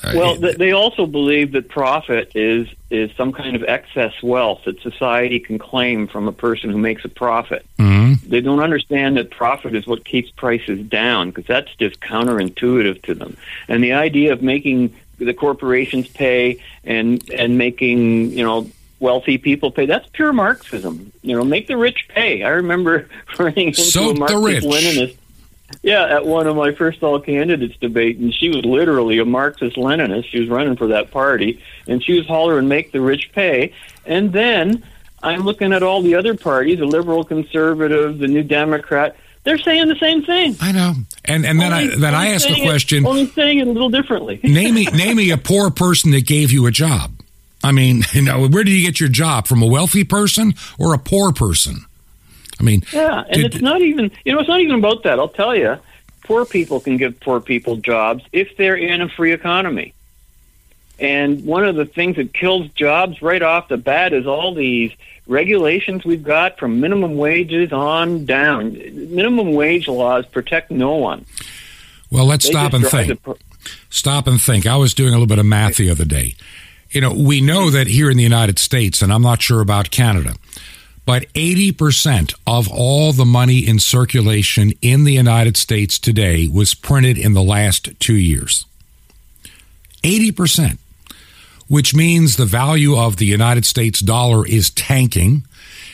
Uh, 0.03 0.13
well, 0.15 0.35
they 0.35 0.71
also 0.71 1.05
believe 1.05 1.53
that 1.53 1.69
profit 1.69 2.31
is 2.35 2.67
is 2.89 3.11
some 3.17 3.31
kind 3.31 3.55
of 3.55 3.63
excess 3.63 4.13
wealth 4.21 4.61
that 4.65 4.79
society 4.81 5.39
can 5.39 5.57
claim 5.57 6.07
from 6.07 6.27
a 6.27 6.31
person 6.31 6.69
who 6.69 6.77
makes 6.77 7.03
a 7.05 7.09
profit. 7.09 7.65
Mm-hmm. 7.79 8.29
They 8.29 8.41
don't 8.41 8.59
understand 8.59 9.17
that 9.17 9.31
profit 9.31 9.73
is 9.73 9.87
what 9.87 10.05
keeps 10.05 10.29
prices 10.31 10.81
down 10.87 11.29
because 11.29 11.45
that's 11.45 11.73
just 11.75 11.99
counterintuitive 12.01 13.01
to 13.03 13.15
them. 13.15 13.37
And 13.67 13.83
the 13.83 13.93
idea 13.93 14.33
of 14.33 14.41
making 14.41 14.93
the 15.17 15.33
corporations 15.33 16.07
pay 16.07 16.61
and 16.83 17.27
and 17.31 17.57
making 17.57 18.31
you 18.31 18.43
know 18.43 18.69
wealthy 19.05 19.37
people 19.37 19.69
pay. 19.69 19.85
That's 19.85 20.09
pure 20.09 20.33
Marxism. 20.33 21.11
You 21.21 21.37
know, 21.37 21.45
make 21.45 21.67
the 21.67 21.77
rich 21.77 22.07
pay. 22.09 22.43
I 22.43 22.49
remember 22.49 23.07
running 23.39 23.67
into 23.67 23.81
Soak 23.81 24.15
a 24.15 24.19
Marxist 24.19 24.67
Leninist. 24.67 25.17
Yeah, 25.81 26.05
at 26.05 26.25
one 26.25 26.47
of 26.47 26.55
my 26.55 26.73
first 26.73 27.03
all 27.03 27.19
candidates 27.19 27.75
debate, 27.77 28.17
and 28.17 28.33
she 28.33 28.49
was 28.49 28.65
literally 28.65 29.19
a 29.19 29.25
Marxist 29.25 29.77
Leninist. 29.77 30.25
She 30.25 30.39
was 30.39 30.49
running 30.49 30.75
for 30.75 30.87
that 30.87 31.11
party, 31.11 31.61
and 31.87 32.03
she 32.03 32.13
was 32.17 32.27
hollering, 32.27 32.67
"Make 32.67 32.91
the 32.91 33.01
rich 33.01 33.31
pay." 33.33 33.73
And 34.05 34.33
then 34.33 34.83
I'm 35.21 35.41
looking 35.41 35.73
at 35.73 35.83
all 35.83 36.01
the 36.01 36.15
other 36.15 36.35
parties, 36.35 36.79
the 36.79 36.85
liberal, 36.85 37.23
conservative, 37.23 38.17
the 38.19 38.27
New 38.27 38.43
Democrat. 38.43 39.15
They're 39.43 39.59
saying 39.59 39.87
the 39.87 39.97
same 39.97 40.23
thing. 40.23 40.55
I 40.59 40.71
know, 40.71 40.93
and 41.23 41.45
and 41.45 41.61
then 41.61 41.71
only, 41.71 41.93
I 41.93 41.97
then 41.97 42.15
I 42.15 42.27
asked 42.29 42.47
the 42.47 42.61
question. 42.63 43.05
It, 43.05 43.09
only 43.09 43.27
saying 43.27 43.59
it 43.59 43.67
a 43.67 43.71
little 43.71 43.89
differently. 43.89 44.39
name 44.43 44.73
me 44.73 44.85
name 44.85 45.17
me 45.17 45.29
a 45.31 45.37
poor 45.37 45.69
person 45.69 46.11
that 46.11 46.25
gave 46.25 46.51
you 46.51 46.65
a 46.65 46.71
job. 46.71 47.14
I 47.65 47.71
mean, 47.71 48.03
you 48.13 48.21
know, 48.21 48.47
where 48.47 48.63
did 48.63 48.71
you 48.71 48.85
get 48.85 48.99
your 48.99 49.09
job? 49.09 49.47
From 49.47 49.61
a 49.61 49.65
wealthy 49.65 50.03
person 50.03 50.53
or 50.79 50.93
a 50.93 50.99
poor 50.99 51.33
person? 51.33 51.85
I 52.59 52.63
mean, 52.63 52.83
yeah, 52.93 53.23
and 53.27 53.41
did, 53.41 53.45
it's 53.53 53.61
not 53.61 53.81
even, 53.81 54.11
you 54.23 54.31
know, 54.31 54.39
it's 54.39 54.47
not 54.47 54.61
even 54.61 54.75
about 54.75 55.03
that. 55.03 55.19
I'll 55.19 55.27
tell 55.27 55.53
you, 55.53 55.77
poor 56.23 56.45
people 56.45 56.79
can 56.79 56.95
give 56.95 57.19
poor 57.19 57.41
people 57.41 57.75
jobs 57.77 58.23
if 58.31 58.55
they're 58.55 58.77
in 58.77 59.01
a 59.01 59.09
free 59.09 59.33
economy. 59.33 59.93
And 60.97 61.43
one 61.43 61.65
of 61.65 61.75
the 61.75 61.85
things 61.85 62.15
that 62.15 62.33
kills 62.33 62.69
jobs 62.69 63.21
right 63.21 63.41
off 63.41 63.67
the 63.67 63.75
bat 63.75 64.13
is 64.13 64.25
all 64.25 64.53
these 64.53 64.93
regulations 65.27 66.05
we've 66.05 66.23
got 66.23 66.57
from 66.57 66.79
minimum 66.79 67.17
wages 67.17 67.73
on 67.73 68.25
down. 68.25 68.71
Minimum 69.13 69.51
wage 69.51 69.89
laws 69.89 70.25
protect 70.27 70.71
no 70.71 70.95
one. 70.95 71.25
Well, 72.09 72.25
let's 72.25 72.45
they 72.45 72.51
stop 72.51 72.71
and 72.71 72.85
think. 72.87 73.19
stop 73.89 74.27
and 74.27 74.41
think. 74.41 74.65
I 74.65 74.77
was 74.77 74.93
doing 74.93 75.09
a 75.09 75.13
little 75.13 75.27
bit 75.27 75.39
of 75.39 75.45
math 75.45 75.75
the 75.75 75.89
other 75.89 76.05
day 76.05 76.35
you 76.89 77.01
know, 77.01 77.13
we 77.13 77.41
know 77.41 77.69
that 77.69 77.87
here 77.87 78.09
in 78.09 78.17
the 78.17 78.23
United 78.23 78.59
States, 78.59 79.01
and 79.01 79.11
I'm 79.11 79.21
not 79.21 79.41
sure 79.41 79.61
about 79.61 79.91
Canada, 79.91 80.35
but 81.05 81.31
80% 81.33 82.33
of 82.47 82.71
all 82.71 83.11
the 83.11 83.25
money 83.25 83.59
in 83.59 83.79
circulation 83.79 84.73
in 84.81 85.03
the 85.03 85.13
United 85.13 85.55
States 85.55 85.99
today 85.99 86.47
was 86.47 86.73
printed 86.73 87.17
in 87.17 87.33
the 87.33 87.43
last 87.43 87.99
two 87.99 88.15
years. 88.15 88.65
80%, 90.03 90.77
which 91.67 91.93
means 91.93 92.35
the 92.35 92.45
value 92.45 92.97
of 92.97 93.17
the 93.17 93.25
United 93.25 93.65
States 93.65 93.99
dollar 93.99 94.47
is 94.47 94.71
tanking. 94.71 95.45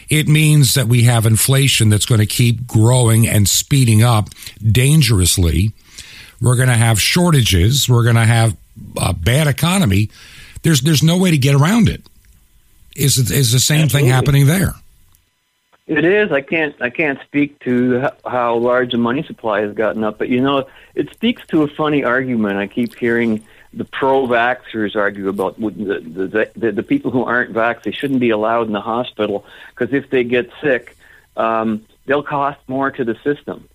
It 0.09 0.27
means 0.27 0.73
that 0.75 0.87
we 0.87 1.03
have 1.03 1.25
inflation 1.25 1.89
that's 1.89 2.05
going 2.05 2.19
to 2.19 2.25
keep 2.25 2.67
growing 2.67 3.27
and 3.27 3.47
speeding 3.47 4.03
up 4.03 4.29
dangerously. 4.59 5.71
We're 6.41 6.57
going 6.57 6.69
to 6.69 6.75
have 6.75 7.01
shortages. 7.01 7.87
We're 7.87 8.03
going 8.03 8.15
to 8.15 8.25
have 8.25 8.55
a 8.97 9.13
bad 9.13 9.47
economy 9.47 10.09
there's 10.63 10.81
there's 10.81 11.03
no 11.03 11.17
way 11.17 11.31
to 11.31 11.37
get 11.37 11.55
around 11.55 11.89
it. 11.89 12.01
Is 12.95 13.17
is 13.17 13.51
the 13.51 13.59
same 13.59 13.83
Absolutely. 13.83 14.09
thing 14.09 14.13
happening 14.13 14.45
there? 14.47 14.75
It 15.87 16.05
is. 16.05 16.31
I 16.31 16.41
can't. 16.41 16.75
I 16.81 16.89
can't 16.89 17.19
speak 17.21 17.59
to 17.59 18.09
how 18.25 18.55
large 18.55 18.91
the 18.91 18.97
money 18.97 19.23
supply 19.23 19.61
has 19.61 19.73
gotten 19.73 20.03
up, 20.03 20.17
but 20.17 20.29
you 20.29 20.39
know, 20.39 20.67
it 20.95 21.11
speaks 21.11 21.45
to 21.47 21.63
a 21.63 21.67
funny 21.67 22.03
argument. 22.03 22.57
I 22.57 22.67
keep 22.67 22.95
hearing 22.95 23.43
the 23.73 23.85
pro-vaxxers 23.85 24.95
argue 24.95 25.27
about 25.27 25.59
the 25.59 25.69
the, 25.69 26.51
the, 26.55 26.71
the 26.71 26.83
people 26.83 27.11
who 27.11 27.23
aren't 27.23 27.53
vaxxed. 27.53 27.83
They 27.83 27.91
shouldn't 27.91 28.19
be 28.19 28.29
allowed 28.29 28.67
in 28.67 28.73
the 28.73 28.81
hospital 28.81 29.45
because 29.69 29.93
if 29.93 30.09
they 30.09 30.23
get 30.23 30.49
sick, 30.61 30.95
um, 31.35 31.85
they'll 32.05 32.23
cost 32.23 32.59
more 32.67 32.91
to 32.91 33.03
the 33.03 33.15
system. 33.23 33.67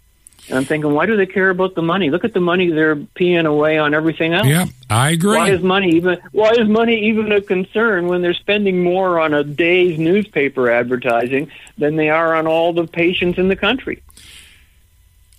And 0.49 0.59
I'm 0.59 0.65
thinking, 0.65 0.93
why 0.93 1.07
do 1.07 1.17
they 1.17 1.27
care 1.27 1.51
about 1.51 1.75
the 1.75 1.83
money? 1.83 2.11
Look 2.11 2.25
at 2.25 2.33
the 2.33 2.41
money 2.41 2.71
they're 2.71 2.95
peeing 2.95 3.47
away 3.47 3.79
on 3.79 3.95
everything 3.95 4.33
else. 4.33 4.47
Yeah, 4.47 4.67
I 4.89 5.11
agree. 5.11 5.37
Why 5.37 5.51
is 5.51 5.61
money 5.61 5.91
even 5.97 6.19
why 6.31 6.53
is 6.53 6.69
money 6.69 7.09
even 7.09 7.33
a 7.33 7.41
concern 7.41 8.07
when 8.07 8.23
they're 8.23 8.35
spending 8.35 8.85
more 8.85 9.19
on 9.19 9.35
a 9.35 9.43
day's 9.43 9.99
newspaper 9.99 10.71
advertising 10.71 11.51
than 11.79 11.97
they 11.97 12.11
are 12.11 12.35
on 12.35 12.47
all 12.47 12.73
the 12.73 12.87
patients 12.87 13.39
in 13.39 13.49
the 13.49 13.57
country? 13.57 14.03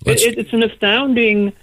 It, 0.04 0.20
it, 0.20 0.38
it's 0.38 0.52
an 0.52 0.62
astounding 0.62 1.54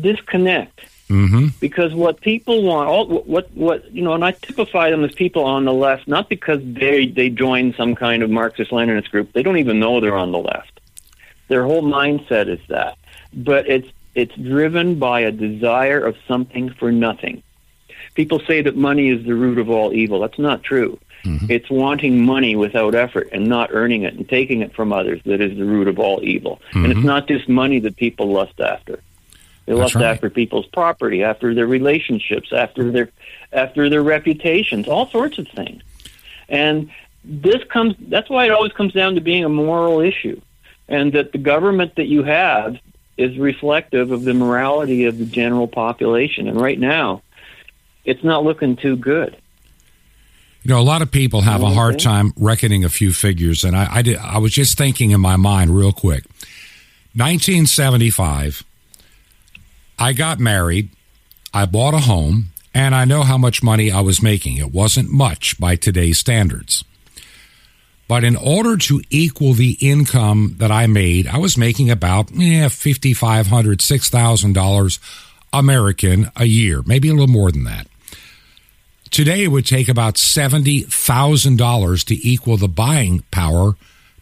disconnect 0.00 0.80
mm-hmm. 1.08 1.48
because 1.58 1.94
what 1.94 2.20
people 2.20 2.62
want, 2.62 2.88
all 2.88 3.08
what 3.08 3.50
what 3.54 3.92
you 3.92 4.02
know, 4.02 4.14
and 4.14 4.24
I 4.24 4.30
typify 4.30 4.90
them 4.90 5.02
as 5.02 5.12
people 5.14 5.44
on 5.44 5.64
the 5.64 5.72
left, 5.72 6.06
not 6.06 6.28
because 6.28 6.60
they 6.62 7.06
they 7.06 7.28
join 7.28 7.74
some 7.74 7.96
kind 7.96 8.22
of 8.22 8.30
Marxist 8.30 8.70
Leninist 8.70 9.10
group. 9.10 9.32
They 9.32 9.42
don't 9.42 9.58
even 9.58 9.80
know 9.80 10.00
they're 10.00 10.16
on 10.16 10.30
the 10.30 10.38
left 10.38 10.77
their 11.48 11.64
whole 11.64 11.82
mindset 11.82 12.48
is 12.48 12.60
that. 12.68 12.96
But 13.32 13.68
it's 13.68 13.88
it's 14.14 14.34
driven 14.34 14.98
by 14.98 15.20
a 15.20 15.30
desire 15.30 16.00
of 16.00 16.16
something 16.26 16.70
for 16.70 16.90
nothing. 16.90 17.42
People 18.14 18.40
say 18.40 18.62
that 18.62 18.76
money 18.76 19.10
is 19.10 19.24
the 19.24 19.34
root 19.34 19.58
of 19.58 19.70
all 19.70 19.92
evil. 19.92 20.20
That's 20.20 20.38
not 20.38 20.62
true. 20.62 20.98
Mm-hmm. 21.24 21.46
It's 21.50 21.68
wanting 21.70 22.24
money 22.24 22.56
without 22.56 22.94
effort 22.94 23.28
and 23.32 23.48
not 23.48 23.70
earning 23.72 24.02
it 24.02 24.14
and 24.14 24.28
taking 24.28 24.60
it 24.60 24.74
from 24.74 24.92
others 24.92 25.20
that 25.24 25.40
is 25.40 25.56
the 25.56 25.64
root 25.64 25.88
of 25.88 25.98
all 25.98 26.20
evil. 26.22 26.60
Mm-hmm. 26.70 26.78
And 26.78 26.86
it's 26.92 26.98
mm-hmm. 26.98 27.06
not 27.06 27.28
just 27.28 27.48
money 27.48 27.80
that 27.80 27.96
people 27.96 28.32
lust 28.32 28.60
after. 28.60 29.00
They 29.66 29.74
lust 29.74 29.96
right. 29.96 30.04
after 30.04 30.30
people's 30.30 30.66
property, 30.66 31.22
after 31.22 31.54
their 31.54 31.66
relationships, 31.66 32.52
after 32.52 32.90
their 32.90 33.10
after 33.52 33.90
their 33.90 34.02
reputations, 34.02 34.88
all 34.88 35.08
sorts 35.10 35.38
of 35.38 35.46
things. 35.48 35.82
And 36.48 36.90
this 37.22 37.62
comes 37.64 37.94
that's 38.00 38.30
why 38.30 38.46
it 38.46 38.50
always 38.50 38.72
comes 38.72 38.94
down 38.94 39.14
to 39.16 39.20
being 39.20 39.44
a 39.44 39.48
moral 39.48 40.00
issue 40.00 40.40
and 40.88 41.12
that 41.12 41.32
the 41.32 41.38
government 41.38 41.96
that 41.96 42.06
you 42.06 42.22
have 42.22 42.76
is 43.16 43.36
reflective 43.36 44.10
of 44.10 44.22
the 44.22 44.34
morality 44.34 45.04
of 45.04 45.18
the 45.18 45.24
general 45.26 45.66
population. 45.66 46.48
And 46.48 46.60
right 46.60 46.78
now, 46.78 47.22
it's 48.04 48.22
not 48.24 48.44
looking 48.44 48.76
too 48.76 48.96
good. 48.96 49.36
You 50.62 50.70
know, 50.74 50.80
a 50.80 50.82
lot 50.82 51.02
of 51.02 51.10
people 51.10 51.42
have 51.42 51.62
a 51.62 51.70
hard 51.70 51.98
time 51.98 52.32
reckoning 52.36 52.84
a 52.84 52.88
few 52.88 53.12
figures, 53.12 53.64
and 53.64 53.76
I, 53.76 53.96
I, 53.96 54.02
did, 54.02 54.18
I 54.18 54.38
was 54.38 54.52
just 54.52 54.76
thinking 54.76 55.12
in 55.12 55.20
my 55.20 55.36
mind 55.36 55.70
real 55.70 55.92
quick. 55.92 56.24
1975, 57.14 58.64
I 59.98 60.12
got 60.12 60.38
married, 60.38 60.90
I 61.54 61.64
bought 61.64 61.94
a 61.94 62.00
home, 62.00 62.48
and 62.74 62.94
I 62.94 63.04
know 63.04 63.22
how 63.22 63.38
much 63.38 63.62
money 63.62 63.90
I 63.90 64.00
was 64.00 64.22
making. 64.22 64.56
It 64.56 64.72
wasn't 64.72 65.10
much 65.10 65.58
by 65.58 65.76
today's 65.76 66.18
standards. 66.18 66.84
But 68.08 68.24
in 68.24 68.36
order 68.36 68.78
to 68.78 69.02
equal 69.10 69.52
the 69.52 69.76
income 69.80 70.56
that 70.58 70.70
I 70.70 70.86
made, 70.86 71.26
I 71.26 71.36
was 71.36 71.58
making 71.58 71.90
about 71.90 72.32
eh, 72.32 72.66
$5,500, 72.66 73.44
$6,000 73.44 74.98
American 75.52 76.30
a 76.34 76.46
year, 76.46 76.82
maybe 76.86 77.10
a 77.10 77.12
little 77.12 77.28
more 77.28 77.52
than 77.52 77.64
that. 77.64 77.86
Today, 79.10 79.44
it 79.44 79.48
would 79.48 79.66
take 79.66 79.88
about 79.88 80.14
$70,000 80.14 82.04
to 82.04 82.28
equal 82.28 82.56
the 82.56 82.68
buying 82.68 83.24
power 83.30 83.74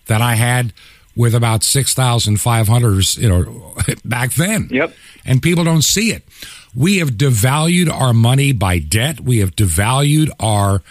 that 0.06 0.20
I 0.20 0.34
had 0.34 0.72
with 1.16 1.34
about 1.34 1.62
6,500, 1.64 3.16
you 3.16 3.28
know, 3.28 3.74
back 4.04 4.34
then. 4.34 4.68
Yep. 4.70 4.94
And 5.24 5.42
people 5.42 5.64
don't 5.64 5.82
see 5.82 6.10
it. 6.10 6.24
We 6.74 6.98
have 6.98 7.12
devalued 7.12 7.90
our 7.90 8.12
money 8.12 8.52
by 8.52 8.78
debt. 8.78 9.20
We 9.20 9.38
have 9.38 9.56
devalued 9.56 10.30
our 10.38 10.82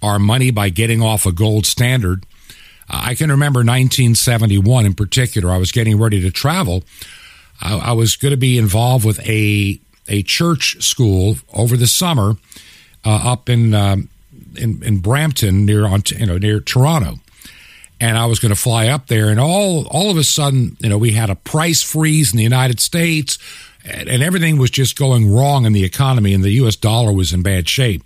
our 0.00 0.18
money 0.18 0.50
by 0.50 0.68
getting 0.68 1.00
off 1.00 1.24
a 1.24 1.32
gold 1.32 1.64
standard. 1.64 2.26
I 2.88 3.14
can 3.14 3.30
remember 3.30 3.58
1971 3.60 4.86
in 4.86 4.94
particular. 4.94 5.50
I 5.50 5.56
was 5.56 5.72
getting 5.72 5.98
ready 5.98 6.20
to 6.20 6.30
travel. 6.30 6.84
I, 7.60 7.76
I 7.76 7.92
was 7.92 8.16
going 8.16 8.30
to 8.30 8.36
be 8.36 8.58
involved 8.58 9.04
with 9.04 9.20
a 9.26 9.80
a 10.06 10.22
church 10.22 10.82
school 10.82 11.36
over 11.54 11.76
the 11.76 11.86
summer 11.86 12.36
uh, 13.04 13.32
up 13.32 13.48
in, 13.48 13.74
um, 13.74 14.08
in 14.56 14.82
in 14.82 14.98
Brampton 14.98 15.64
near 15.64 15.86
you 15.86 16.26
know 16.26 16.38
near 16.38 16.60
Toronto, 16.60 17.20
and 18.00 18.18
I 18.18 18.26
was 18.26 18.38
going 18.38 18.50
to 18.54 18.60
fly 18.60 18.88
up 18.88 19.06
there. 19.06 19.28
And 19.28 19.40
all 19.40 19.86
all 19.88 20.10
of 20.10 20.16
a 20.16 20.24
sudden, 20.24 20.76
you 20.80 20.88
know, 20.88 20.98
we 20.98 21.12
had 21.12 21.30
a 21.30 21.36
price 21.36 21.82
freeze 21.82 22.32
in 22.32 22.36
the 22.36 22.42
United 22.42 22.80
States, 22.80 23.38
and, 23.84 24.08
and 24.08 24.22
everything 24.22 24.58
was 24.58 24.70
just 24.70 24.96
going 24.98 25.32
wrong 25.32 25.64
in 25.64 25.72
the 25.72 25.84
economy, 25.84 26.34
and 26.34 26.44
the 26.44 26.50
U.S. 26.52 26.76
dollar 26.76 27.12
was 27.12 27.32
in 27.32 27.42
bad 27.42 27.68
shape. 27.68 28.02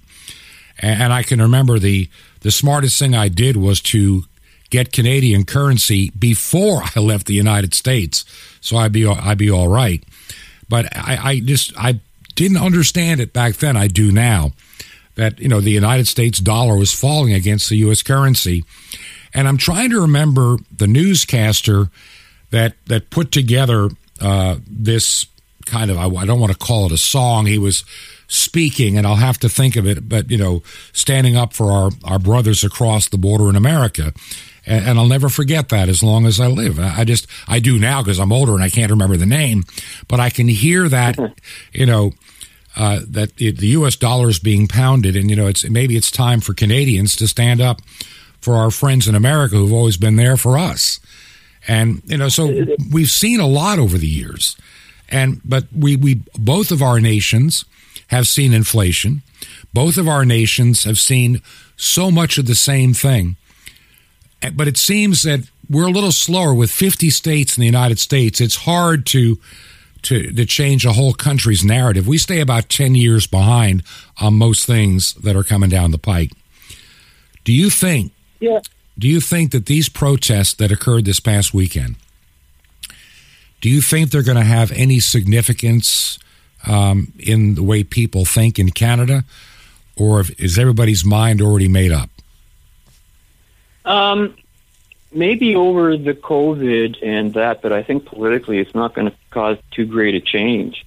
And, 0.79 1.03
and 1.03 1.13
I 1.13 1.23
can 1.23 1.43
remember 1.43 1.79
the 1.79 2.09
the 2.41 2.51
smartest 2.51 2.99
thing 2.99 3.15
I 3.15 3.29
did 3.29 3.57
was 3.57 3.81
to 3.83 4.25
get 4.71 4.93
Canadian 4.93 5.45
currency 5.45 6.11
before 6.19 6.83
I 6.95 7.01
left 7.01 7.27
the 7.27 7.35
United 7.35 7.75
States, 7.75 8.25
so 8.61 8.77
I'd 8.77 8.93
be 8.93 9.07
I'd 9.07 9.39
be 9.39 9.51
all 9.51 9.69
right. 9.69 10.03
But 10.69 10.95
I, 10.97 11.19
I 11.23 11.41
just 11.41 11.73
I 11.79 12.01
didn't 12.35 12.59
understand 12.59 13.21
it 13.21 13.33
back 13.33 13.57
then. 13.57 13.77
I 13.77 13.89
do 13.89 14.13
now 14.13 14.53
that 15.15 15.39
you 15.41 15.49
know 15.49 15.61
the 15.61 15.71
United 15.71 16.07
States 16.07 16.39
dollar 16.39 16.77
was 16.77 16.93
falling 16.93 17.33
against 17.33 17.69
the 17.69 17.77
U.S. 17.79 18.03
currency, 18.03 18.65
and 19.35 19.49
I'm 19.49 19.59
trying 19.59 19.91
to 19.91 20.01
remember 20.01 20.57
the 20.75 20.87
newscaster 20.87 21.91
that 22.51 22.75
that 22.87 23.11
put 23.11 23.33
together 23.33 23.89
uh, 24.21 24.57
this 24.67 25.27
kind 25.67 25.91
of 25.91 25.99
I, 25.99 26.07
I 26.07 26.27
don't 26.27 26.41
want 26.41 26.53
to 26.53 26.59
call 26.59 26.87
it 26.87 26.93
a 26.93 26.99
song. 26.99 27.47
He 27.47 27.59
was 27.59 27.85
speaking, 28.29 28.97
and 28.97 29.07
I'll 29.07 29.17
have 29.17 29.39
to 29.39 29.49
think 29.49 29.77
of 29.77 29.87
it, 29.87 30.09
but 30.09 30.31
you 30.31 30.39
know, 30.39 30.63
standing 30.93 31.37
up 31.37 31.53
for 31.53 31.73
our, 31.73 31.91
our 32.05 32.19
brothers 32.19 32.63
across 32.63 33.09
the 33.09 33.19
border 33.19 33.49
in 33.49 33.57
America 33.57 34.13
and, 34.69 34.87
and 34.87 34.99
I'll 34.99 35.09
never 35.09 35.29
forget 35.29 35.71
that 35.71 35.89
as 35.89 36.03
long 36.03 36.27
as 36.27 36.39
I 36.39 36.47
live. 36.47 36.79
I 36.79 37.05
just 37.05 37.27
I 37.49 37.59
do 37.59 37.79
now 37.79 38.03
because 38.03 38.21
I'm 38.21 38.33
older 38.33 38.55
and 38.55 38.63
I 38.63 38.69
can't 38.69 38.91
remember 38.91 39.17
the 39.17 39.27
name, 39.27 39.65
but 40.07 40.21
I 40.21 40.31
can 40.31 40.47
hear 40.47 40.89
that, 40.89 41.19
you 41.73 41.87
know. 41.87 42.13
Uh, 42.77 43.01
that 43.09 43.35
the, 43.37 43.51
the 43.51 43.67
U.S. 43.69 43.97
dollar 43.97 44.29
is 44.29 44.39
being 44.39 44.69
pounded, 44.69 45.17
and 45.17 45.29
you 45.29 45.35
know, 45.35 45.49
it's 45.49 45.69
maybe 45.69 45.97
it's 45.97 46.13
time 46.13 46.39
for 46.39 46.55
Canadians 46.55 47.17
to 47.17 47.27
stand 47.27 47.61
up 47.61 47.81
for 48.41 48.55
our 48.55 48.71
friends 48.71 49.09
in 49.09 49.17
America 49.17 49.57
who've 49.57 49.73
always 49.73 49.97
been 49.97 50.15
there 50.15 50.37
for 50.37 50.57
us. 50.57 51.01
And 51.67 52.03
you 52.05 52.17
know, 52.17 52.29
so 52.29 52.47
we've 52.93 53.11
seen 53.11 53.41
a 53.41 53.49
lot 53.49 53.81
over 53.81 53.99
the 53.99 54.07
years, 54.07 54.57
and 55.09 55.41
but 55.45 55.65
we 55.77 55.97
we 55.97 56.23
both 56.39 56.71
of 56.71 56.81
our 56.81 57.01
nations 57.01 57.65
have 58.09 58.27
seen 58.27 58.53
inflation. 58.53 59.23
Both 59.73 59.97
of 59.97 60.09
our 60.09 60.25
nations 60.25 60.85
have 60.85 60.99
seen 60.99 61.41
so 61.77 62.11
much 62.11 62.39
of 62.39 62.47
the 62.47 62.55
same 62.55 62.93
thing. 62.93 63.37
Eh, 64.43 64.51
but 64.55 64.69
it 64.69 64.77
seems 64.77 65.23
that 65.23 65.49
we're 65.71 65.89
a 65.89 65.93
little 65.93 66.13
slower 66.13 66.55
with 66.55 66.71
50 66.71 67.11
states 67.11 67.57
in 67.57 67.61
the 67.61 67.67
United 67.67 67.99
States. 67.99 68.41
It's 68.41 68.57
hard 68.57 69.07
to 69.07 69.39
to 70.03 70.33
to 70.33 70.47
change 70.47 70.85
a 70.85 70.93
whole 70.93 71.13
country's 71.13 71.65
narrative. 71.65 72.07
We 72.07 72.19
stay 72.19 72.41
about 72.41 72.69
10 72.69 72.95
years 72.95 73.27
behind 73.27 73.83
on 74.21 74.35
most 74.35 74.65
things 74.65 75.15
that 75.15 75.37
are 75.37 75.45
coming 75.45 75.71
down 75.71 75.91
the 75.91 75.99
pike. 75.99 76.31
Do 77.45 77.53
you 77.53 77.71
think 77.71 78.13
yeah. 78.41 78.61
Do 78.99 79.09
you 79.09 79.21
think 79.21 79.53
that 79.53 79.67
these 79.67 79.89
protests 79.89 80.55
that 80.55 80.73
occurred 80.73 81.05
this 81.05 81.21
past 81.21 81.55
weekend 81.55 81.97
do 83.61 83.69
you 83.69 83.81
think 83.81 84.11
they're 84.11 84.23
going 84.23 84.39
to 84.39 84.45
have 84.45 84.71
any 84.73 85.01
significance 85.01 86.19
um, 86.67 87.13
in 87.19 87.55
the 87.55 87.63
way 87.63 87.85
people 87.85 88.25
think 88.25 88.59
in 88.59 88.71
Canada, 88.71 89.25
or 89.97 90.25
is 90.39 90.59
everybody's 90.59 91.05
mind 91.05 91.41
already 91.41 91.69
made 91.69 91.93
up? 91.93 92.11
Um, 93.85 94.35
maybe 95.13 95.55
over 95.55 95.97
the 95.97 96.15
COVID 96.15 96.99
and 97.03 97.35
that, 97.35 97.63
but 97.63 97.73
I 97.73 97.83
think 97.83 98.05
politically 98.07 98.59
it's 98.59 98.75
not 98.75 98.95
going 98.95 99.11
to 99.11 99.17
cause 99.31 99.59
too 99.71 99.87
great 99.87 100.15
a 100.15 100.21
change 100.21 100.85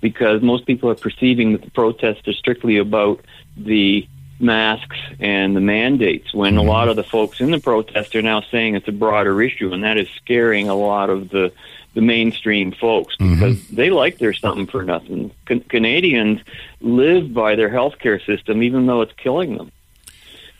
because 0.00 0.42
most 0.42 0.66
people 0.66 0.90
are 0.90 0.94
perceiving 0.94 1.52
that 1.52 1.62
the 1.62 1.70
protests 1.70 2.28
are 2.28 2.32
strictly 2.32 2.76
about 2.76 3.24
the 3.56 4.06
masks 4.38 4.98
and 5.20 5.56
the 5.56 5.60
mandates 5.60 6.34
when 6.34 6.54
mm-hmm. 6.54 6.68
a 6.68 6.70
lot 6.70 6.88
of 6.88 6.96
the 6.96 7.02
folks 7.02 7.40
in 7.40 7.50
the 7.50 7.60
protest 7.60 8.14
are 8.14 8.22
now 8.22 8.40
saying 8.50 8.74
it's 8.74 8.88
a 8.88 8.92
broader 8.92 9.40
issue 9.40 9.72
and 9.72 9.84
that 9.84 9.96
is 9.96 10.08
scaring 10.22 10.68
a 10.68 10.74
lot 10.74 11.08
of 11.08 11.30
the 11.30 11.52
the 11.94 12.00
mainstream 12.00 12.72
folks 12.72 13.16
mm-hmm. 13.16 13.34
because 13.34 13.56
mm-hmm. 13.56 13.76
they 13.76 13.90
like 13.90 14.18
their 14.18 14.32
something 14.32 14.66
for 14.66 14.82
nothing. 14.82 15.30
Can- 15.46 15.60
Canadians 15.60 16.40
live 16.80 17.32
by 17.32 17.54
their 17.54 17.70
healthcare 17.70 18.24
system 18.24 18.62
even 18.62 18.86
though 18.86 19.00
it's 19.00 19.12
killing 19.16 19.56
them. 19.56 19.72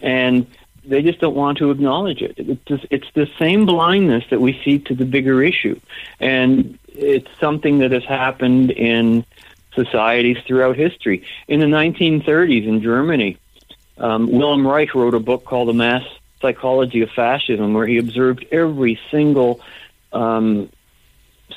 And 0.00 0.46
they 0.86 1.02
just 1.02 1.20
don't 1.20 1.34
want 1.34 1.58
to 1.58 1.70
acknowledge 1.70 2.22
it. 2.22 2.34
It's, 2.36 2.64
just, 2.64 2.86
it's 2.90 3.06
the 3.14 3.28
same 3.38 3.66
blindness 3.66 4.24
that 4.30 4.40
we 4.40 4.60
see 4.64 4.78
to 4.80 4.94
the 4.94 5.04
bigger 5.04 5.42
issue, 5.42 5.80
and 6.20 6.78
it's 6.88 7.28
something 7.40 7.78
that 7.78 7.92
has 7.92 8.04
happened 8.04 8.70
in 8.70 9.24
societies 9.74 10.36
throughout 10.46 10.76
history. 10.76 11.26
In 11.48 11.60
the 11.60 11.66
1930s 11.66 12.66
in 12.66 12.82
Germany, 12.82 13.38
um, 13.98 14.30
Wilhelm 14.30 14.66
Reich 14.66 14.94
wrote 14.94 15.14
a 15.14 15.20
book 15.20 15.44
called 15.44 15.68
The 15.68 15.74
Mass 15.74 16.04
Psychology 16.40 17.00
of 17.02 17.10
Fascism, 17.10 17.74
where 17.74 17.86
he 17.86 17.98
observed 17.98 18.44
every 18.52 18.98
single 19.10 19.60
um, 20.12 20.68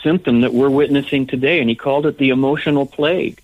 symptom 0.04 0.42
that 0.42 0.54
we're 0.54 0.70
witnessing 0.70 1.28
today, 1.28 1.60
and 1.60 1.70
he 1.70 1.76
called 1.76 2.06
it 2.06 2.18
the 2.18 2.30
emotional 2.30 2.86
plague. 2.86 3.42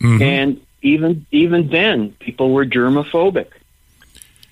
Mm-hmm. 0.00 0.22
And 0.22 0.66
even 0.82 1.26
even 1.30 1.68
then, 1.68 2.12
people 2.12 2.52
were 2.52 2.64
germophobic. 2.64 3.48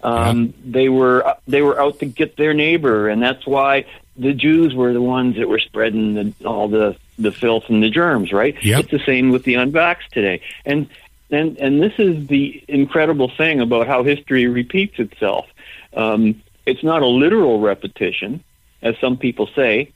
Um, 0.03 0.47
yeah. 0.47 0.53
They 0.65 0.89
were 0.89 1.35
they 1.47 1.63
were 1.63 1.81
out 1.81 2.01
to 2.01 2.07
get 2.07 2.37
their 2.37 2.55
neighbor, 2.55 3.09
and 3.09 3.23
that's 3.23 3.47
why 3.47 3.87
the 4.17 4.33
Jews 4.33 4.75
were 4.75 4.93
the 4.93 5.03
ones 5.03 5.37
that 5.37 5.49
were 5.49 5.59
spreading 5.59 6.15
the, 6.15 6.35
all 6.45 6.69
the 6.69 6.97
the 7.19 7.33
filth 7.33 7.65
and 7.69 7.83
the 7.83 7.91
germs, 7.91 8.33
right? 8.33 8.63
Yep. 8.63 8.81
It's 8.81 8.91
the 8.91 9.05
same 9.05 9.31
with 9.31 9.45
the 9.45 9.55
unvaxxed 9.55 10.09
today, 10.13 10.43
and 10.65 10.89
and 11.31 11.57
and 11.59 11.83
this 11.83 11.95
is 11.99 12.27
the 12.27 12.63
incredible 12.69 13.31
thing 13.31 13.61
about 13.61 13.87
how 13.87 14.03
history 14.03 14.47
repeats 14.47 14.99
itself. 14.99 15.47
Um, 15.95 16.43
it's 16.67 16.83
not 16.83 17.03
a 17.03 17.07
literal 17.07 17.61
repetition, 17.61 18.43
as 18.83 18.99
some 18.99 19.17
people 19.17 19.49
say. 19.55 19.93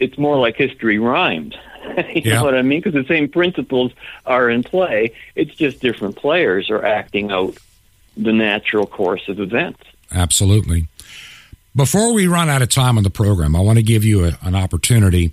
It's 0.00 0.18
more 0.18 0.36
like 0.38 0.56
history 0.56 0.98
rhymes. 0.98 1.54
you 2.14 2.22
Yeah. 2.24 2.34
know 2.36 2.44
what 2.44 2.54
I 2.54 2.62
mean? 2.62 2.80
Because 2.80 2.94
the 2.94 3.06
same 3.06 3.28
principles 3.28 3.92
are 4.26 4.50
in 4.50 4.62
play. 4.62 5.12
It's 5.36 5.54
just 5.54 5.80
different 5.80 6.16
players 6.16 6.70
are 6.70 6.84
acting 6.84 7.30
out 7.30 7.56
the 8.16 8.32
natural 8.32 8.86
course 8.86 9.28
of 9.28 9.38
events. 9.40 9.82
Absolutely. 10.12 10.86
Before 11.76 12.12
we 12.12 12.26
run 12.26 12.48
out 12.50 12.62
of 12.62 12.68
time 12.68 12.96
on 12.98 13.04
the 13.04 13.10
program, 13.10 13.54
I 13.54 13.60
want 13.60 13.78
to 13.78 13.82
give 13.84 14.04
you 14.04 14.24
a, 14.24 14.32
an 14.42 14.56
opportunity 14.56 15.32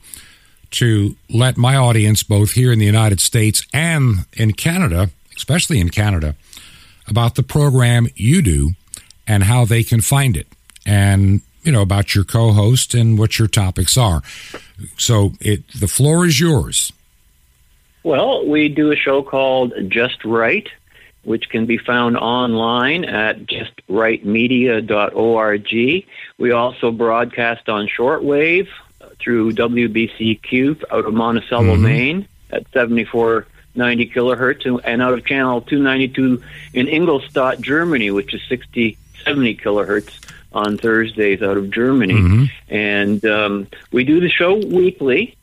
to 0.72 1.16
let 1.30 1.58
my 1.58 1.76
audience, 1.76 2.22
both 2.24 2.52
here 2.52 2.72
in 2.72 2.78
the 2.80 2.86
United 2.86 3.20
States 3.22 3.66
and 3.74 4.26
in 4.34 4.52
Canada, 4.54 5.10
especially 5.36 5.80
in 5.80 5.90
Canada, 5.90 6.36
about 7.08 7.36
the 7.36 7.44
program 7.44 8.08
you 8.16 8.42
do 8.42 8.72
and 9.26 9.44
how 9.46 9.66
they 9.66 9.82
can 9.84 10.02
find 10.02 10.38
it, 10.38 10.48
and 10.86 11.42
you 11.68 11.74
know 11.74 11.82
about 11.82 12.16
your 12.16 12.24
co-host 12.24 12.96
and 12.96 13.20
what 13.20 13.38
your 13.38 13.50
topics 13.50 13.98
are. 13.98 14.22
So, 14.98 15.34
it 15.42 15.68
the 15.74 15.90
floor 15.90 16.26
is 16.26 16.40
yours. 16.40 16.94
Well, 18.04 18.48
we 18.48 18.70
do 18.70 18.92
a 18.92 18.96
show 18.96 19.22
called 19.22 19.74
Just 19.90 20.24
Right, 20.24 20.70
which 21.24 21.50
can 21.50 21.66
be 21.66 21.78
found 21.78 22.16
online 22.16 23.04
at 23.04 23.46
justrightmedia.org. 23.46 26.06
We 26.38 26.52
also 26.52 26.92
broadcast 26.92 27.68
on 27.68 27.90
shortwave 27.90 28.70
through 29.20 29.52
WBCQ 29.52 30.86
out 30.90 31.04
of 31.04 31.14
Monticello, 31.14 31.74
mm-hmm. 31.74 31.84
Maine 31.84 32.26
at 32.50 32.66
7490 32.72 34.10
kilohertz 34.10 34.82
and 34.86 35.02
out 35.02 35.14
of 35.14 35.26
channel 35.26 35.60
292 35.60 36.42
in 36.74 36.88
Ingolstadt, 36.88 37.60
Germany, 37.60 38.10
which 38.12 38.34
is 38.34 38.42
60, 38.48 38.98
70 39.26 39.58
kilohertz 39.58 40.27
on 40.58 40.78
Thursdays 40.78 41.42
out 41.42 41.58
of 41.58 41.70
Germany. 41.72 42.50
And 42.70 43.24
um, 43.26 43.68
we 43.92 44.04
do 44.04 44.20
the 44.20 44.30
show 44.30 44.56
weekly. 44.56 45.36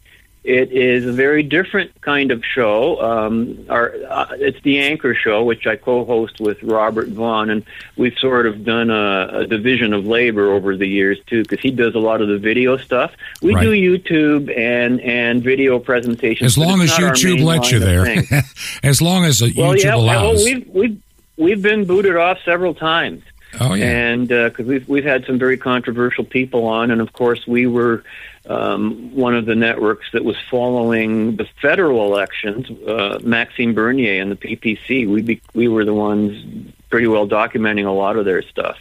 It 0.43 0.73
is 0.73 1.07
a 1.07 1.13
very 1.13 1.43
different 1.43 1.99
kind 2.03 2.31
of 2.31 2.45
show. 2.45 3.01
Um, 3.01 3.65
our, 3.71 3.95
uh, 4.11 4.27
it's 4.33 4.61
the 4.63 4.79
Anchor 4.79 5.15
Show, 5.15 5.43
which 5.43 5.67
I 5.67 5.77
co-host 5.77 6.39
with 6.39 6.63
Robert 6.63 7.09
Vaughn, 7.09 7.49
and 7.49 7.65
we've 7.97 8.13
sort 8.19 8.45
of 8.47 8.63
done 8.63 8.91
a, 8.91 9.39
a 9.41 9.47
division 9.47 9.95
of 9.95 10.05
labor 10.07 10.53
over 10.53 10.77
the 10.77 10.87
years 10.87 11.19
too, 11.29 11.45
because 11.45 11.61
he 11.61 11.71
does 11.71 11.95
a 11.95 11.99
lot 11.99 12.21
of 12.21 12.29
the 12.29 12.37
video 12.37 12.77
stuff. 12.77 13.13
We 13.41 13.55
Right. 13.55 13.63
do 13.63 13.71
YouTube 13.73 14.55
and 14.55 15.01
and 15.01 15.43
video 15.43 15.79
presentations. 15.79 16.45
As 16.45 16.59
long 16.59 16.83
as 16.83 16.91
it's 16.91 17.01
not 17.01 17.09
our 17.09 17.15
YouTube 17.15 17.43
lets 17.43 17.73
you 17.73 17.79
there, 17.79 18.05
as 18.83 19.01
long 19.01 19.25
as 19.25 19.41
uh, 19.41 19.49
well, 19.57 19.73
YouTube 19.73 19.85
yeah, 19.85 19.95
well, 19.97 20.03
allows. 20.05 20.45
we've 20.45 20.69
we've 20.69 21.03
we've 21.39 21.63
been 21.63 21.87
booted 21.87 22.17
off 22.17 22.37
several 22.45 22.75
times. 22.75 23.23
Oh 23.61 23.75
yeah. 23.75 23.85
And 23.85 24.29
because 24.29 24.67
we've 24.67 24.89
we've 24.89 25.05
had 25.05 25.25
some 25.27 25.39
very 25.39 25.57
controversial 25.57 26.25
people 26.25 26.67
on, 26.67 26.91
and 26.91 27.01
of 27.01 27.13
course 27.13 27.47
we 27.47 27.67
were 27.67 28.05
um, 28.49 29.15
one 29.15 29.35
of 29.35 29.47
the 29.47 29.55
networks 29.55 30.07
that 30.13 30.25
was 30.25 30.37
following 30.51 31.37
the 31.37 31.47
federal 31.63 32.05
elections. 32.13 32.71
Uh, 32.87 33.19
Maxime 33.23 33.75
Bernier 33.75 34.21
and 34.21 34.31
the 34.31 34.37
PPC. 34.37 35.09
We 35.09 35.23
be, 35.23 35.43
we 35.55 35.69
were 35.69 35.85
the 35.85 35.95
ones 35.95 36.73
pretty 36.91 37.07
well 37.07 37.27
documenting 37.27 37.87
a 37.87 37.91
lot 37.91 38.17
of 38.17 38.25
their 38.25 38.43
stuff 38.43 38.77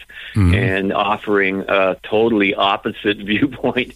and 0.53 0.93
offering 0.93 1.61
a 1.67 1.97
totally 2.03 2.53
opposite 2.53 3.17
viewpoint 3.25 3.95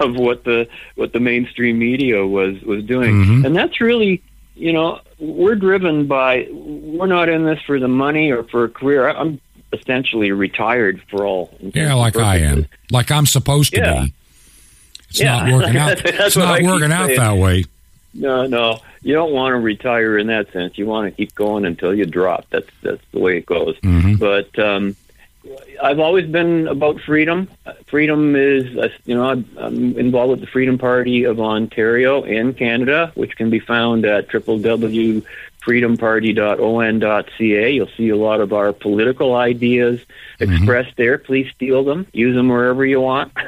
of 0.00 0.16
what 0.16 0.44
the 0.44 0.68
what 0.96 1.12
the 1.12 1.20
mainstream 1.20 1.78
media 1.78 2.26
was 2.26 2.60
was 2.62 2.84
doing. 2.84 3.22
And 3.46 3.56
that's 3.56 3.80
really 3.80 4.22
you 4.54 4.72
know 4.72 5.00
we're 5.18 5.54
driven 5.54 6.06
by 6.06 6.48
we're 6.50 7.06
not 7.06 7.28
in 7.28 7.44
this 7.44 7.60
for 7.62 7.78
the 7.78 7.88
money 7.88 8.30
or 8.30 8.42
for 8.44 8.64
a 8.64 8.68
career. 8.68 9.08
I'm 9.08 9.40
essentially 9.72 10.32
retired 10.32 11.02
for 11.10 11.26
all. 11.26 11.54
Yeah, 11.60 11.94
like 11.94 12.16
I 12.16 12.38
am, 12.38 12.66
like 12.90 13.10
I'm 13.10 13.26
supposed 13.26 13.74
to 13.74 13.80
Yeah. 13.80 14.02
be. 14.04 14.12
It's 15.10 15.20
Yeah. 15.20 15.46
not 15.46 15.52
working 15.52 15.76
out. 15.76 16.00
It's 16.04 16.36
not 16.36 16.62
working 16.62 16.92
out 16.92 17.06
saying. 17.06 17.18
that 17.18 17.36
way. 17.36 17.64
No, 18.14 18.46
no, 18.46 18.80
you 19.02 19.14
don't 19.14 19.32
want 19.32 19.52
to 19.52 19.58
retire 19.58 20.18
in 20.18 20.26
that 20.28 20.50
sense. 20.52 20.76
You 20.78 20.86
want 20.86 21.06
to 21.06 21.16
keep 21.16 21.34
going 21.34 21.64
until 21.64 21.94
you 21.94 22.06
drop. 22.06 22.46
That's 22.50 22.68
that's 22.82 23.02
the 23.12 23.18
way 23.20 23.36
it 23.38 23.46
goes. 23.46 23.76
Mm-hmm. 23.80 24.14
But 24.16 24.58
um, 24.58 24.96
I've 25.82 26.00
always 26.00 26.26
been 26.26 26.66
about 26.68 27.00
freedom. 27.00 27.48
Uh, 27.66 27.72
Freedom 27.86 28.34
is, 28.36 28.76
uh, 28.76 28.88
you 29.06 29.14
know, 29.14 29.24
I'm, 29.30 29.48
I'm 29.56 29.98
involved 29.98 30.30
with 30.32 30.40
the 30.40 30.46
Freedom 30.46 30.76
Party 30.78 31.24
of 31.24 31.40
Ontario 31.40 32.22
in 32.22 32.52
Canada, 32.52 33.12
which 33.14 33.36
can 33.36 33.48
be 33.50 33.60
found 33.60 34.04
at 34.04 34.28
www.freedomparty.on.ca. 35.68 37.72
You'll 37.72 37.90
see 37.96 38.08
a 38.08 38.16
lot 38.16 38.40
of 38.40 38.52
our 38.52 38.72
political 38.72 39.34
ideas 39.34 40.00
expressed 40.40 40.96
there. 40.96 41.18
Please 41.18 41.50
steal 41.54 41.84
them, 41.84 42.06
use 42.12 42.34
them 42.34 42.48
wherever 42.48 42.84
you 42.84 43.00
want. 43.00 43.32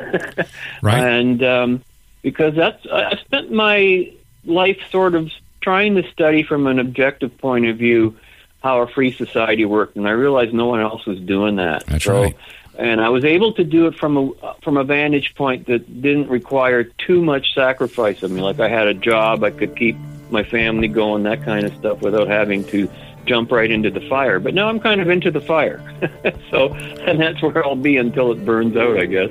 Right. 0.83 0.99
And 0.99 1.43
um, 1.43 1.85
because 2.23 2.55
that's, 2.55 2.85
I 2.91 3.05
I 3.05 3.16
spent 3.16 3.53
my 3.53 4.12
life 4.45 4.79
sort 4.91 5.14
of 5.14 5.31
trying 5.61 5.97
to 5.97 6.11
study 6.11 6.43
from 6.43 6.66
an 6.66 6.79
objective 6.79 7.37
point 7.39 7.66
of 7.66 7.77
view 7.77 8.16
how 8.62 8.81
a 8.81 8.87
free 8.87 9.12
society 9.12 9.64
worked, 9.64 9.97
and 9.97 10.09
I 10.09 10.12
realized 10.12 10.55
no 10.55 10.66
one 10.66 10.81
else 10.81 11.05
was 11.07 11.21
doing 11.21 11.57
that. 11.57 11.85
That's 11.87 12.05
so, 12.05 12.23
right. 12.23 12.37
And 12.79 13.01
I 13.01 13.11
was 13.11 13.25
able 13.25 13.53
to 13.55 13.64
do 13.64 13.89
it 13.89 13.97
from 13.97 14.16
a 14.16 14.55
from 14.62 14.79
a 14.79 14.85
vantage 14.85 15.35
point 15.35 15.66
that 15.66 16.01
didn't 16.01 16.29
require 16.29 16.85
too 16.85 17.23
much 17.23 17.55
sacrifice 17.55 18.23
of 18.23 18.31
me. 18.31 18.41
Like 18.41 18.61
I 18.61 18.68
had 18.68 18.87
a 18.87 18.95
job, 18.95 19.45
I 19.45 19.51
could 19.51 19.77
keep 19.77 19.97
my 20.31 20.45
family 20.45 20.89
going, 20.89 21.22
that 21.24 21.45
kind 21.45 21.66
of 21.66 21.74
stuff, 21.76 22.01
without 22.01 22.28
having 22.28 22.64
to 22.66 22.89
jump 23.26 23.53
right 23.53 23.70
into 23.70 23.91
the 23.91 24.01
fire. 24.09 24.41
But 24.41 24.55
now 24.55 24.68
I'm 24.68 24.81
kind 24.81 25.01
of 25.01 25.09
into 25.09 25.31
the 25.31 25.41
fire, 25.41 25.83
so 26.51 26.74
and 26.74 27.20
that's 27.20 27.43
where 27.43 27.64
I'll 27.64 27.76
be 27.76 27.97
until 27.97 28.33
it 28.33 28.45
burns 28.45 28.76
out, 28.76 28.99
I 28.99 29.07
guess. 29.07 29.31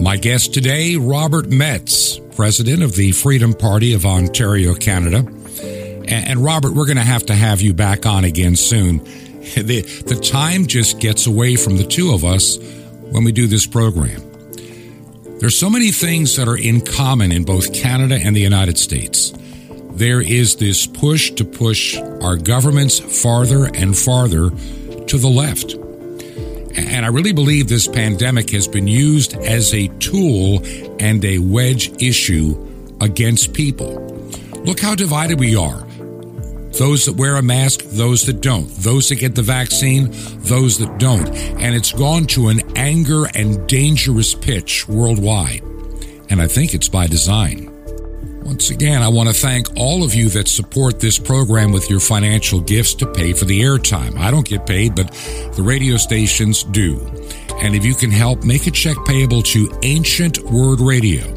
My 0.00 0.16
guest 0.16 0.54
today, 0.54 0.96
Robert 0.96 1.48
Metz, 1.48 2.18
president 2.36 2.82
of 2.82 2.94
the 2.94 3.12
Freedom 3.12 3.52
Party 3.52 3.92
of 3.92 4.06
Ontario, 4.06 4.74
Canada. 4.74 5.26
And, 6.08 6.42
Robert, 6.42 6.72
we're 6.72 6.86
going 6.86 6.96
to 6.96 7.02
have 7.02 7.26
to 7.26 7.34
have 7.34 7.60
you 7.60 7.74
back 7.74 8.06
on 8.06 8.24
again 8.24 8.56
soon. 8.56 9.00
The, 9.48 9.80
the 9.80 10.14
time 10.14 10.66
just 10.66 11.00
gets 11.00 11.26
away 11.26 11.56
from 11.56 11.78
the 11.78 11.84
two 11.84 12.12
of 12.12 12.22
us 12.22 12.58
when 13.10 13.24
we 13.24 13.32
do 13.32 13.46
this 13.46 13.66
program. 13.66 14.20
There's 15.40 15.56
so 15.56 15.70
many 15.70 15.90
things 15.90 16.36
that 16.36 16.46
are 16.48 16.56
in 16.56 16.82
common 16.82 17.32
in 17.32 17.44
both 17.44 17.72
Canada 17.72 18.16
and 18.16 18.36
the 18.36 18.42
United 18.42 18.76
States. 18.76 19.32
There 19.98 20.20
is 20.20 20.54
this 20.54 20.86
push 20.86 21.32
to 21.32 21.44
push 21.44 21.98
our 22.22 22.36
governments 22.36 23.00
farther 23.20 23.64
and 23.64 23.98
farther 23.98 24.50
to 24.50 25.18
the 25.18 25.28
left. 25.28 25.72
And 25.72 27.04
I 27.04 27.08
really 27.08 27.32
believe 27.32 27.66
this 27.66 27.88
pandemic 27.88 28.50
has 28.50 28.68
been 28.68 28.86
used 28.86 29.34
as 29.34 29.74
a 29.74 29.88
tool 29.98 30.62
and 31.00 31.24
a 31.24 31.40
wedge 31.40 32.00
issue 32.00 32.96
against 33.00 33.54
people. 33.54 33.92
Look 34.64 34.78
how 34.78 34.94
divided 34.94 35.40
we 35.40 35.56
are. 35.56 35.84
Those 36.78 37.06
that 37.06 37.16
wear 37.16 37.34
a 37.34 37.42
mask, 37.42 37.80
those 37.86 38.24
that 38.26 38.40
don't. 38.40 38.68
Those 38.76 39.08
that 39.08 39.16
get 39.16 39.34
the 39.34 39.42
vaccine, 39.42 40.10
those 40.42 40.78
that 40.78 41.00
don't. 41.00 41.26
And 41.26 41.74
it's 41.74 41.90
gone 41.90 42.26
to 42.26 42.50
an 42.50 42.60
anger 42.76 43.24
and 43.34 43.68
dangerous 43.68 44.32
pitch 44.32 44.86
worldwide. 44.86 45.62
And 46.30 46.40
I 46.40 46.46
think 46.46 46.72
it's 46.72 46.88
by 46.88 47.08
design. 47.08 47.67
Once 48.48 48.70
again, 48.70 49.02
I 49.02 49.08
want 49.08 49.28
to 49.28 49.34
thank 49.34 49.76
all 49.76 50.02
of 50.02 50.14
you 50.14 50.30
that 50.30 50.48
support 50.48 51.00
this 51.00 51.18
program 51.18 51.70
with 51.70 51.90
your 51.90 52.00
financial 52.00 52.62
gifts 52.62 52.94
to 52.94 53.06
pay 53.06 53.34
for 53.34 53.44
the 53.44 53.60
airtime. 53.60 54.16
I 54.16 54.30
don't 54.30 54.48
get 54.48 54.64
paid, 54.64 54.94
but 54.94 55.12
the 55.54 55.62
radio 55.62 55.98
stations 55.98 56.62
do. 56.62 56.98
And 57.60 57.74
if 57.74 57.84
you 57.84 57.94
can 57.94 58.10
help, 58.10 58.44
make 58.44 58.66
a 58.66 58.70
check 58.70 58.96
payable 59.04 59.42
to 59.42 59.70
Ancient 59.82 60.38
Word 60.38 60.80
Radio. 60.80 61.30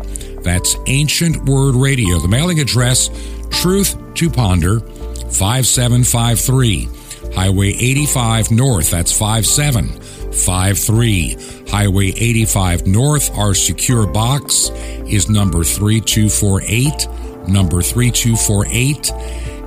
That's 0.43 0.77
Ancient 0.87 1.43
Word 1.43 1.75
Radio. 1.75 2.17
The 2.19 2.29
mailing 2.29 2.61
address, 2.61 3.09
Truth 3.49 4.13
to 4.13 4.29
Ponder, 4.29 4.79
5753. 4.79 6.87
Highway 7.35 7.71
85 7.71 8.51
North, 8.51 8.89
that's 8.89 9.11
5753. 10.33 11.69
Highway 11.69 12.07
85 12.07 12.87
North, 12.87 13.37
our 13.37 13.53
secure 13.53 14.07
box 14.07 14.69
is 15.07 15.29
number 15.29 15.63
3248, 15.63 17.07
number 17.47 17.81
3248. 17.81 19.11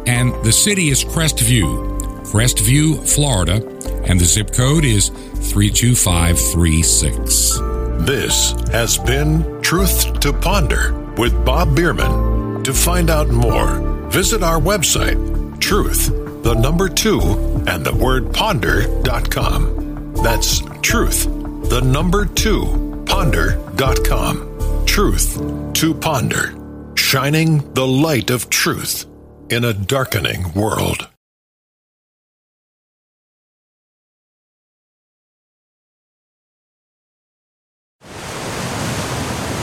And 0.07 0.35
the 0.45 0.53
city 0.53 0.91
is 0.91 1.03
Crestview, 1.05 1.99
Crestview, 2.25 3.09
Florida, 3.09 3.67
and 4.05 4.21
the 4.21 4.25
zip 4.25 4.53
code 4.53 4.85
is 4.85 5.09
32536. 5.09 7.59
This 8.07 8.53
has 8.71 8.99
been 8.99 9.61
Truth 9.63 10.21
to 10.21 10.33
Ponder 10.33 10.93
with 11.17 11.45
Bob 11.45 11.75
Biermann. 11.75 12.63
To 12.65 12.73
find 12.73 13.11
out 13.11 13.29
more, 13.29 13.79
visit 14.09 14.43
our 14.43 14.59
website, 14.59 15.19
truth, 15.61 16.09
the 16.43 16.55
number 16.55 16.89
two, 16.89 17.21
and 17.67 17.85
the 17.85 17.95
word 17.95 18.33
ponder.com. 18.33 19.84
That's 20.25 20.63
truth, 20.81 21.25
the 21.69 21.83
number 21.83 22.25
two, 22.25 22.85
truth-to-ponder.com. 23.05 24.87
Truth 24.87 25.75
to 25.75 25.95
ponder, 25.95 26.55
shining 26.97 27.73
the 27.75 27.87
light 27.87 28.31
of 28.31 28.49
truth 28.49 29.07
in 29.51 29.65
a 29.65 29.73
darkening 29.75 30.53
world. 30.55 31.09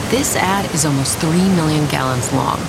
This 0.09 0.36
ad 0.36 0.72
is 0.76 0.86
almost 0.86 1.18
3 1.20 1.32
million 1.32 1.88
gallons 1.88 2.32
long 2.34 2.59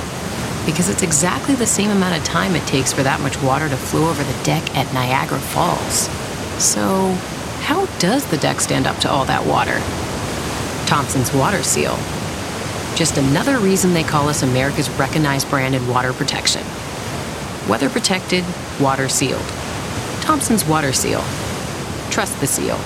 because 0.65 0.89
it's 0.89 1.03
exactly 1.03 1.55
the 1.57 1.67
same 1.67 1.91
amount 1.91 2.17
of 2.17 2.25
time 2.25 2.55
it 2.55 2.67
takes 2.67 2.93
for 2.93 3.03
that 3.03 3.21
much 3.21 3.41
water 3.43 3.69
to 3.69 3.77
flow 3.77 4.09
over 4.09 4.23
the 4.23 4.45
deck 4.45 4.63
at 4.77 4.93
Niagara 4.95 5.41
Falls. 5.41 6.09
So, 6.63 7.19
how 7.63 7.87
does 7.99 8.27
the 8.27 8.37
deck 8.39 8.61
stand 8.61 8.87
up 8.87 8.99
to 8.99 9.11
all 9.11 9.25
that 9.25 9.47
water? 9.47 9.79
Thompson's 10.87 11.33
Water 11.33 11.63
Seal. 11.63 11.97
Just 12.97 13.17
another 13.17 13.59
reason 13.59 13.95
they 13.95 14.03
call 14.03 14.29
us 14.29 14.43
America's 14.43 14.91
recognized 14.91 15.49
brand 15.49 15.75
in 15.75 15.89
water 15.89 16.13
protection. 16.13 16.63
Weather 17.69 17.89
protected, 17.89 18.45
water 18.81 19.09
sealed. 19.09 19.47
Thompson's 20.21 20.65
Water 20.65 20.93
Seal. 20.93 21.23
Trust 22.11 22.39
the 22.41 22.47
seal. 22.47 22.77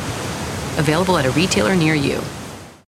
Available 0.79 1.16
at 1.16 1.27
a 1.27 1.31
retailer 1.31 1.74
near 1.74 1.95
you. 1.95 2.20